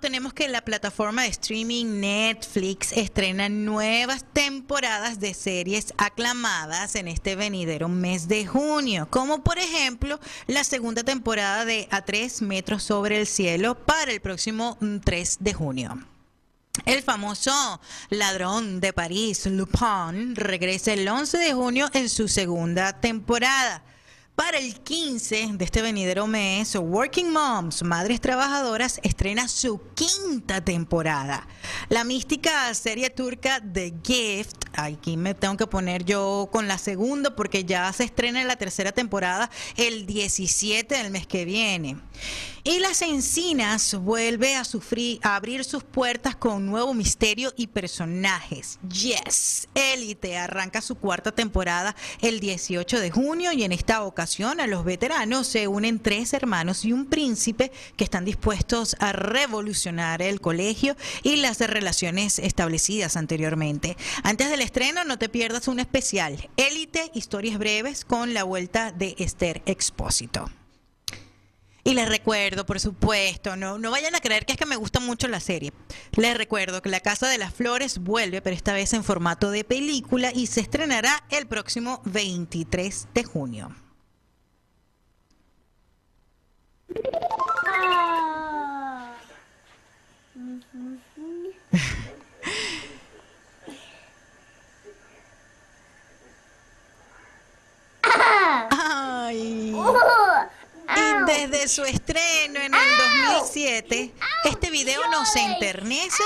tenemos 0.00 0.32
que 0.32 0.48
la 0.48 0.62
plataforma 0.62 1.22
de 1.22 1.28
streaming 1.28 2.00
Netflix 2.00 2.92
estrena 2.92 3.48
nuevas 3.48 4.24
temporadas 4.32 5.20
de 5.20 5.34
series 5.34 5.92
aclamadas 5.98 6.94
en 6.96 7.08
este 7.08 7.36
venidero 7.36 7.88
mes 7.88 8.26
de 8.26 8.46
junio, 8.46 9.06
como 9.10 9.42
por 9.42 9.58
ejemplo 9.58 10.18
la 10.46 10.64
segunda 10.64 11.02
temporada 11.02 11.64
de 11.64 11.88
A 11.90 12.02
tres 12.02 12.42
metros 12.42 12.82
sobre 12.82 13.20
el 13.20 13.26
cielo 13.26 13.74
para 13.74 14.12
el 14.12 14.20
próximo 14.20 14.78
3 15.04 15.38
mm, 15.40 15.44
de 15.44 15.54
junio. 15.54 15.98
El 16.84 17.02
famoso 17.02 17.80
ladrón 18.10 18.80
de 18.80 18.92
París, 18.92 19.46
Lupin, 19.46 20.36
regresa 20.36 20.92
el 20.92 21.06
11 21.06 21.38
de 21.38 21.52
junio 21.52 21.88
en 21.92 22.08
su 22.08 22.28
segunda 22.28 23.00
temporada. 23.00 23.82
Para 24.36 24.58
el 24.58 24.78
15 24.80 25.52
de 25.54 25.64
este 25.64 25.80
venidero 25.80 26.26
mes, 26.26 26.74
Working 26.74 27.32
Moms, 27.32 27.82
Madres 27.82 28.20
Trabajadoras, 28.20 29.00
estrena 29.02 29.48
su 29.48 29.80
quinta 29.94 30.62
temporada. 30.62 31.48
La 31.88 32.04
mística 32.04 32.72
serie 32.74 33.08
turca 33.08 33.62
The 33.62 33.94
Gift, 34.04 34.66
aquí 34.74 35.16
me 35.16 35.32
tengo 35.32 35.56
que 35.56 35.66
poner 35.66 36.04
yo 36.04 36.50
con 36.52 36.68
la 36.68 36.76
segunda 36.76 37.34
porque 37.34 37.64
ya 37.64 37.90
se 37.94 38.04
estrena 38.04 38.44
la 38.44 38.56
tercera 38.56 38.92
temporada 38.92 39.50
el 39.74 40.04
17 40.04 40.94
del 40.94 41.10
mes 41.10 41.26
que 41.26 41.46
viene. 41.46 41.96
Y 42.62 42.80
Las 42.80 43.00
Encinas 43.00 43.94
vuelve 43.94 44.56
a, 44.56 44.64
sufrir, 44.64 45.20
a 45.22 45.36
abrir 45.36 45.64
sus 45.64 45.84
puertas 45.84 46.34
con 46.34 46.66
nuevo 46.66 46.92
misterio 46.94 47.52
y 47.56 47.68
personajes. 47.68 48.80
Yes, 48.90 49.68
Élite 49.74 50.36
arranca 50.36 50.82
su 50.82 50.96
cuarta 50.96 51.30
temporada 51.30 51.94
el 52.20 52.40
18 52.40 52.98
de 52.98 53.10
junio 53.10 53.52
y 53.52 53.62
en 53.62 53.70
esta 53.70 54.02
ocasión 54.02 54.25
a 54.26 54.66
los 54.66 54.84
veteranos 54.84 55.46
se 55.46 55.68
unen 55.68 56.00
tres 56.00 56.32
hermanos 56.32 56.84
y 56.84 56.92
un 56.92 57.06
príncipe 57.06 57.70
que 57.96 58.02
están 58.02 58.24
dispuestos 58.24 58.96
a 58.98 59.12
revolucionar 59.12 60.20
el 60.20 60.40
colegio 60.40 60.96
y 61.22 61.36
las 61.36 61.60
relaciones 61.60 62.40
establecidas 62.40 63.16
anteriormente. 63.16 63.96
Antes 64.24 64.50
del 64.50 64.62
estreno 64.62 65.04
no 65.04 65.16
te 65.16 65.28
pierdas 65.28 65.68
un 65.68 65.78
especial, 65.78 66.50
Élite, 66.56 67.12
historias 67.14 67.56
breves 67.56 68.04
con 68.04 68.34
la 68.34 68.42
vuelta 68.42 68.90
de 68.90 69.14
Esther 69.18 69.62
Expósito. 69.64 70.50
Y 71.84 71.94
les 71.94 72.08
recuerdo, 72.08 72.66
por 72.66 72.80
supuesto, 72.80 73.54
no, 73.54 73.78
vayan 73.92 74.16
a 74.16 74.20
creer 74.20 74.44
que 74.44 74.54
es 74.54 74.58
que 74.58 74.66
me 74.66 74.74
gusta 74.74 74.98
mucho 74.98 75.28
la 75.28 75.38
serie. 75.38 75.72
Les 76.16 76.36
recuerdo 76.36 76.82
que 76.82 76.88
La 76.88 76.98
Casa 76.98 77.28
de 77.28 77.38
las 77.38 77.54
Flores 77.54 77.98
vuelve, 77.98 78.42
pero 78.42 78.56
esta 78.56 78.72
vez 78.72 78.92
en 78.92 79.04
formato 79.04 79.52
de 79.52 79.62
película 79.62 80.32
y 80.34 80.48
se 80.48 80.62
estrenará 80.62 81.22
el 81.30 81.46
próximo 81.46 82.02
23 82.06 83.06
de 83.14 83.22
junio. 83.22 83.85
Ay. 98.70 99.74
Y 100.96 101.24
desde 101.26 101.68
su 101.68 101.84
estreno 101.84 102.60
en 102.60 102.72
el 102.74 102.96
2007, 103.40 104.12
este 104.44 104.70
video 104.70 105.00
nos 105.10 105.34
enternece 105.36 106.22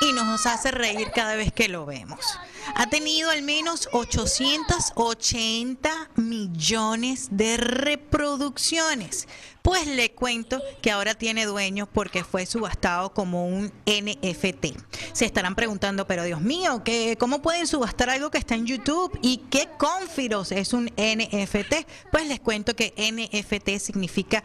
y 0.00 0.12
nos 0.12 0.46
hace 0.46 0.70
reír 0.70 1.10
cada 1.14 1.36
vez 1.36 1.52
que 1.52 1.68
lo 1.68 1.84
vemos. 1.86 2.38
Ha 2.74 2.88
tenido 2.88 3.30
al 3.30 3.42
menos 3.42 3.88
880 3.92 6.10
millones 6.16 7.28
de 7.30 7.56
reproducciones. 7.56 9.28
Pues 9.62 9.86
le 9.86 10.10
cuento 10.12 10.60
que 10.80 10.90
ahora 10.92 11.14
tiene 11.14 11.46
dueño 11.46 11.86
porque 11.86 12.22
fue 12.22 12.46
subastado 12.46 13.12
como 13.12 13.48
un 13.48 13.72
NFT. 13.86 14.76
Se 15.12 15.24
estarán 15.24 15.56
preguntando, 15.56 16.06
pero 16.06 16.22
Dios 16.22 16.40
mío, 16.40 16.82
¿qué, 16.84 17.16
¿cómo 17.18 17.42
pueden 17.42 17.66
subastar 17.66 18.08
algo 18.10 18.30
que 18.30 18.38
está 18.38 18.54
en 18.54 18.66
YouTube? 18.66 19.18
¿Y 19.22 19.38
qué 19.50 19.68
Confiros 19.76 20.52
es 20.52 20.72
un 20.72 20.84
NFT? 20.96 21.84
Pues 22.12 22.28
les 22.28 22.38
cuento 22.38 22.76
que 22.76 22.94
NFT 22.96 23.80
significa 23.80 24.44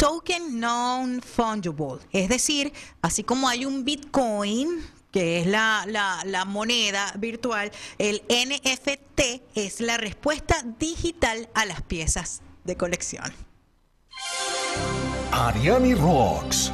Token 0.00 0.58
Non-Fungible. 0.58 1.98
Es 2.10 2.30
decir, 2.30 2.72
así 3.02 3.22
como 3.22 3.46
hay 3.46 3.66
un 3.66 3.84
Bitcoin 3.84 4.82
que 5.12 5.40
es 5.40 5.46
la, 5.46 5.84
la, 5.86 6.22
la, 6.24 6.46
moneda 6.46 7.12
virtual, 7.18 7.70
el 7.98 8.22
NFT 8.30 9.20
es 9.54 9.82
la 9.82 9.98
respuesta 9.98 10.64
digital 10.78 11.50
a 11.52 11.66
las 11.66 11.82
piezas 11.82 12.40
de 12.64 12.76
colección. 12.78 13.30
Ariani 15.32 15.94
Rocks. 15.94 16.72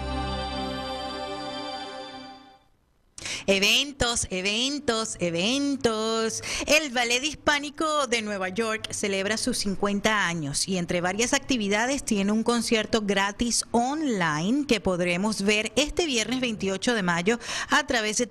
Eventos, 3.48 4.26
eventos, 4.30 5.16
eventos. 5.20 6.42
El 6.66 6.90
Ballet 6.90 7.22
Hispánico 7.22 8.08
de 8.08 8.20
Nueva 8.20 8.48
York 8.48 8.88
celebra 8.90 9.36
sus 9.36 9.58
50 9.58 10.26
años 10.26 10.66
y 10.66 10.78
entre 10.78 11.00
varias 11.00 11.32
actividades 11.32 12.04
tiene 12.04 12.32
un 12.32 12.42
concierto 12.42 13.02
gratis 13.02 13.64
online 13.70 14.66
que 14.66 14.80
podremos 14.80 15.42
ver 15.42 15.70
este 15.76 16.06
viernes 16.06 16.40
28 16.40 16.92
de 16.92 17.04
mayo 17.04 17.38
a 17.70 17.86
través 17.86 18.16
de 18.16 18.26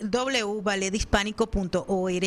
www.ballethispánico.org 0.00 2.24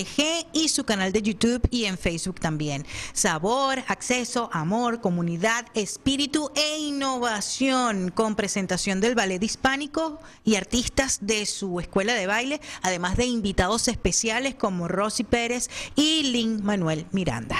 y 0.53 0.69
su 0.69 0.85
canal 0.85 1.11
de 1.11 1.21
YouTube 1.21 1.67
y 1.71 1.85
en 1.85 1.97
Facebook 1.97 2.39
también. 2.39 2.85
Sabor, 3.11 3.83
acceso, 3.87 4.49
amor, 4.53 5.01
comunidad, 5.01 5.65
espíritu 5.73 6.49
e 6.55 6.79
innovación 6.79 8.11
con 8.11 8.37
presentación 8.37 9.01
del 9.01 9.15
Ballet 9.15 9.43
Hispánico 9.43 10.21
y 10.45 10.55
artistas 10.55 11.17
de 11.19 11.45
su 11.45 11.81
escuela 11.81 12.13
de 12.13 12.28
baile, 12.29 12.61
además 12.81 13.17
de 13.17 13.25
invitados 13.25 13.89
especiales 13.89 14.55
como 14.55 14.87
Rosy 14.87 15.25
Pérez 15.25 15.69
y 15.95 16.23
Lin 16.23 16.63
Manuel 16.63 17.05
Miranda. 17.11 17.57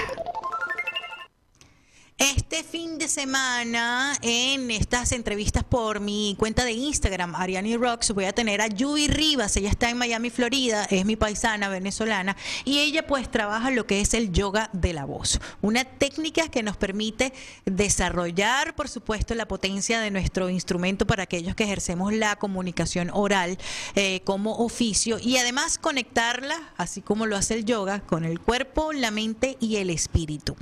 Este 2.20 2.62
fin 2.64 2.98
de 2.98 3.08
semana, 3.08 4.12
en 4.20 4.70
estas 4.70 5.12
entrevistas 5.12 5.64
por 5.64 6.00
mi 6.00 6.36
cuenta 6.38 6.66
de 6.66 6.72
Instagram, 6.72 7.34
Ariani 7.34 7.78
Rocks, 7.78 8.12
voy 8.12 8.26
a 8.26 8.34
tener 8.34 8.60
a 8.60 8.66
Yui 8.66 9.08
Rivas. 9.08 9.56
Ella 9.56 9.70
está 9.70 9.88
en 9.88 9.96
Miami, 9.96 10.28
Florida, 10.28 10.84
es 10.90 11.06
mi 11.06 11.16
paisana 11.16 11.70
venezolana 11.70 12.36
y 12.66 12.80
ella 12.80 13.06
pues 13.06 13.30
trabaja 13.30 13.70
lo 13.70 13.86
que 13.86 14.02
es 14.02 14.12
el 14.12 14.32
yoga 14.32 14.68
de 14.74 14.92
la 14.92 15.06
voz. 15.06 15.40
Una 15.62 15.86
técnica 15.86 16.50
que 16.50 16.62
nos 16.62 16.76
permite 16.76 17.32
desarrollar, 17.64 18.74
por 18.74 18.90
supuesto, 18.90 19.34
la 19.34 19.48
potencia 19.48 19.98
de 20.00 20.10
nuestro 20.10 20.50
instrumento 20.50 21.06
para 21.06 21.22
aquellos 21.22 21.54
que 21.54 21.64
ejercemos 21.64 22.12
la 22.12 22.36
comunicación 22.36 23.08
oral 23.14 23.56
eh, 23.94 24.20
como 24.24 24.58
oficio 24.58 25.18
y 25.18 25.38
además 25.38 25.78
conectarla, 25.78 26.74
así 26.76 27.00
como 27.00 27.24
lo 27.24 27.36
hace 27.36 27.54
el 27.54 27.64
yoga, 27.64 28.00
con 28.00 28.26
el 28.26 28.40
cuerpo, 28.40 28.92
la 28.92 29.10
mente 29.10 29.56
y 29.58 29.76
el 29.76 29.88
espíritu. 29.88 30.54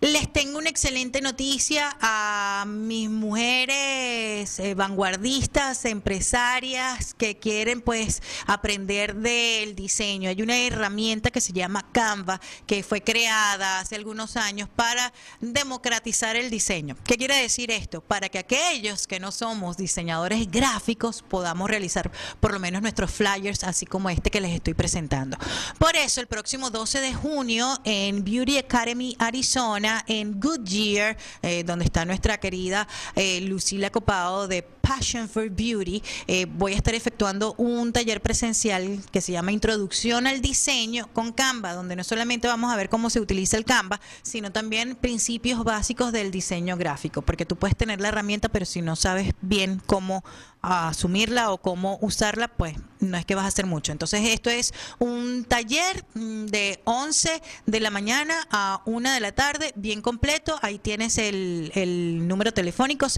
Les 0.00 0.32
tengo 0.32 0.58
una 0.58 0.70
excelente 0.70 1.20
noticia 1.20 1.96
a 2.00 2.64
mis 2.68 3.10
mujeres 3.10 4.60
eh, 4.60 4.74
vanguardistas, 4.76 5.84
empresarias 5.86 7.14
que 7.14 7.36
quieren 7.36 7.80
pues 7.80 8.22
aprender 8.46 9.16
del 9.16 9.74
diseño. 9.74 10.30
Hay 10.30 10.40
una 10.40 10.56
herramienta 10.56 11.32
que 11.32 11.40
se 11.40 11.52
llama 11.52 11.84
Canva 11.90 12.40
que 12.64 12.84
fue 12.84 13.02
creada 13.02 13.80
hace 13.80 13.96
algunos 13.96 14.36
años 14.36 14.68
para 14.68 15.12
democratizar 15.40 16.36
el 16.36 16.48
diseño. 16.48 16.96
¿Qué 17.04 17.16
quiere 17.16 17.34
decir 17.34 17.72
esto? 17.72 18.00
Para 18.00 18.28
que 18.28 18.38
aquellos 18.38 19.08
que 19.08 19.18
no 19.18 19.32
somos 19.32 19.76
diseñadores 19.76 20.48
gráficos 20.48 21.22
podamos 21.22 21.68
realizar 21.68 22.08
por 22.38 22.52
lo 22.52 22.60
menos 22.60 22.82
nuestros 22.82 23.10
flyers 23.10 23.64
así 23.64 23.84
como 23.84 24.10
este 24.10 24.30
que 24.30 24.40
les 24.40 24.52
estoy 24.54 24.74
presentando. 24.74 25.36
Por 25.76 25.96
eso 25.96 26.20
el 26.20 26.28
próximo 26.28 26.70
12 26.70 27.00
de 27.00 27.14
junio 27.14 27.80
en 27.82 28.22
Beauty 28.22 28.58
Academy 28.58 29.16
Arizona 29.18 29.87
en 30.06 30.40
Goodyear, 30.40 31.16
eh, 31.42 31.64
donde 31.64 31.84
está 31.84 32.04
nuestra 32.04 32.38
querida 32.38 32.86
eh, 33.14 33.40
Lucila 33.40 33.90
Copado 33.90 34.48
de 34.48 34.62
Passion 34.88 35.28
for 35.28 35.50
Beauty, 35.50 36.02
eh, 36.26 36.46
voy 36.48 36.72
a 36.72 36.76
estar 36.76 36.94
efectuando 36.94 37.54
un 37.58 37.92
taller 37.92 38.22
presencial 38.22 39.00
que 39.12 39.20
se 39.20 39.32
llama 39.32 39.52
Introducción 39.52 40.26
al 40.26 40.40
Diseño 40.40 41.10
con 41.12 41.34
Canva, 41.34 41.74
donde 41.74 41.94
no 41.94 42.02
solamente 42.04 42.48
vamos 42.48 42.72
a 42.72 42.76
ver 42.76 42.88
cómo 42.88 43.10
se 43.10 43.20
utiliza 43.20 43.58
el 43.58 43.66
Canva, 43.66 44.00
sino 44.22 44.50
también 44.50 44.96
principios 44.96 45.62
básicos 45.62 46.10
del 46.10 46.30
diseño 46.30 46.78
gráfico, 46.78 47.20
porque 47.20 47.44
tú 47.44 47.56
puedes 47.56 47.76
tener 47.76 48.00
la 48.00 48.08
herramienta, 48.08 48.48
pero 48.48 48.64
si 48.64 48.80
no 48.80 48.96
sabes 48.96 49.34
bien 49.42 49.82
cómo 49.84 50.24
asumirla 50.62 51.52
o 51.52 51.58
cómo 51.58 51.98
usarla, 52.00 52.48
pues 52.48 52.74
no 53.00 53.16
es 53.16 53.24
que 53.24 53.34
vas 53.34 53.44
a 53.44 53.48
hacer 53.48 53.66
mucho. 53.66 53.92
Entonces 53.92 54.22
esto 54.24 54.50
es 54.50 54.74
un 54.98 55.44
taller 55.44 56.04
mm, 56.14 56.46
de 56.46 56.80
11 56.84 57.42
de 57.66 57.80
la 57.80 57.90
mañana 57.90 58.34
a 58.50 58.82
1 58.86 59.12
de 59.12 59.20
la 59.20 59.32
tarde, 59.32 59.72
bien 59.76 60.02
completo. 60.02 60.58
Ahí 60.62 60.78
tienes 60.78 61.18
el, 61.18 61.70
el 61.74 62.26
número 62.26 62.52
telefónico 62.52 63.08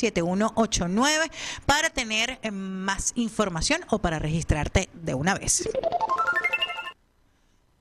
623-219-7189 0.00 1.30
para 1.66 1.90
tener 1.90 2.38
eh, 2.42 2.50
más 2.50 3.12
información 3.14 3.82
o 3.90 3.98
para 3.98 4.18
registrarte 4.18 4.88
de 4.92 5.14
una 5.14 5.34
vez. 5.34 5.68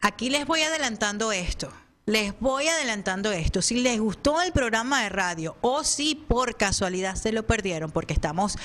Aquí 0.00 0.30
les 0.30 0.46
voy 0.46 0.62
adelantando 0.62 1.32
esto. 1.32 1.70
Les 2.06 2.38
voy 2.40 2.66
adelantando 2.66 3.32
esto. 3.32 3.60
Si 3.60 3.80
les 3.82 4.00
gustó 4.00 4.40
el 4.40 4.52
programa 4.52 5.02
de 5.02 5.10
radio 5.10 5.56
o 5.60 5.84
si 5.84 6.14
por 6.14 6.56
casualidad 6.56 7.16
se 7.16 7.32
lo 7.32 7.46
perdieron, 7.46 7.90
porque 7.90 8.14
estamos 8.14 8.56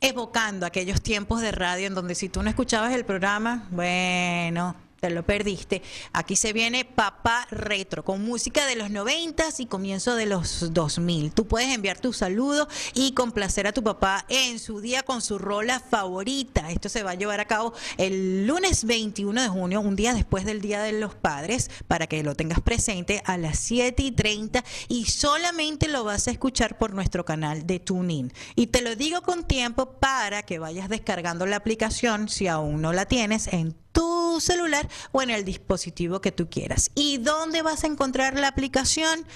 evocando 0.00 0.64
aquellos 0.64 1.02
tiempos 1.02 1.40
de 1.40 1.52
radio 1.52 1.86
en 1.86 1.94
donde 1.94 2.14
si 2.14 2.28
tú 2.28 2.42
no 2.42 2.48
escuchabas 2.48 2.94
el 2.94 3.04
programa, 3.04 3.66
bueno, 3.70 4.76
lo 5.10 5.24
perdiste. 5.24 5.82
Aquí 6.12 6.36
se 6.36 6.52
viene 6.52 6.84
Papá 6.84 7.46
Retro, 7.50 8.04
con 8.04 8.24
música 8.24 8.66
de 8.66 8.76
los 8.76 8.90
90 8.90 9.36
y 9.58 9.66
comienzo 9.66 10.14
de 10.14 10.26
los 10.26 10.72
2000. 10.72 11.32
Tú 11.32 11.46
puedes 11.46 11.74
enviar 11.74 12.00
tu 12.00 12.12
saludo 12.12 12.68
y 12.94 13.12
complacer 13.12 13.66
a 13.66 13.72
tu 13.72 13.82
papá 13.82 14.24
en 14.28 14.58
su 14.58 14.80
día 14.80 15.02
con 15.02 15.20
su 15.20 15.38
rola 15.38 15.80
favorita. 15.80 16.70
Esto 16.70 16.88
se 16.88 17.02
va 17.02 17.12
a 17.12 17.14
llevar 17.14 17.40
a 17.40 17.46
cabo 17.46 17.72
el 17.98 18.46
lunes 18.46 18.84
21 18.84 19.42
de 19.42 19.48
junio, 19.48 19.80
un 19.80 19.96
día 19.96 20.14
después 20.14 20.44
del 20.44 20.60
Día 20.60 20.82
de 20.82 20.92
los 20.92 21.14
Padres, 21.14 21.70
para 21.86 22.06
que 22.06 22.22
lo 22.22 22.34
tengas 22.34 22.60
presente 22.60 23.22
a 23.24 23.36
las 23.36 23.58
7 23.58 24.02
y 24.02 24.12
30 24.12 24.64
y 24.88 25.06
solamente 25.06 25.88
lo 25.88 26.04
vas 26.04 26.28
a 26.28 26.30
escuchar 26.30 26.78
por 26.78 26.94
nuestro 26.94 27.24
canal 27.24 27.66
de 27.66 27.80
TuneIn. 27.80 28.32
Y 28.54 28.68
te 28.68 28.82
lo 28.82 28.96
digo 28.96 29.22
con 29.22 29.44
tiempo 29.44 29.92
para 29.98 30.42
que 30.42 30.58
vayas 30.58 30.88
descargando 30.88 31.46
la 31.46 31.56
aplicación 31.56 32.28
si 32.28 32.48
aún 32.48 32.80
no 32.80 32.92
la 32.92 33.06
tienes 33.06 33.48
en 33.48 33.76
tu 33.96 34.40
celular 34.42 34.86
o 35.12 35.22
en 35.22 35.30
el 35.30 35.42
dispositivo 35.42 36.20
que 36.20 36.30
tú 36.30 36.50
quieras. 36.50 36.90
¿Y 36.94 37.16
dónde 37.16 37.62
vas 37.62 37.82
a 37.82 37.86
encontrar 37.86 38.38
la 38.38 38.48
aplicación? 38.48 39.26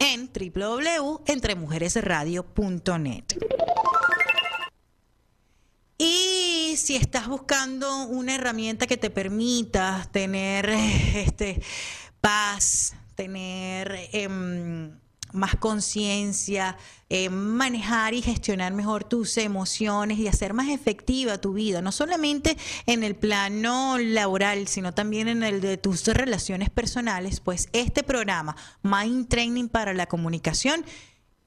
En 0.00 0.28
www.entremujeresradio.net. 0.32 3.24
Y 5.98 6.74
si 6.76 6.96
estás 6.96 7.28
buscando 7.28 8.06
una 8.06 8.34
herramienta 8.34 8.88
que 8.88 8.96
te 8.96 9.10
permita 9.10 10.08
tener 10.10 10.68
este 11.14 11.62
paz, 12.20 12.96
tener 13.14 14.08
eh, 14.12 14.90
más 15.32 15.56
conciencia, 15.56 16.76
eh, 17.10 17.30
manejar 17.30 18.14
y 18.14 18.22
gestionar 18.22 18.72
mejor 18.72 19.04
tus 19.04 19.38
emociones 19.38 20.18
y 20.18 20.28
hacer 20.28 20.54
más 20.54 20.68
efectiva 20.68 21.38
tu 21.38 21.54
vida, 21.54 21.80
no 21.82 21.92
solamente 21.92 22.56
en 22.86 23.02
el 23.02 23.14
plano 23.14 23.98
laboral, 23.98 24.68
sino 24.68 24.92
también 24.92 25.28
en 25.28 25.42
el 25.42 25.60
de 25.60 25.76
tus 25.76 26.06
relaciones 26.06 26.70
personales, 26.70 27.40
pues 27.40 27.68
este 27.72 28.02
programa, 28.02 28.56
Mind 28.82 29.28
Training 29.28 29.68
para 29.68 29.94
la 29.94 30.06
Comunicación, 30.06 30.84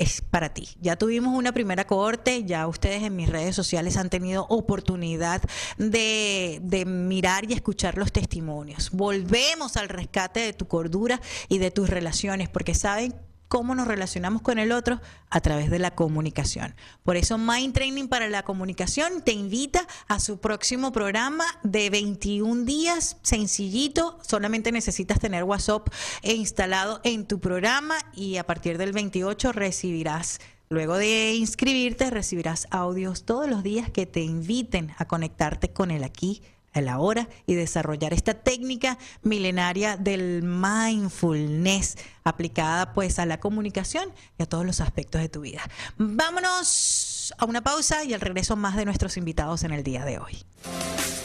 es 0.02 0.22
para 0.22 0.52
ti. 0.52 0.68
Ya 0.82 0.96
tuvimos 0.96 1.38
una 1.38 1.52
primera 1.52 1.86
cohorte, 1.86 2.44
ya 2.44 2.66
ustedes 2.66 3.04
en 3.04 3.16
mis 3.16 3.30
redes 3.30 3.56
sociales 3.56 3.98
han 3.98 4.10
tenido 4.10 4.48
oportunidad 4.50 5.44
de, 5.78 6.60
de, 6.64 6.86
mirar 6.86 7.46
y 7.48 7.54
escuchar 7.54 8.00
los 8.00 8.12
testimonios. 8.12 8.90
Volvemos 8.90 9.78
al 9.78 9.90
rescate 9.90 10.40
de 10.40 10.54
tu 10.54 10.68
cordura 10.68 11.22
y 11.50 11.60
de 11.60 11.70
tus 11.70 11.88
relaciones, 11.88 12.50
porque 12.50 12.74
saben 12.74 13.14
cómo 13.52 13.76
nos 13.76 13.86
relacionamos 13.86 14.42
con 14.42 14.60
el 14.60 14.72
otro 14.72 15.02
a 15.30 15.42
través 15.42 15.70
de 15.70 15.78
la 15.78 15.92
comunicación. 15.92 16.74
Por 17.04 17.18
eso 17.18 17.38
Mind 17.38 17.74
Training 17.74 18.08
para 18.08 18.30
la 18.30 18.44
Comunicación 18.44 19.24
te 19.26 19.34
invita 19.34 19.86
a 20.08 20.22
su 20.22 20.40
próximo 20.40 20.94
programa 20.94 21.44
de 21.62 21.90
21 21.90 22.64
días, 22.64 23.18
sencillito, 23.24 24.18
solamente 24.26 24.72
necesitas 24.72 25.20
tener 25.20 25.44
WhatsApp 25.44 25.90
instalado 26.24 27.02
en 27.04 27.26
tu 27.26 27.42
programa 27.42 27.96
y 28.14 28.38
a 28.38 28.46
partir 28.46 28.78
del 28.78 28.94
28 28.94 29.52
recibirás 29.52 30.40
Luego 30.70 30.96
de 30.96 31.34
inscribirte 31.34 32.10
recibirás 32.10 32.66
audios 32.72 33.26
todos 33.26 33.50
los 33.50 33.62
días 33.62 33.90
que 33.90 34.06
te 34.06 34.22
inviten 34.22 34.94
a 34.98 35.04
conectarte 35.04 35.74
con 35.74 35.92
el 35.92 36.06
aquí 36.06 36.42
a 36.74 36.82
la 36.82 37.00
hora 37.00 37.28
y 37.46 37.56
desarrollar 37.56 38.14
esta 38.14 38.34
técnica 38.34 38.98
milenaria 39.24 39.98
del 39.98 40.44
mindfulness 40.44 41.98
aplicada 42.24 42.94
pues 42.94 43.20
a 43.20 43.26
la 43.26 43.40
comunicación 43.40 44.12
y 44.38 44.44
a 44.44 44.46
todos 44.46 44.66
los 44.66 44.82
aspectos 44.82 45.22
de 45.22 45.30
tu 45.30 45.42
vida. 45.42 45.62
Vámonos 45.98 47.34
a 47.38 47.46
una 47.46 47.62
pausa 47.62 48.04
y 48.04 48.14
al 48.14 48.22
regreso 48.22 48.56
más 48.56 48.76
de 48.76 48.86
nuestros 48.86 49.18
invitados 49.18 49.64
en 49.64 49.72
el 49.72 49.84
día 49.84 50.06
de 50.06 50.20
hoy. 50.20 50.44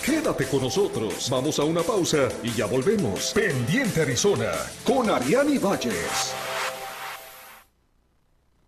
Quédate 0.05 0.47
con 0.47 0.63
nosotros, 0.63 1.29
vamos 1.31 1.59
a 1.59 1.65
una 1.65 1.83
pausa 1.83 2.29
y 2.43 2.53
ya 2.53 2.67
volvemos. 2.67 3.33
Pendiente 3.35 4.03
Arizona 4.03 4.53
con 4.85 5.11
Ariani 5.11 5.59
Valles. 5.59 6.33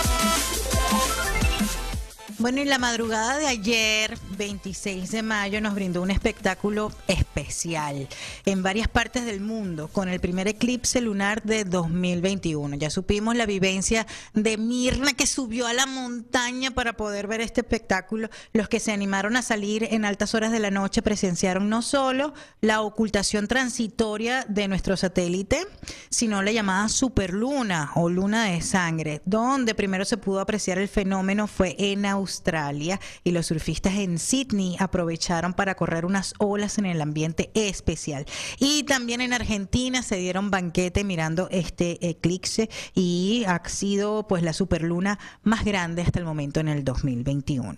Bueno, 2.46 2.62
y 2.62 2.66
la 2.66 2.78
madrugada 2.78 3.40
de 3.40 3.48
ayer, 3.48 4.20
26 4.38 5.10
de 5.10 5.24
mayo, 5.24 5.60
nos 5.62 5.74
brindó 5.74 6.04
un 6.04 6.12
espectáculo 6.12 6.92
especial 7.08 8.08
en 8.46 8.62
varias 8.62 8.88
partes 8.88 9.26
del 9.26 9.40
mundo 9.42 9.88
con 9.88 10.10
el 10.10 10.20
primer 10.20 10.48
eclipse 10.48 11.02
lunar 11.02 11.42
de 11.42 11.64
2021. 11.64 12.76
Ya 12.76 12.92
supimos 12.92 13.36
la 13.36 13.48
vivencia 13.48 14.06
de 14.36 14.58
Mirna 14.58 15.14
que 15.14 15.26
subió 15.26 15.66
a 15.66 15.74
la 15.74 15.88
montaña 15.88 16.70
para 16.70 16.94
poder 16.94 17.26
ver 17.26 17.42
este 17.42 17.62
espectáculo. 17.62 18.30
Los 18.54 18.70
que 18.70 18.80
se 18.80 18.92
animaron 18.92 19.38
a 19.38 19.42
salir 19.42 19.88
en 19.90 20.06
altas 20.06 20.36
horas 20.36 20.52
de 20.52 20.60
la 20.60 20.70
noche 20.70 21.02
presenciaron 21.02 21.68
no 21.68 21.82
solo 21.82 22.36
la 22.62 22.82
ocultación 22.82 23.48
transitoria 23.48 24.46
de 24.48 24.68
nuestro 24.68 24.98
satélite, 24.98 25.66
sino 26.12 26.44
la 26.44 26.52
llamada 26.52 26.90
superluna 26.90 27.92
o 27.96 28.08
luna 28.08 28.46
de 28.46 28.62
sangre, 28.62 29.24
donde 29.26 29.74
primero 29.74 30.06
se 30.06 30.18
pudo 30.18 30.42
apreciar 30.42 30.78
el 30.78 30.90
fenómeno 30.90 31.48
fue 31.48 31.76
en 31.80 32.06
Australia 32.36 33.00
y 33.24 33.32
los 33.32 33.48
surfistas 33.48 33.96
en 33.96 34.20
Sydney 34.20 34.76
aprovecharon 34.80 35.54
para 35.54 35.76
correr 35.76 36.06
unas 36.06 36.34
olas 36.38 36.78
en 36.78 36.86
el 36.86 37.02
ambiente 37.02 37.50
especial. 37.54 38.26
Y 38.60 38.84
también 38.84 39.22
en 39.22 39.34
Argentina 39.34 40.04
se 40.04 40.18
dieron 40.18 40.52
banquete 40.52 41.04
mirando 41.04 41.48
este 41.52 42.08
eclipse 42.08 42.70
y 42.94 43.44
ha 43.48 43.62
sido 43.68 44.28
pues 44.28 44.44
la 44.44 44.54
superluna 44.54 45.18
más 45.44 45.64
grande 45.64 46.02
hasta 46.02 46.20
el 46.20 46.26
momento 46.26 46.60
en 46.60 46.68
el 46.68 46.84
2021. 46.84 47.76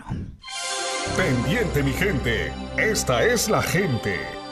Pendiente 1.16 1.84
mi 1.84 1.94
gente, 1.94 2.52
esta 2.78 3.24
es 3.24 3.50
la 3.50 3.62
gente. 3.62 4.47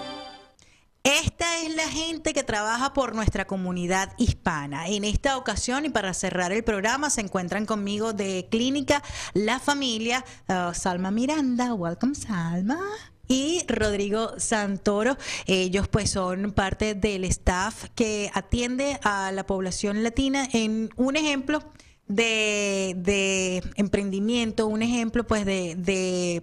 Esta 1.05 1.61
es 1.61 1.75
la 1.75 1.87
gente 1.87 2.33
que 2.33 2.41
trabaja 2.41 2.93
por 2.93 3.13
nuestra 3.13 3.45
comunidad 3.45 4.13
hispana. 4.17 4.87
En 4.87 5.03
esta 5.03 5.37
ocasión 5.37 5.85
y 5.85 5.89
para 5.89 6.15
cerrar 6.15 6.51
el 6.51 6.63
programa 6.63 7.11
se 7.11 7.21
encuentran 7.21 7.67
conmigo 7.67 8.11
de 8.11 8.47
Clínica 8.49 9.03
La 9.35 9.59
Familia, 9.59 10.25
uh, 10.47 10.73
Salma 10.73 11.11
Miranda. 11.11 11.75
Welcome 11.75 12.15
Salma. 12.15 12.79
Y 13.27 13.65
Rodrigo 13.67 14.39
Santoro, 14.39 15.15
ellos 15.45 15.87
pues 15.87 16.09
son 16.09 16.53
parte 16.53 16.95
del 16.95 17.23
staff 17.25 17.85
que 17.93 18.31
atiende 18.33 18.99
a 19.03 19.31
la 19.31 19.45
población 19.45 20.01
latina 20.01 20.47
en 20.53 20.89
un 20.95 21.17
ejemplo 21.17 21.63
de, 22.07 23.61
emprendimiento, 23.75 24.65
un 24.65 24.81
ejemplo 24.81 25.23
pues 25.27 25.45
de 25.45 26.41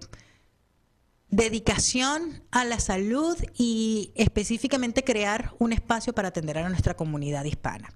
dedicación 1.35 2.43
a 2.51 2.63
la 2.63 2.79
salud 2.79 3.35
y 3.57 4.11
específicamente 4.15 5.03
crear 5.03 5.53
un 5.57 5.73
espacio 5.73 6.13
para 6.13 6.27
atender 6.27 6.59
a 6.59 6.69
nuestra 6.69 6.95
comunidad 6.95 7.43
hispana. 7.45 7.89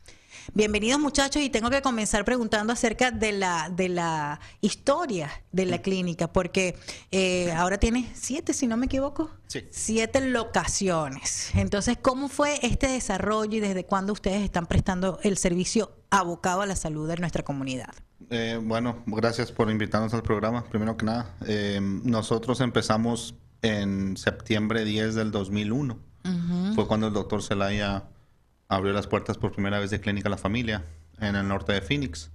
Bienvenidos 0.53 0.99
muchachos 0.99 1.41
y 1.41 1.49
tengo 1.49 1.69
que 1.69 1.81
comenzar 1.81 2.23
preguntando 2.25 2.73
acerca 2.73 3.11
de 3.11 3.31
la, 3.33 3.69
de 3.69 3.89
la 3.89 4.39
historia 4.61 5.29
de 5.51 5.65
la 5.65 5.81
clínica, 5.81 6.31
porque 6.31 6.75
eh, 7.11 7.51
ahora 7.51 7.77
tiene 7.77 8.09
siete, 8.13 8.53
si 8.53 8.65
no 8.67 8.77
me 8.77 8.85
equivoco, 8.85 9.29
Sí. 9.47 9.63
siete 9.71 10.21
locaciones. 10.21 11.51
Entonces, 11.55 11.97
¿cómo 12.01 12.27
fue 12.29 12.59
este 12.63 12.87
desarrollo 12.87 13.57
y 13.57 13.59
desde 13.59 13.85
cuándo 13.85 14.13
ustedes 14.13 14.41
están 14.41 14.65
prestando 14.65 15.19
el 15.23 15.37
servicio 15.37 15.91
abocado 16.09 16.61
a 16.61 16.65
la 16.65 16.75
salud 16.75 17.07
de 17.07 17.17
nuestra 17.17 17.43
comunidad? 17.43 17.93
Eh, 18.29 18.59
bueno, 18.61 19.03
gracias 19.05 19.51
por 19.51 19.69
invitarnos 19.69 20.13
al 20.13 20.23
programa. 20.23 20.65
Primero 20.69 20.97
que 20.97 21.05
nada, 21.05 21.35
eh, 21.45 21.79
nosotros 21.81 22.61
empezamos 22.61 23.35
en 23.61 24.17
septiembre 24.17 24.85
10 24.85 25.15
del 25.15 25.31
2001. 25.31 25.99
Fue 26.75 26.85
cuando 26.87 27.07
el 27.07 27.13
doctor 27.13 27.41
Zelaya 27.41 28.03
abrió 28.67 28.93
las 28.93 29.07
puertas 29.07 29.37
por 29.37 29.51
primera 29.51 29.79
vez 29.79 29.89
de 29.89 29.99
Clínica 29.99 30.29
La 30.29 30.37
Familia 30.37 30.83
en 31.19 31.35
el 31.35 31.47
norte 31.47 31.73
de 31.73 31.81
Phoenix. 31.81 32.31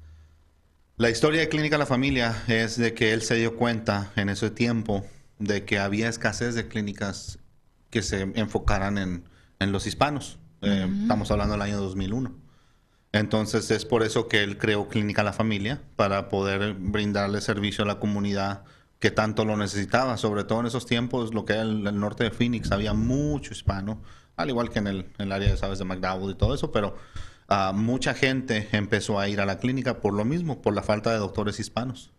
La 0.97 1.11
historia 1.11 1.41
de 1.41 1.49
Clínica 1.49 1.79
La 1.79 1.87
Familia 1.87 2.43
es 2.49 2.77
de 2.77 2.95
que 2.95 3.13
él 3.13 3.23
se 3.23 3.37
dio 3.37 3.57
cuenta 3.57 4.13
en 4.17 4.29
ese 4.29 4.51
tiempo 4.51 5.05
de 5.39 5.65
que 5.65 5.79
había 5.79 6.09
escasez 6.09 6.55
de 6.55 6.69
clínicas 6.69 7.39
que 7.91 8.03
se 8.03 8.21
enfocaran 8.35 8.99
en, 8.99 9.25
en 9.59 9.73
los 9.73 9.87
hispanos. 9.87 10.39
Eh, 10.61 10.89
Estamos 11.03 11.31
hablando 11.31 11.55
del 11.55 11.63
año 11.63 11.81
2001. 11.81 12.33
Entonces 13.13 13.71
es 13.71 13.85
por 13.85 14.03
eso 14.03 14.29
que 14.29 14.43
él 14.43 14.59
creó 14.59 14.89
Clínica 14.89 15.23
La 15.23 15.33
Familia, 15.33 15.83
para 15.97 16.29
poder 16.29 16.75
brindarle 16.75 17.41
servicio 17.41 17.85
a 17.85 17.87
la 17.87 17.99
comunidad 17.99 18.65
que 18.99 19.11
tanto 19.11 19.45
lo 19.45 19.57
necesitaba, 19.57 20.17
sobre 20.17 20.45
todo 20.45 20.61
en 20.61 20.67
esos 20.67 20.87
tiempos, 20.87 21.35
lo 21.35 21.45
que 21.45 21.55
era 21.55 21.63
el, 21.63 21.87
el 21.87 21.99
norte 21.99 22.25
de 22.25 22.31
Phoenix, 22.31 22.71
había 22.71 22.95
mucho 22.95 23.53
hispano, 23.53 24.01
al 24.37 24.49
igual 24.49 24.71
que 24.71 24.79
en 24.79 24.87
el, 24.87 24.99
en 25.19 25.27
el 25.27 25.33
área, 25.33 25.57
sabes, 25.57 25.79
de 25.79 25.85
McDowell 25.85 26.33
y 26.33 26.35
todo 26.35 26.55
eso, 26.55 26.73
pero 26.73 26.97
ah, 27.49 27.73
mucha 27.75 28.15
gente 28.15 28.69
empezó 28.73 29.19
a 29.19 29.29
ir 29.29 29.41
a 29.41 29.47
la 29.47 29.59
clínica 29.59 30.01
por 30.01 30.15
lo 30.15 30.25
mismo, 30.25 30.63
por 30.63 30.75
la 30.75 30.83
falta 30.83 31.13
de 31.13 31.19
doctores 31.19 31.61
hispanos. 31.61 32.13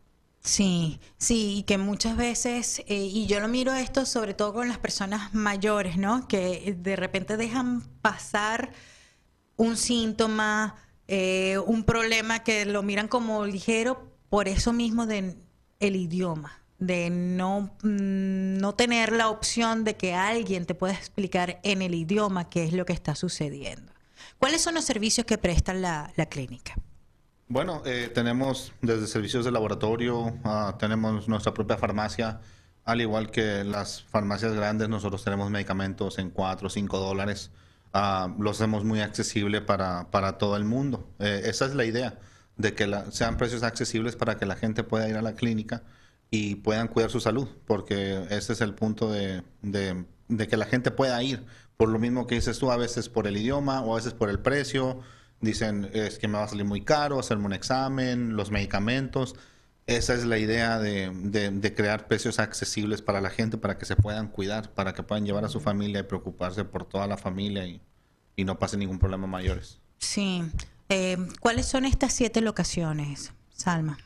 Sí, 0.44 1.00
sí, 1.18 1.60
y 1.60 1.64
que 1.64 1.78
muchas 1.78 2.18
veces, 2.18 2.80
eh, 2.88 2.96
y 2.96 3.28
yo 3.28 3.40
lo 3.40 3.48
miro 3.48 3.74
esto 3.74 4.06
sobre 4.06 4.34
todo 4.34 4.54
con 4.54 4.68
las 4.68 4.78
personas 4.78 5.34
mayores, 5.34 5.98
¿no? 5.98 6.28
Que 6.28 6.76
de 6.78 6.98
repente 6.98 7.38
dejan 7.38 7.82
pasar 8.02 8.74
un 9.56 9.78
síntoma, 9.78 10.76
eh, 11.08 11.58
un 11.66 11.86
problema 11.86 12.44
que 12.44 12.66
lo 12.66 12.84
miran 12.84 13.08
como 13.08 13.46
ligero 13.46 14.12
por 14.30 14.50
eso 14.50 14.74
mismo 14.74 15.06
de 15.06 15.38
el 15.80 15.96
idioma, 15.96 16.63
de 16.88 17.10
no, 17.10 17.76
mm, 17.84 18.58
no 18.58 18.76
tener 18.76 19.12
la 19.12 19.30
opción 19.30 19.84
de 19.84 19.96
que 19.96 20.14
alguien 20.14 20.66
te 20.66 20.76
pueda 20.76 20.94
explicar 20.94 21.60
en 21.64 21.82
el 21.82 21.94
idioma 21.94 22.50
qué 22.50 22.64
es 22.64 22.74
lo 22.74 22.86
que 22.86 22.94
está 22.94 23.16
sucediendo. 23.16 23.92
¿Cuáles 24.38 24.62
son 24.62 24.76
los 24.76 24.86
servicios 24.86 25.26
que 25.26 25.38
presta 25.38 25.74
la, 25.74 26.12
la 26.16 26.26
clínica? 26.26 26.76
Bueno, 27.48 27.82
eh, 27.86 28.10
tenemos 28.14 28.74
desde 28.82 29.08
servicios 29.08 29.46
de 29.46 29.52
laboratorio, 29.52 30.34
ah, 30.44 30.76
tenemos 30.80 31.28
nuestra 31.28 31.54
propia 31.54 31.78
farmacia, 31.78 32.40
al 32.86 33.02
igual 33.02 33.32
que 33.32 33.64
las 33.64 34.04
farmacias 34.04 34.54
grandes, 34.54 34.90
nosotros 34.90 35.24
tenemos 35.24 35.50
medicamentos 35.50 36.20
en 36.20 36.30
4 36.30 36.68
o 36.68 36.70
5 36.70 37.00
dólares. 37.00 37.52
Ah, 37.94 38.34
lo 38.40 38.50
hacemos 38.50 38.84
muy 38.84 39.02
accesible 39.02 39.62
para, 39.62 40.10
para 40.10 40.38
todo 40.38 40.58
el 40.58 40.66
mundo. 40.66 41.08
Eh, 41.20 41.44
esa 41.46 41.66
es 41.66 41.76
la 41.76 41.86
idea, 41.86 42.18
de 42.58 42.74
que 42.74 42.92
sean 43.12 43.38
precios 43.38 43.64
accesibles 43.64 44.16
para 44.16 44.38
que 44.38 44.46
la 44.46 44.56
gente 44.56 44.84
pueda 44.84 45.08
ir 45.08 45.16
a 45.16 45.22
la 45.22 45.34
clínica 45.34 45.84
y 46.36 46.56
puedan 46.56 46.88
cuidar 46.88 47.12
su 47.12 47.20
salud, 47.20 47.48
porque 47.68 48.26
ese 48.32 48.54
es 48.54 48.62
el 48.62 48.74
punto 48.74 49.12
de, 49.12 49.44
de- 49.62 50.48
que 50.48 50.58
la 50.58 50.66
gente 50.66 50.90
pueda 50.90 51.22
ir. 51.22 51.46
Por 51.78 51.90
lo 51.90 52.00
mismo 52.00 52.26
que 52.26 52.34
dices 52.34 52.58
tú, 52.58 52.72
a 52.72 52.76
veces 52.78 53.08
por 53.08 53.28
el 53.28 53.38
idioma 53.38 53.82
o 53.82 53.94
a 53.94 53.98
veces 53.98 54.14
por 54.16 54.32
el 54.32 54.40
precio. 54.40 55.00
Dicen, 55.42 55.92
es 55.94 56.18
que 56.18 56.28
me 56.28 56.40
va 56.40 56.46
a 56.46 56.48
salir 56.48 56.66
muy 56.66 56.82
caro 56.82 57.20
hacerme 57.20 57.46
un 57.46 57.54
examen, 57.54 58.36
los 58.36 58.50
medicamentos. 58.50 59.36
Esa 59.86 60.16
es 60.16 60.26
la 60.26 60.40
idea 60.40 60.80
de, 60.80 61.12
de- 61.14 61.52
de 61.52 61.74
crear 61.76 62.08
precios 62.08 62.40
accesibles 62.40 63.04
para 63.04 63.22
la 63.22 63.30
gente, 63.30 63.60
para 63.60 63.78
que 63.78 63.86
se 63.86 63.96
puedan 63.96 64.28
cuidar, 64.30 64.72
para 64.74 64.94
que 64.96 65.04
puedan 65.04 65.26
llevar 65.28 65.46
a 65.46 65.50
su 65.50 65.60
familia 65.60 66.00
y 66.00 66.04
preocuparse 66.04 66.66
por 66.66 66.86
toda 66.86 67.06
la 67.06 67.18
familia 67.18 67.68
y, 67.68 67.80
y 68.36 68.44
no 68.44 68.58
pase 68.58 68.76
ningún 68.78 68.98
problema 68.98 69.28
mayores. 69.28 69.80
Sí. 70.00 70.42
Eh, 70.90 71.18
¿Cuáles 71.42 71.68
son 71.68 71.86
estas 71.86 72.12
siete 72.14 72.42
locaciones, 72.42 73.34
Salma? 73.52 73.98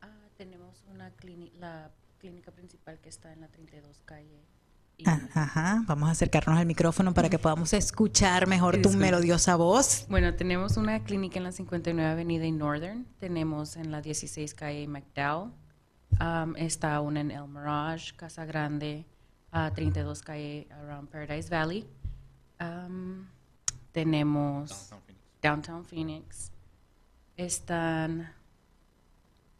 Ah, 0.00 0.08
tenemos 0.36 0.82
una 0.90 1.10
clínica, 1.10 1.53
la 1.64 1.90
clínica 2.18 2.50
principal 2.50 2.98
que 3.00 3.08
está 3.08 3.32
en 3.32 3.40
la 3.40 3.48
32 3.48 4.02
calle. 4.04 4.44
Ah, 5.06 5.20
Ajá, 5.34 5.82
vamos 5.86 6.08
a 6.08 6.12
acercarnos 6.12 6.56
al 6.58 6.66
micrófono 6.66 7.14
para 7.14 7.28
que 7.28 7.38
podamos 7.38 7.72
escuchar 7.72 8.46
mejor 8.46 8.80
tu 8.80 8.90
melodiosa 8.90 9.56
voz. 9.56 10.06
Bueno, 10.08 10.34
tenemos 10.34 10.76
una 10.76 11.02
clínica 11.02 11.38
en 11.38 11.44
la 11.44 11.52
59 11.52 12.10
Avenida 12.10 12.44
y 12.44 12.52
Northern, 12.52 13.06
tenemos 13.18 13.76
en 13.76 13.90
la 13.90 14.00
16 14.02 14.54
calle 14.54 14.86
McDowell, 14.86 15.52
Am, 16.20 16.54
está 16.56 17.00
una 17.00 17.20
en 17.20 17.30
El 17.32 17.48
Mirage, 17.48 18.14
Casa 18.14 18.44
Grande, 18.44 19.04
a 19.50 19.72
32 19.72 20.22
calle 20.22 20.68
around 20.70 21.08
Paradise 21.08 21.48
Valley. 21.48 21.88
Am, 22.58 23.26
tenemos 23.90 24.90
Downtown 25.42 25.84
Phoenix. 25.84 26.52
Están 27.36 28.32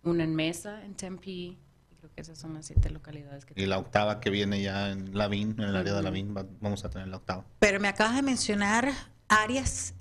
una 0.05 0.23
en 0.23 0.35
Mesa, 0.35 0.85
en 0.85 0.95
Tempe, 0.95 1.57
Creo 2.05 2.13
que 2.17 2.21
esas 2.21 2.37
son 2.37 2.53
las 2.53 2.67
siete 2.67 2.91
localidades 2.91 3.47
que 3.47 3.55
Y 3.59 3.65
la 3.65 3.79
octava 3.79 4.21
que 4.21 4.29
viene 4.29 4.61
ya 4.61 4.91
en 4.91 5.17
Lavín, 5.17 5.53
en 5.59 5.61
el 5.71 5.75
área 5.75 5.95
de 5.95 6.03
Lavín, 6.03 6.37
va- 6.37 6.45
vamos 6.61 6.85
a 6.85 6.91
tener 6.91 7.09
la 7.09 7.17
octava. 7.17 7.47
Pero 7.61 7.81
me 7.81 7.89
acabas 7.89 8.15
de 8.17 8.21
mencionar 8.21 8.93
áreas 9.27 9.95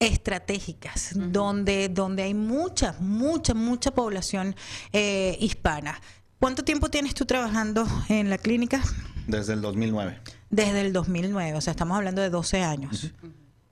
estratégicas 0.00 1.12
donde, 1.14 1.88
donde 1.88 2.24
hay 2.24 2.34
mucha, 2.34 2.96
mucha, 2.98 3.54
mucha 3.54 3.92
población 3.94 4.56
eh, 4.92 5.36
hispana. 5.38 6.00
¿Cuánto 6.40 6.64
tiempo 6.64 6.88
tienes 6.90 7.14
tú 7.14 7.24
trabajando 7.24 7.86
en 8.08 8.28
la 8.28 8.38
clínica? 8.38 8.82
Desde 9.28 9.52
el 9.52 9.60
2009. 9.60 10.18
Desde 10.50 10.80
el 10.80 10.92
2009, 10.92 11.54
o 11.56 11.60
sea, 11.60 11.70
estamos 11.70 11.96
hablando 11.96 12.20
de 12.20 12.30
12 12.30 12.64
años. 12.64 13.12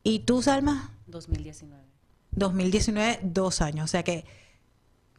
¿Y 0.04 0.20
tú, 0.20 0.40
Salma? 0.40 0.92
2019. 1.08 1.82
2019, 2.30 3.18
dos 3.24 3.60
años. 3.60 3.86
O 3.86 3.88
sea 3.88 4.04
que 4.04 4.24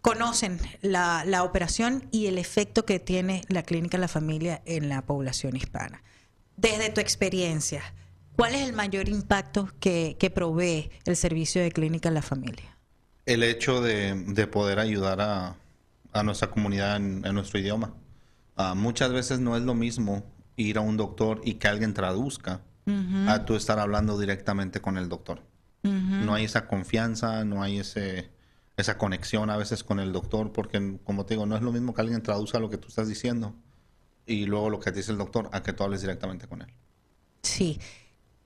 conocen 0.05 0.59
la, 0.83 1.23
la 1.25 1.41
operación 1.41 2.07
y 2.11 2.27
el 2.27 2.37
efecto 2.37 2.85
que 2.85 2.99
tiene 2.99 3.41
la 3.47 3.63
clínica 3.63 3.97
en 3.97 4.01
la 4.01 4.07
familia 4.07 4.61
en 4.65 4.87
la 4.87 5.01
población 5.01 5.55
hispana. 5.55 6.03
Desde 6.57 6.91
tu 6.91 7.01
experiencia, 7.01 7.81
¿cuál 8.35 8.53
es 8.53 8.61
el 8.61 8.73
mayor 8.73 9.09
impacto 9.09 9.67
que, 9.79 10.15
que 10.19 10.29
provee 10.29 10.91
el 11.05 11.15
servicio 11.15 11.63
de 11.63 11.71
clínica 11.71 12.09
en 12.09 12.13
la 12.13 12.21
familia? 12.21 12.77
El 13.25 13.41
hecho 13.41 13.81
de, 13.81 14.13
de 14.27 14.45
poder 14.45 14.77
ayudar 14.77 15.21
a, 15.21 15.55
a 16.13 16.21
nuestra 16.21 16.51
comunidad 16.51 16.97
en, 16.97 17.25
en 17.25 17.33
nuestro 17.33 17.59
idioma. 17.59 17.95
Ah, 18.55 18.75
muchas 18.75 19.11
veces 19.11 19.39
no 19.39 19.57
es 19.57 19.63
lo 19.63 19.73
mismo 19.73 20.23
ir 20.55 20.77
a 20.77 20.81
un 20.81 20.97
doctor 20.97 21.41
y 21.43 21.55
que 21.55 21.67
alguien 21.67 21.95
traduzca 21.95 22.61
a 23.27 23.45
tú 23.45 23.55
estar 23.55 23.79
hablando 23.79 24.19
directamente 24.19 24.79
con 24.81 24.99
el 24.99 25.09
doctor. 25.09 25.41
No 25.81 26.35
hay 26.35 26.43
esa 26.45 26.67
confianza, 26.67 27.43
no 27.43 27.63
hay 27.63 27.79
ese, 27.79 28.29
esa 28.77 28.97
conexión 28.97 29.49
a 29.49 29.57
veces 29.57 29.83
con 29.83 29.99
el 29.99 30.11
doctor, 30.11 30.51
porque 30.51 30.99
como 31.03 31.25
te 31.25 31.35
digo, 31.35 31.45
no 31.45 31.55
es 31.55 31.61
lo 31.61 31.71
mismo 31.71 31.93
que 31.93 32.01
alguien 32.01 32.21
traduzca 32.21 32.59
lo 32.59 32.69
que 32.69 32.77
tú 32.77 32.89
estás 32.89 33.07
diciendo 33.07 33.55
y 34.25 34.45
luego 34.45 34.69
lo 34.69 34.79
que 34.79 34.91
te 34.91 34.97
dice 34.97 35.11
el 35.11 35.17
doctor 35.17 35.49
a 35.51 35.63
que 35.63 35.73
tú 35.73 35.83
hables 35.83 36.01
directamente 36.01 36.47
con 36.47 36.61
él. 36.61 36.73
Sí. 37.41 37.79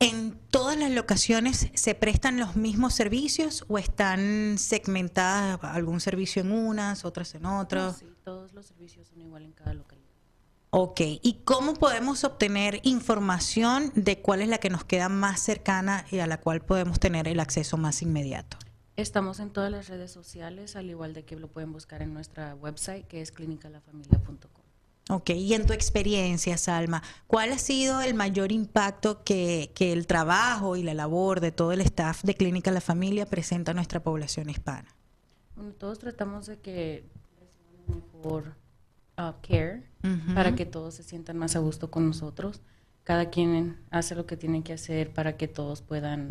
¿En 0.02 0.40
todas 0.50 0.78
las 0.78 0.92
locaciones 0.92 1.70
se 1.74 1.96
prestan 1.96 2.40
los 2.40 2.56
mismos 2.56 2.94
servicios 2.94 3.66
o 3.68 3.78
están 3.78 4.58
segmentadas 4.58 5.62
algún 5.64 6.00
servicio 6.00 6.42
en 6.42 6.52
unas, 6.54 7.04
otras 7.04 7.36
en 7.36 7.46
otras? 7.46 7.98
Sí, 7.98 8.06
todos 8.24 8.54
los 8.54 8.66
servicios 8.66 9.08
son 9.08 9.22
igual 9.22 9.44
en 9.44 9.52
cada 9.52 9.74
localidad. 9.74 10.08
Ok, 10.70 11.02
¿y 11.02 11.42
cómo 11.44 11.74
podemos 11.74 12.24
obtener 12.24 12.80
información 12.84 13.92
de 13.96 14.22
cuál 14.22 14.42
es 14.42 14.48
la 14.48 14.60
que 14.60 14.70
nos 14.70 14.86
queda 14.86 15.10
más 15.10 15.42
cercana 15.42 16.06
y 16.12 16.20
a 16.20 16.28
la 16.28 16.40
cual 16.40 16.62
podemos 16.62 17.00
tener 17.00 17.28
el 17.28 17.40
acceso 17.40 17.76
más 17.76 18.02
inmediato? 18.02 18.58
Estamos 19.00 19.39
en 19.39 19.50
todas 19.50 19.72
las 19.72 19.88
redes 19.88 20.12
sociales, 20.12 20.76
al 20.76 20.89
igual 20.89 21.14
de 21.14 21.24
que 21.24 21.38
lo 21.38 21.47
pueden 21.47 21.72
buscar 21.72 22.02
en 22.02 22.14
nuestra 22.14 22.54
website, 22.56 23.08
que 23.08 23.22
es 23.22 23.32
clinicalafamilia.com. 23.32 24.66
Ok, 25.10 25.30
y 25.30 25.54
en 25.54 25.66
tu 25.66 25.72
experiencia, 25.72 26.58
Salma, 26.58 27.02
¿cuál 27.26 27.54
ha 27.54 27.58
sido 27.60 28.02
el 28.02 28.14
mayor 28.14 28.52
impacto 28.52 29.24
que, 29.24 29.72
que 29.74 29.93
el 29.93 30.06
trabajo 30.06 30.76
y 30.76 30.84
la 30.84 30.93
labor 30.93 31.39
de 31.39 31.54
todo 31.54 31.72
el 31.72 31.80
staff 31.80 32.24
de 32.24 32.36
Clínica 32.36 32.72
La 32.72 32.82
Familia 32.82 33.26
presenta 33.26 33.72
a 33.72 33.74
nuestra 33.74 34.04
población 34.04 34.50
hispana? 34.50 34.93
Bueno, 35.56 35.72
todos 35.72 35.97
tratamos 35.97 36.47
de 36.47 36.60
que 36.60 37.06
mejor 37.88 38.54
uh, 39.18 39.32
care 39.41 39.89
Ujú. 40.04 40.36
para 40.36 40.56
que 40.56 40.66
todos 40.66 40.95
se 40.95 41.04
sientan 41.04 41.38
más 41.38 41.56
a 41.56 41.60
gusto 41.60 41.89
con 41.89 42.06
nosotros. 42.06 42.62
Cada 43.06 43.30
quien 43.30 43.78
hace 43.91 44.14
lo 44.14 44.26
que 44.26 44.36
tiene 44.36 44.62
que 44.62 44.74
hacer 44.74 45.14
para 45.14 45.38
que 45.38 45.47
todos 45.47 45.82
puedan 45.82 46.28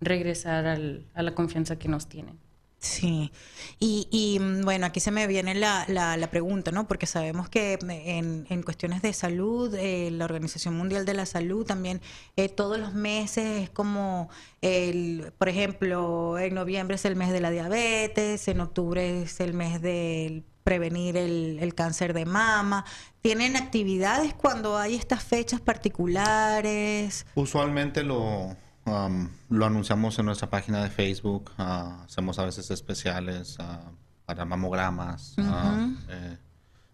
regresar 0.00 0.66
al- 0.66 1.06
a 1.14 1.22
la 1.22 1.34
confianza 1.34 1.76
que 1.76 1.88
nos 1.88 2.08
tienen. 2.08 2.38
Sí, 2.80 3.32
y, 3.80 4.06
y, 4.12 4.38
mm, 4.38 4.62
bueno, 4.62 4.86
aquí 4.86 5.00
se 5.00 5.10
me 5.10 5.26
viene 5.26 5.56
la, 5.56 5.84
la, 5.88 6.16
la 6.16 6.30
pregunta, 6.30 6.70
¿no? 6.70 6.86
Porque 6.86 7.06
sabemos 7.06 7.48
que 7.48 7.76
en, 7.82 8.46
en 8.48 8.62
cuestiones 8.62 9.02
de 9.02 9.12
salud, 9.12 9.74
eh, 9.74 10.12
la 10.12 10.24
Organización 10.26 10.76
Mundial 10.76 11.04
de 11.04 11.14
la 11.14 11.26
Salud 11.26 11.66
también 11.66 12.00
eh, 12.36 12.48
todos 12.48 12.78
los 12.78 12.94
meses 12.94 13.62
es 13.64 13.70
como, 13.70 14.28
el, 14.62 15.32
por 15.38 15.48
ejemplo, 15.48 16.38
en 16.38 16.54
noviembre 16.54 16.94
es 16.94 17.04
el 17.04 17.16
mes 17.16 17.32
de 17.32 17.40
la 17.40 17.50
diabetes, 17.50 18.46
en 18.46 18.60
octubre 18.60 19.22
es 19.22 19.40
el 19.40 19.54
mes 19.54 19.82
de 19.82 20.44
prevenir 20.62 21.16
el, 21.16 21.58
el 21.60 21.74
cáncer 21.74 22.12
de 22.12 22.26
mama. 22.26 22.84
¿Tienen 23.22 23.56
actividades 23.56 24.34
cuando 24.34 24.76
hay 24.78 24.94
estas 24.94 25.24
fechas 25.24 25.60
particulares? 25.60 27.26
Usualmente 27.34 28.04
lo, 28.04 28.56
um, 28.88 29.28
lo 29.48 29.66
anunciamos 29.66 30.18
en 30.18 30.26
nuestra 30.26 30.48
página 30.50 30.82
de 30.82 30.90
Facebook, 30.90 31.50
ah, 31.58 32.02
hacemos 32.04 32.38
a 32.38 32.44
veces 32.44 32.70
especiales 32.70 33.56
ah, 33.60 33.90
para 34.26 34.44
mamogramas. 34.44 35.34
Ujú. 35.38 35.96
eh, 36.10 36.38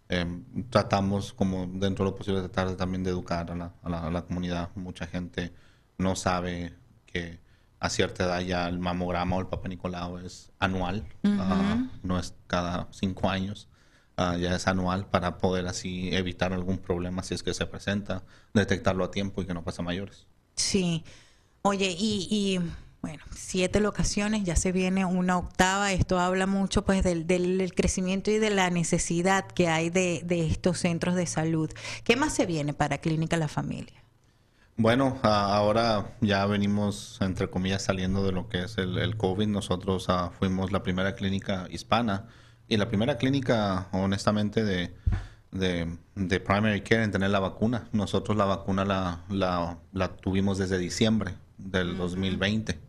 em, 0.09 0.43
tratamos 0.69 1.33
como 1.33 1.65
dentro 1.67 2.05
de 2.05 2.11
lo 2.11 2.15
posible 2.15 2.39
tratar 2.41 2.69
de 2.69 2.75
también 2.75 3.03
de 3.03 3.09
educar 3.09 3.49
a 3.51 3.55
la, 3.55 3.73
a 3.83 3.89
la- 3.89 4.07
a 4.07 4.11
la 4.11 4.21
comunidad. 4.23 4.69
Mucha 4.75 5.07
gente 5.07 5.51
no 5.97 6.15
sabe 6.15 6.75
que 7.05 7.39
a 7.79 7.89
cierta 7.89 8.23
edad 8.25 8.39
ya 8.41 8.67
el 8.67 8.79
mamograma 8.79 9.35
o 9.35 9.39
el 9.41 9.47
Papa 9.47 9.67
Nicolau 9.67 10.17
es 10.19 10.51
anual, 10.59 11.05
Ujú. 11.23 11.89
no 12.03 12.19
es 12.19 12.33
cada 12.47 12.87
cinco 12.91 13.29
años. 13.29 13.67
ah, 14.17 14.37
ya 14.37 14.55
es 14.55 14.65
anual 14.67 15.07
para 15.07 15.37
poder 15.39 15.67
así 15.67 16.09
evitar 16.15 16.53
algún 16.53 16.77
problema 16.77 17.21
si 17.21 17.33
es 17.33 17.43
que 17.43 17.53
se 17.53 17.65
presenta, 17.65 18.23
detectarlo 18.53 19.03
a 19.03 19.11
tiempo 19.11 19.41
y 19.41 19.45
que 19.45 19.53
no 19.53 19.61
pase 19.63 19.81
a 19.81 19.83
mayores. 19.85 20.25
Sí. 20.55 21.03
Oye, 21.67 21.95
y, 21.97 22.27
y, 22.29 22.59
bueno, 23.01 23.23
siete 23.35 23.79
locaciones, 23.79 24.43
ya 24.43 24.55
se 24.55 24.71
viene 24.71 25.03
una 25.03 25.39
octava. 25.39 25.93
Esto 25.93 26.19
habla 26.19 26.45
mucho 26.45 26.85
pues 26.85 27.03
del, 27.03 27.25
del- 27.25 27.73
crecimiento 27.73 28.29
y 28.29 28.37
de 28.37 28.51
la 28.51 28.69
necesidad 28.69 29.47
que 29.47 29.67
hay 29.67 29.89
de, 29.89 30.21
de 30.23 30.45
estos 30.45 30.77
centros 30.77 31.15
de 31.15 31.25
salud. 31.25 31.71
¿Qué 32.03 32.17
más 32.17 32.35
se 32.35 32.45
viene 32.45 32.75
para 32.75 32.99
Clínica 32.99 33.35
La 33.37 33.47
Familia? 33.47 34.03
Bueno, 34.77 35.17
ahora 35.23 36.15
ya 36.21 36.45
venimos, 36.45 37.17
entre 37.21 37.49
comillas, 37.49 37.81
saliendo 37.81 38.23
de 38.23 38.31
lo 38.31 38.47
que 38.47 38.65
es 38.65 38.77
el, 38.77 39.17
COVID. 39.17 39.47
Nosotros 39.47 40.05
ah, 40.09 40.29
fuimos 40.37 40.71
la 40.71 40.83
primera 40.83 41.15
clínica 41.15 41.65
hispana 41.71 42.27
y 42.67 42.77
la 42.77 42.89
primera 42.89 43.17
clínica, 43.17 43.87
honestamente, 43.91 44.63
de, 44.63 44.93
de, 45.49 46.39
primary 46.41 46.81
care 46.81 47.01
en 47.01 47.11
tener 47.11 47.31
la 47.31 47.39
vacuna. 47.39 47.89
Nosotros 47.91 48.37
la 48.37 48.45
vacuna 48.45 48.85
la, 48.85 49.79
la 49.93 50.15
tuvimos 50.17 50.59
desde 50.59 50.77
diciembre 50.77 51.43
del 51.57 51.97
2020, 51.97 52.79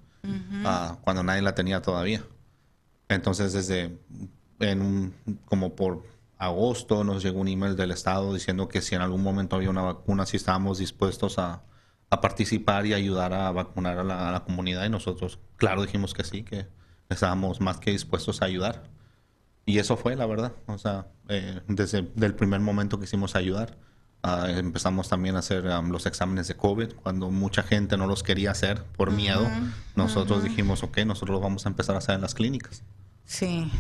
ah, 0.65 0.99
cuando 1.03 1.23
nadie 1.23 1.43
la 1.43 1.55
tenía 1.55 1.83
todavía. 1.83 2.23
Entonces, 3.09 3.53
desde 3.53 3.99
en 4.61 4.83
un, 4.83 5.15
como 5.45 5.75
por 5.75 6.05
agosto 6.39 7.05
nos 7.05 7.23
llegó 7.23 7.41
un 7.41 7.49
email 7.49 7.77
del 7.77 7.91
Estado 7.91 8.35
diciendo 8.35 8.69
que 8.69 8.83
si 8.83 8.95
en 8.95 9.01
algún 9.01 9.23
momento 9.23 9.57
había 9.57 9.71
una 9.71 9.83
vacuna, 9.83 10.27
si 10.27 10.37
estábamos 10.37 10.79
dispuestos 10.79 11.39
a, 11.39 11.63
a 12.11 12.21
participar 12.21 12.87
y 12.87 12.95
ayudar 12.95 13.33
a 13.33 13.51
vacunar 13.53 13.99
a 13.99 14.05
la, 14.05 14.29
a 14.29 14.33
la 14.33 14.45
comunidad. 14.45 14.85
Y 14.85 14.91
nosotros, 14.91 15.39
claro, 15.57 15.83
dijimos 15.83 16.15
que 16.15 16.25
sí, 16.25 16.43
que 16.43 16.67
estábamos 17.09 17.61
más 17.61 17.79
que 17.79 17.91
dispuestos 17.91 18.43
a 18.43 18.47
ayudar. 18.47 18.85
Y 19.65 19.79
eso 19.79 19.97
fue, 19.97 20.15
la 20.17 20.27
verdad. 20.27 20.53
O 20.67 20.79
sea, 20.79 21.09
eh, 21.29 21.61
desde 21.67 21.99
el 22.21 22.35
primer 22.35 22.61
momento 22.61 23.01
quisimos 23.01 23.35
ayudar. 23.35 23.77
Ah, 24.29 24.47
empezamos 24.51 25.09
también 25.09 25.37
a 25.37 25.39
hacer 25.39 25.65
um, 25.67 25.91
los 25.91 26.05
exámenes 26.07 26.49
de 26.49 26.57
COVID 26.57 26.95
cuando 27.03 27.31
mucha 27.31 27.63
gente 27.63 27.97
no 27.97 28.09
los 28.09 28.25
quería 28.25 28.51
hacer 28.51 28.83
por 28.97 29.13
miedo. 29.13 29.49
Nosotros 29.95 30.43
dijimos, 30.43 30.83
ok, 30.83 30.99
nosotros 31.07 31.35
los 31.35 31.43
vamos 31.43 31.65
a 31.65 31.69
empezar 31.69 31.95
a 31.95 31.99
hacer 31.99 32.17
en 32.17 32.23
las 32.23 32.35
clínicas. 32.35 32.83
Sí. 33.25 33.71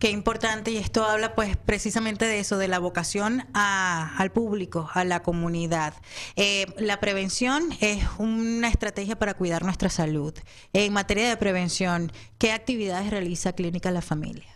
Qué 0.00 0.10
importante 0.10 0.72
y 0.72 0.76
esto 0.76 1.04
habla 1.06 1.34
pues 1.34 1.56
precisamente 1.56 2.26
de 2.26 2.40
eso, 2.40 2.58
de 2.58 2.68
la 2.68 2.78
vocación 2.80 3.46
a- 3.54 4.14
al 4.18 4.30
público, 4.30 4.90
a 4.92 5.04
la 5.04 5.22
comunidad. 5.22 5.94
Eh, 6.34 6.66
la 6.78 6.98
prevención 7.00 7.62
es 7.80 8.04
una 8.18 8.68
estrategia 8.68 9.16
para 9.18 9.34
cuidar 9.34 9.64
nuestra 9.64 9.88
salud. 9.88 10.34
En 10.74 10.92
materia 10.92 11.28
de 11.28 11.36
prevención, 11.38 12.12
¿qué 12.36 12.52
actividades 12.52 13.10
realiza 13.10 13.52
Clínica 13.54 13.90
La 13.90 14.02
Familia? 14.02 14.55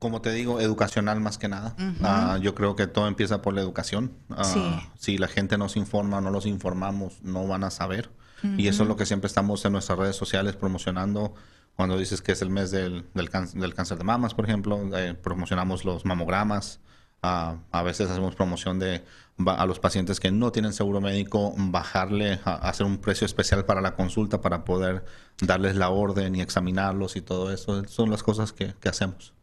Como 0.00 0.20
te 0.22 0.32
digo, 0.32 0.60
educacional 0.60 1.20
más 1.20 1.38
que 1.38 1.46
nada. 1.48 1.76
Ah, 2.02 2.38
yo 2.42 2.54
creo 2.56 2.74
que 2.74 2.88
todo 2.88 3.06
empieza 3.06 3.42
por 3.42 3.54
la 3.54 3.60
educación. 3.60 4.12
Ah, 4.30 4.42
Sí. 4.44 4.60
Si 4.98 5.18
la 5.18 5.28
gente 5.28 5.56
no 5.58 5.68
se 5.68 5.78
informa, 5.78 6.20
no 6.20 6.30
los 6.30 6.46
informamos, 6.46 7.22
no 7.22 7.46
van 7.46 7.62
a 7.62 7.70
saber. 7.70 8.10
Y 8.56 8.66
eso 8.68 8.82
es 8.84 8.88
lo 8.88 8.96
que 8.96 9.04
siempre 9.06 9.28
estamos 9.28 9.62
en 9.66 9.72
nuestras 9.72 9.98
redes 9.98 10.16
sociales 10.16 10.56
promocionando. 10.56 11.34
Cuando 11.76 11.96
dices 11.98 12.22
que 12.22 12.32
es 12.32 12.40
el 12.42 12.48
mes 12.50 12.70
del, 12.70 13.04
del, 13.14 13.28
cán- 13.30 13.52
del 13.52 13.74
cáncer 13.74 13.98
de 13.98 14.04
mamas, 14.04 14.34
por 14.34 14.46
ejemplo, 14.46 14.80
eh, 14.96 15.14
promocionamos 15.14 15.84
los 15.84 16.04
mamogramas. 16.06 16.80
Ah, 17.22 17.56
a 17.70 17.82
veces 17.82 18.08
hacemos 18.10 18.34
promoción 18.34 18.78
de 18.78 19.04
a 19.46 19.66
los 19.66 19.78
pacientes 19.78 20.20
que 20.20 20.30
no 20.30 20.52
tienen 20.52 20.72
seguro 20.72 21.00
médico, 21.02 21.54
bajarle, 21.56 22.40
a, 22.46 22.54
hacer 22.68 22.86
un 22.86 22.96
precio 22.98 23.24
especial 23.26 23.64
para 23.66 23.80
la 23.82 23.94
consulta 23.94 24.40
para 24.40 24.64
poder 24.64 25.04
darles 25.42 25.76
la 25.76 25.90
orden 25.90 26.34
y 26.36 26.40
examinarlos 26.40 27.16
y 27.16 27.20
todo 27.22 27.52
eso. 27.52 27.86
Son 27.88 28.10
las 28.10 28.22
cosas 28.22 28.52
que, 28.54 28.74
que 28.80 28.88
hacemos. 28.88 29.34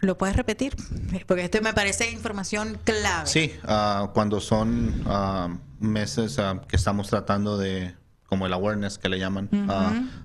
¿Lo 0.00 0.18
puedes 0.18 0.36
repetir? 0.36 0.74
Porque 1.26 1.44
esto 1.44 1.60
me 1.62 1.72
parece 1.72 2.10
información 2.10 2.78
clave. 2.84 3.26
Sí, 3.26 3.52
ah, 3.64 4.10
cuando 4.14 4.40
son 4.40 5.02
ah, 5.06 5.56
meses 5.78 6.38
ah, 6.38 6.60
que 6.68 6.76
estamos 6.76 7.08
tratando 7.08 7.56
de 7.58 7.94
como 8.26 8.46
el 8.46 8.52
awareness 8.52 8.98
que 8.98 9.08
le 9.08 9.18
llaman. 9.18 9.48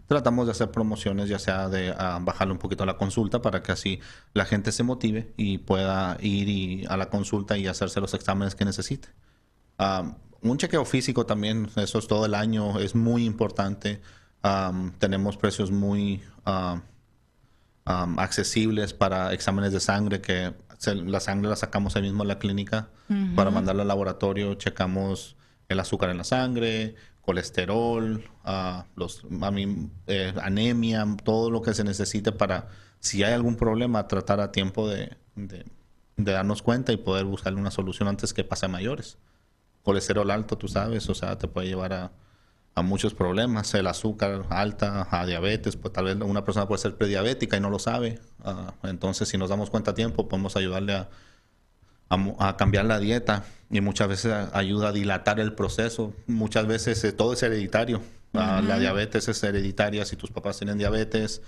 Tratamos 0.07 0.47
de 0.47 0.51
hacer 0.53 0.72
promociones, 0.72 1.30
ya 1.30 1.38
sea 1.38 1.70
de 1.70 1.91
bajarle 1.91 2.53
un 2.53 2.57
poquito 2.57 2.84
la 2.86 2.97
consulta 2.97 3.41
para 3.41 3.61
que 3.61 3.72
así 3.72 3.99
la 4.34 4.45
gente 4.45 4.72
se 4.72 4.82
motive 4.84 5.32
y 5.38 5.59
pueda 5.59 6.17
ir 6.22 6.49
y- 6.49 6.86
a 6.88 6.97
la 6.97 7.09
consulta 7.09 7.57
y 7.57 7.67
hacerse 7.67 7.99
los 8.01 8.13
exámenes 8.15 8.55
que 8.55 8.65
necesite. 8.65 9.09
Un 10.41 10.57
chequeo 10.57 10.86
físico 10.86 11.26
también, 11.28 11.70
eso 11.76 11.99
es 11.99 12.07
todo 12.07 12.26
el 12.26 12.34
año, 12.34 12.80
es 12.80 12.95
muy 12.95 13.26
importante. 13.26 14.01
Tenemos 14.97 15.38
precios 15.38 15.70
muy 15.70 16.24
accesibles 17.93 18.93
para 18.93 19.33
exámenes 19.33 19.73
de 19.73 19.79
sangre, 19.79 20.21
que 20.21 20.53
se- 20.77 20.95
la 20.95 21.19
sangre 21.19 21.49
la 21.49 21.55
sacamos 21.55 21.95
ahí 21.95 22.03
mismo 22.03 22.23
en 22.23 22.27
la 22.29 22.39
clínica 22.39 22.89
para 23.35 23.49
mandarla 23.51 23.81
al 23.81 23.87
laboratorio, 23.87 24.53
checamos 24.55 25.35
el 25.67 25.79
azúcar 25.79 26.09
en 26.11 26.17
la 26.17 26.23
sangre, 26.23 26.95
colesterol, 27.21 28.23
ah, 28.43 28.85
los, 28.95 29.23
a 29.41 29.51
mí, 29.51 29.89
eh, 30.07 30.33
anemia, 30.41 31.05
todo 31.23 31.49
lo 31.51 31.61
que 31.61 31.73
se 31.73 31.83
necesite 31.83 32.31
para, 32.31 32.67
si 32.99 33.23
hay 33.23 33.33
algún 33.33 33.55
problema, 33.55 34.07
tratar 34.07 34.39
a 34.39 34.51
tiempo 34.51 34.87
de, 34.87 35.17
de- 35.35 35.65
de 36.17 36.31
darnos 36.33 36.61
cuenta 36.61 36.91
y 36.91 36.97
poder 36.97 37.25
buscarle 37.25 37.59
una 37.59 37.71
solución 37.71 38.07
antes 38.09 38.33
que 38.33 38.43
pase 38.43 38.65
a 38.65 38.69
mayores. 38.69 39.17
Colesterol 39.83 40.29
alto, 40.31 40.57
tú 40.57 40.67
sabes, 40.67 41.07
o 41.09 41.15
sea, 41.15 41.37
te 41.37 41.47
puede 41.47 41.67
llevar 41.67 41.93
a, 41.93 42.11
a 42.80 42.82
muchos 42.84 43.13
problemas. 43.13 43.73
El 43.73 43.88
azúcar 43.88 44.45
alta, 44.49 45.07
a 45.11 45.25
diabetes, 45.25 45.75
pues 45.75 45.93
tal 45.93 46.05
vez 46.05 46.15
una 46.17 46.43
persona 46.43 46.67
puede 46.67 46.82
ser 46.82 46.95
prediabética 46.95 47.57
y 47.57 47.59
no 47.59 47.69
lo 47.69 47.80
sabe. 47.80 48.19
Ah, 48.43 48.73
entonces, 48.84 49.30
si 49.30 49.38
nos 49.38 49.49
damos 49.49 49.69
cuenta 49.69 49.91
a 49.91 49.93
tiempo, 49.95 50.27
podemos 50.27 50.55
ayudarle 50.55 50.93
a, 50.95 51.09
a 52.09 52.17
mo- 52.17 52.36
a 52.39 52.57
cambiar 52.57 52.86
la 52.86 52.99
dieta 52.99 53.43
y 53.69 53.82
muchas 53.82 54.07
veces 54.07 54.34
ayuda 54.53 54.89
a 54.89 54.91
dilatar 54.91 55.39
el 55.39 55.53
proceso. 55.53 56.13
Muchas 56.27 56.65
veces 56.67 57.03
eh, 57.03 57.11
todo 57.11 57.34
es 57.34 57.43
hereditario. 57.43 58.01
Ah, 58.34 58.61
La 58.67 58.77
diabetes 58.80 59.27
es 59.27 59.43
hereditaria. 59.43 60.05
Si 60.05 60.15
tus 60.15 60.32
papás 60.32 60.57
tienen 60.57 60.77
diabetes, 60.77 61.41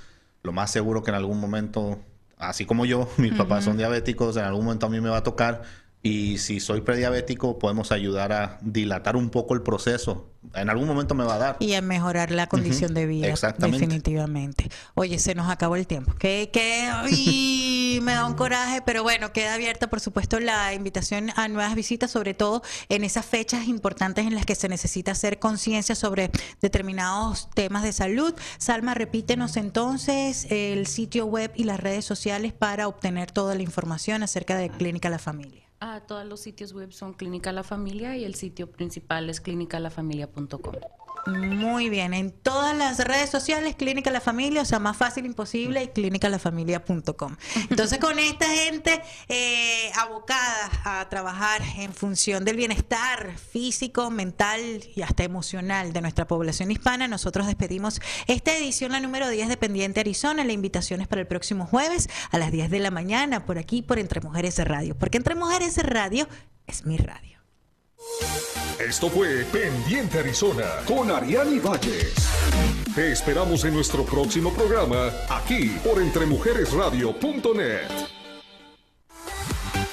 lo 0.44 0.52
más 0.52 0.72
seguro 0.72 1.04
que 1.04 1.12
en 1.12 1.16
algún 1.16 1.40
momento, 1.40 2.00
así 2.38 2.66
como 2.66 2.86
yo, 2.86 3.08
mis 3.18 3.34
papás 3.34 3.64
son 3.66 3.78
diabéticos, 3.78 4.38
en 4.38 4.44
algún 4.46 4.66
momento 4.66 4.86
a 4.88 4.90
mí 4.90 5.00
me 5.02 5.10
va 5.10 5.18
a 5.18 5.24
tocar. 5.24 5.62
Y 6.04 6.40
si 6.40 6.60
soy 6.60 6.82
prediabético, 6.82 7.60
podemos 7.60 7.92
ayudar 7.92 8.32
a 8.34 8.58
dilatar 8.62 9.16
un 9.16 9.30
poco 9.30 9.54
el 9.54 9.62
proceso. 9.62 10.32
En 10.56 10.72
algún 10.72 10.88
momento 10.88 11.14
me 11.14 11.24
va 11.24 11.36
a 11.36 11.38
dar. 11.38 11.58
Y 11.60 11.76
a 11.76 11.82
mejorar 11.84 12.32
la 12.32 12.48
condición 12.48 12.96
de 12.96 13.06
vida. 13.06 13.28
exactamente. 13.28 13.86
Definitivamente. 13.86 14.70
Oye, 14.96 15.20
se 15.20 15.36
nos 15.36 15.52
acabó 15.52 15.76
el 15.76 15.86
tiempo. 15.86 16.16
Que, 16.16 16.50
que 16.52 16.90
ay, 16.92 18.00
me 18.02 18.14
da 18.14 18.26
un 18.26 18.34
coraje, 18.34 18.82
pero 18.82 19.04
bueno, 19.04 19.32
queda 19.32 19.54
abierta, 19.54 19.92
por 19.92 20.00
supuesto, 20.00 20.40
la 20.40 20.74
invitación 20.74 21.30
a 21.36 21.48
nuevas 21.48 21.76
visitas, 21.76 22.10
sobre 22.10 22.34
todo 22.34 22.64
en 22.90 23.04
esas 23.04 23.24
fechas 23.28 23.68
importantes 23.68 24.26
en 24.26 24.34
las 24.34 24.48
que 24.48 24.56
se 24.56 24.68
necesita 24.70 25.12
hacer 25.12 25.38
conciencia 25.38 25.94
sobre 25.94 26.32
determinados 26.62 27.48
temas 27.54 27.84
de 27.84 27.94
salud. 27.94 28.34
Salma, 28.58 28.96
repítenos 28.96 29.56
entonces 29.56 30.48
el 30.50 30.88
sitio 30.88 31.28
web 31.28 31.52
y 31.56 31.66
las 31.66 31.80
redes 31.80 32.06
sociales 32.06 32.54
para 32.54 32.88
obtener 32.88 33.32
toda 33.32 33.54
la 33.54 33.62
información 33.62 34.24
acerca 34.24 34.58
de 34.58 34.70
Clínica 34.72 35.12
La 35.12 35.20
Familia. 35.20 35.71
Ah, 35.84 36.00
todos 36.08 36.24
los 36.28 36.40
sitios 36.40 36.74
web 36.74 36.94
son 36.94 37.14
Clínica 37.14 37.52
La 37.52 37.64
Familia 37.64 38.16
y 38.16 38.24
el 38.24 38.36
sitio 38.36 38.72
principal 38.72 39.32
es 39.32 39.42
clinicalafamilia.com. 39.42 40.76
Muy 41.28 41.90
bien, 41.90 42.16
en 42.16 42.32
todas 42.32 42.76
las 42.76 42.98
redes 43.00 43.30
sociales, 43.30 43.76
Clínica 43.76 44.10
La 44.10 44.22
Familia, 44.22 44.64
o 44.64 44.66
sea, 44.66 44.80
más 44.80 44.98
fácil 44.98 45.26
imposible, 45.26 45.84
y 45.84 45.88
clínicalafamilia.com. 45.90 47.38
Entonces, 47.70 48.00
con 48.00 48.18
esta 48.18 48.48
gente 48.50 49.02
eh, 49.28 49.92
abocada 50.00 50.72
a 50.84 51.10
trabajar 51.10 51.62
en 51.78 51.94
función 51.94 52.44
del 52.44 52.58
bienestar 52.58 53.38
físico, 53.38 54.10
mental 54.10 54.62
y 54.96 55.04
hasta 55.04 55.24
emocional 55.24 55.94
de 55.94 56.02
nuestra 56.02 56.26
población 56.26 56.72
hispana, 56.72 57.08
nosotros 57.08 57.46
despedimos 57.46 58.02
esta 58.26 58.58
edición, 58.58 58.92
la 58.92 59.00
número 59.00 59.30
10 59.30 59.48
de 59.48 59.58
Pendiente 59.58 60.00
Arizona. 60.00 60.44
La 60.44 60.54
invitación 60.54 61.02
es 61.02 61.08
para 61.08 61.22
el 61.22 61.28
próximo 61.28 61.68
jueves 61.68 62.10
a 62.32 62.40
las 62.40 62.52
10 62.52 62.72
de 62.72 62.80
la 62.80 62.90
mañana, 62.90 63.46
por 63.46 63.60
aquí, 63.60 63.84
por 63.84 64.00
Entre 64.00 64.22
Mujeres 64.22 64.58
Radio, 64.58 64.98
porque 64.98 65.18
Entre 65.18 65.36
Mujeres 65.36 65.78
Radio 65.84 66.28
es 66.66 66.86
mi 66.86 66.98
radio. 66.98 67.41
Esto 68.80 69.10
fue 69.10 69.46
Pendiente 69.46 70.20
Arizona 70.20 70.66
con 70.86 71.12
Ariani 71.12 71.60
Valles. 71.60 72.14
Te 72.96 73.12
esperamos 73.12 73.64
en 73.64 73.74
nuestro 73.74 74.04
próximo 74.04 74.52
programa, 74.54 75.12
aquí 75.30 75.78
por 75.84 76.02
entremujeresradio.net. 76.02 78.12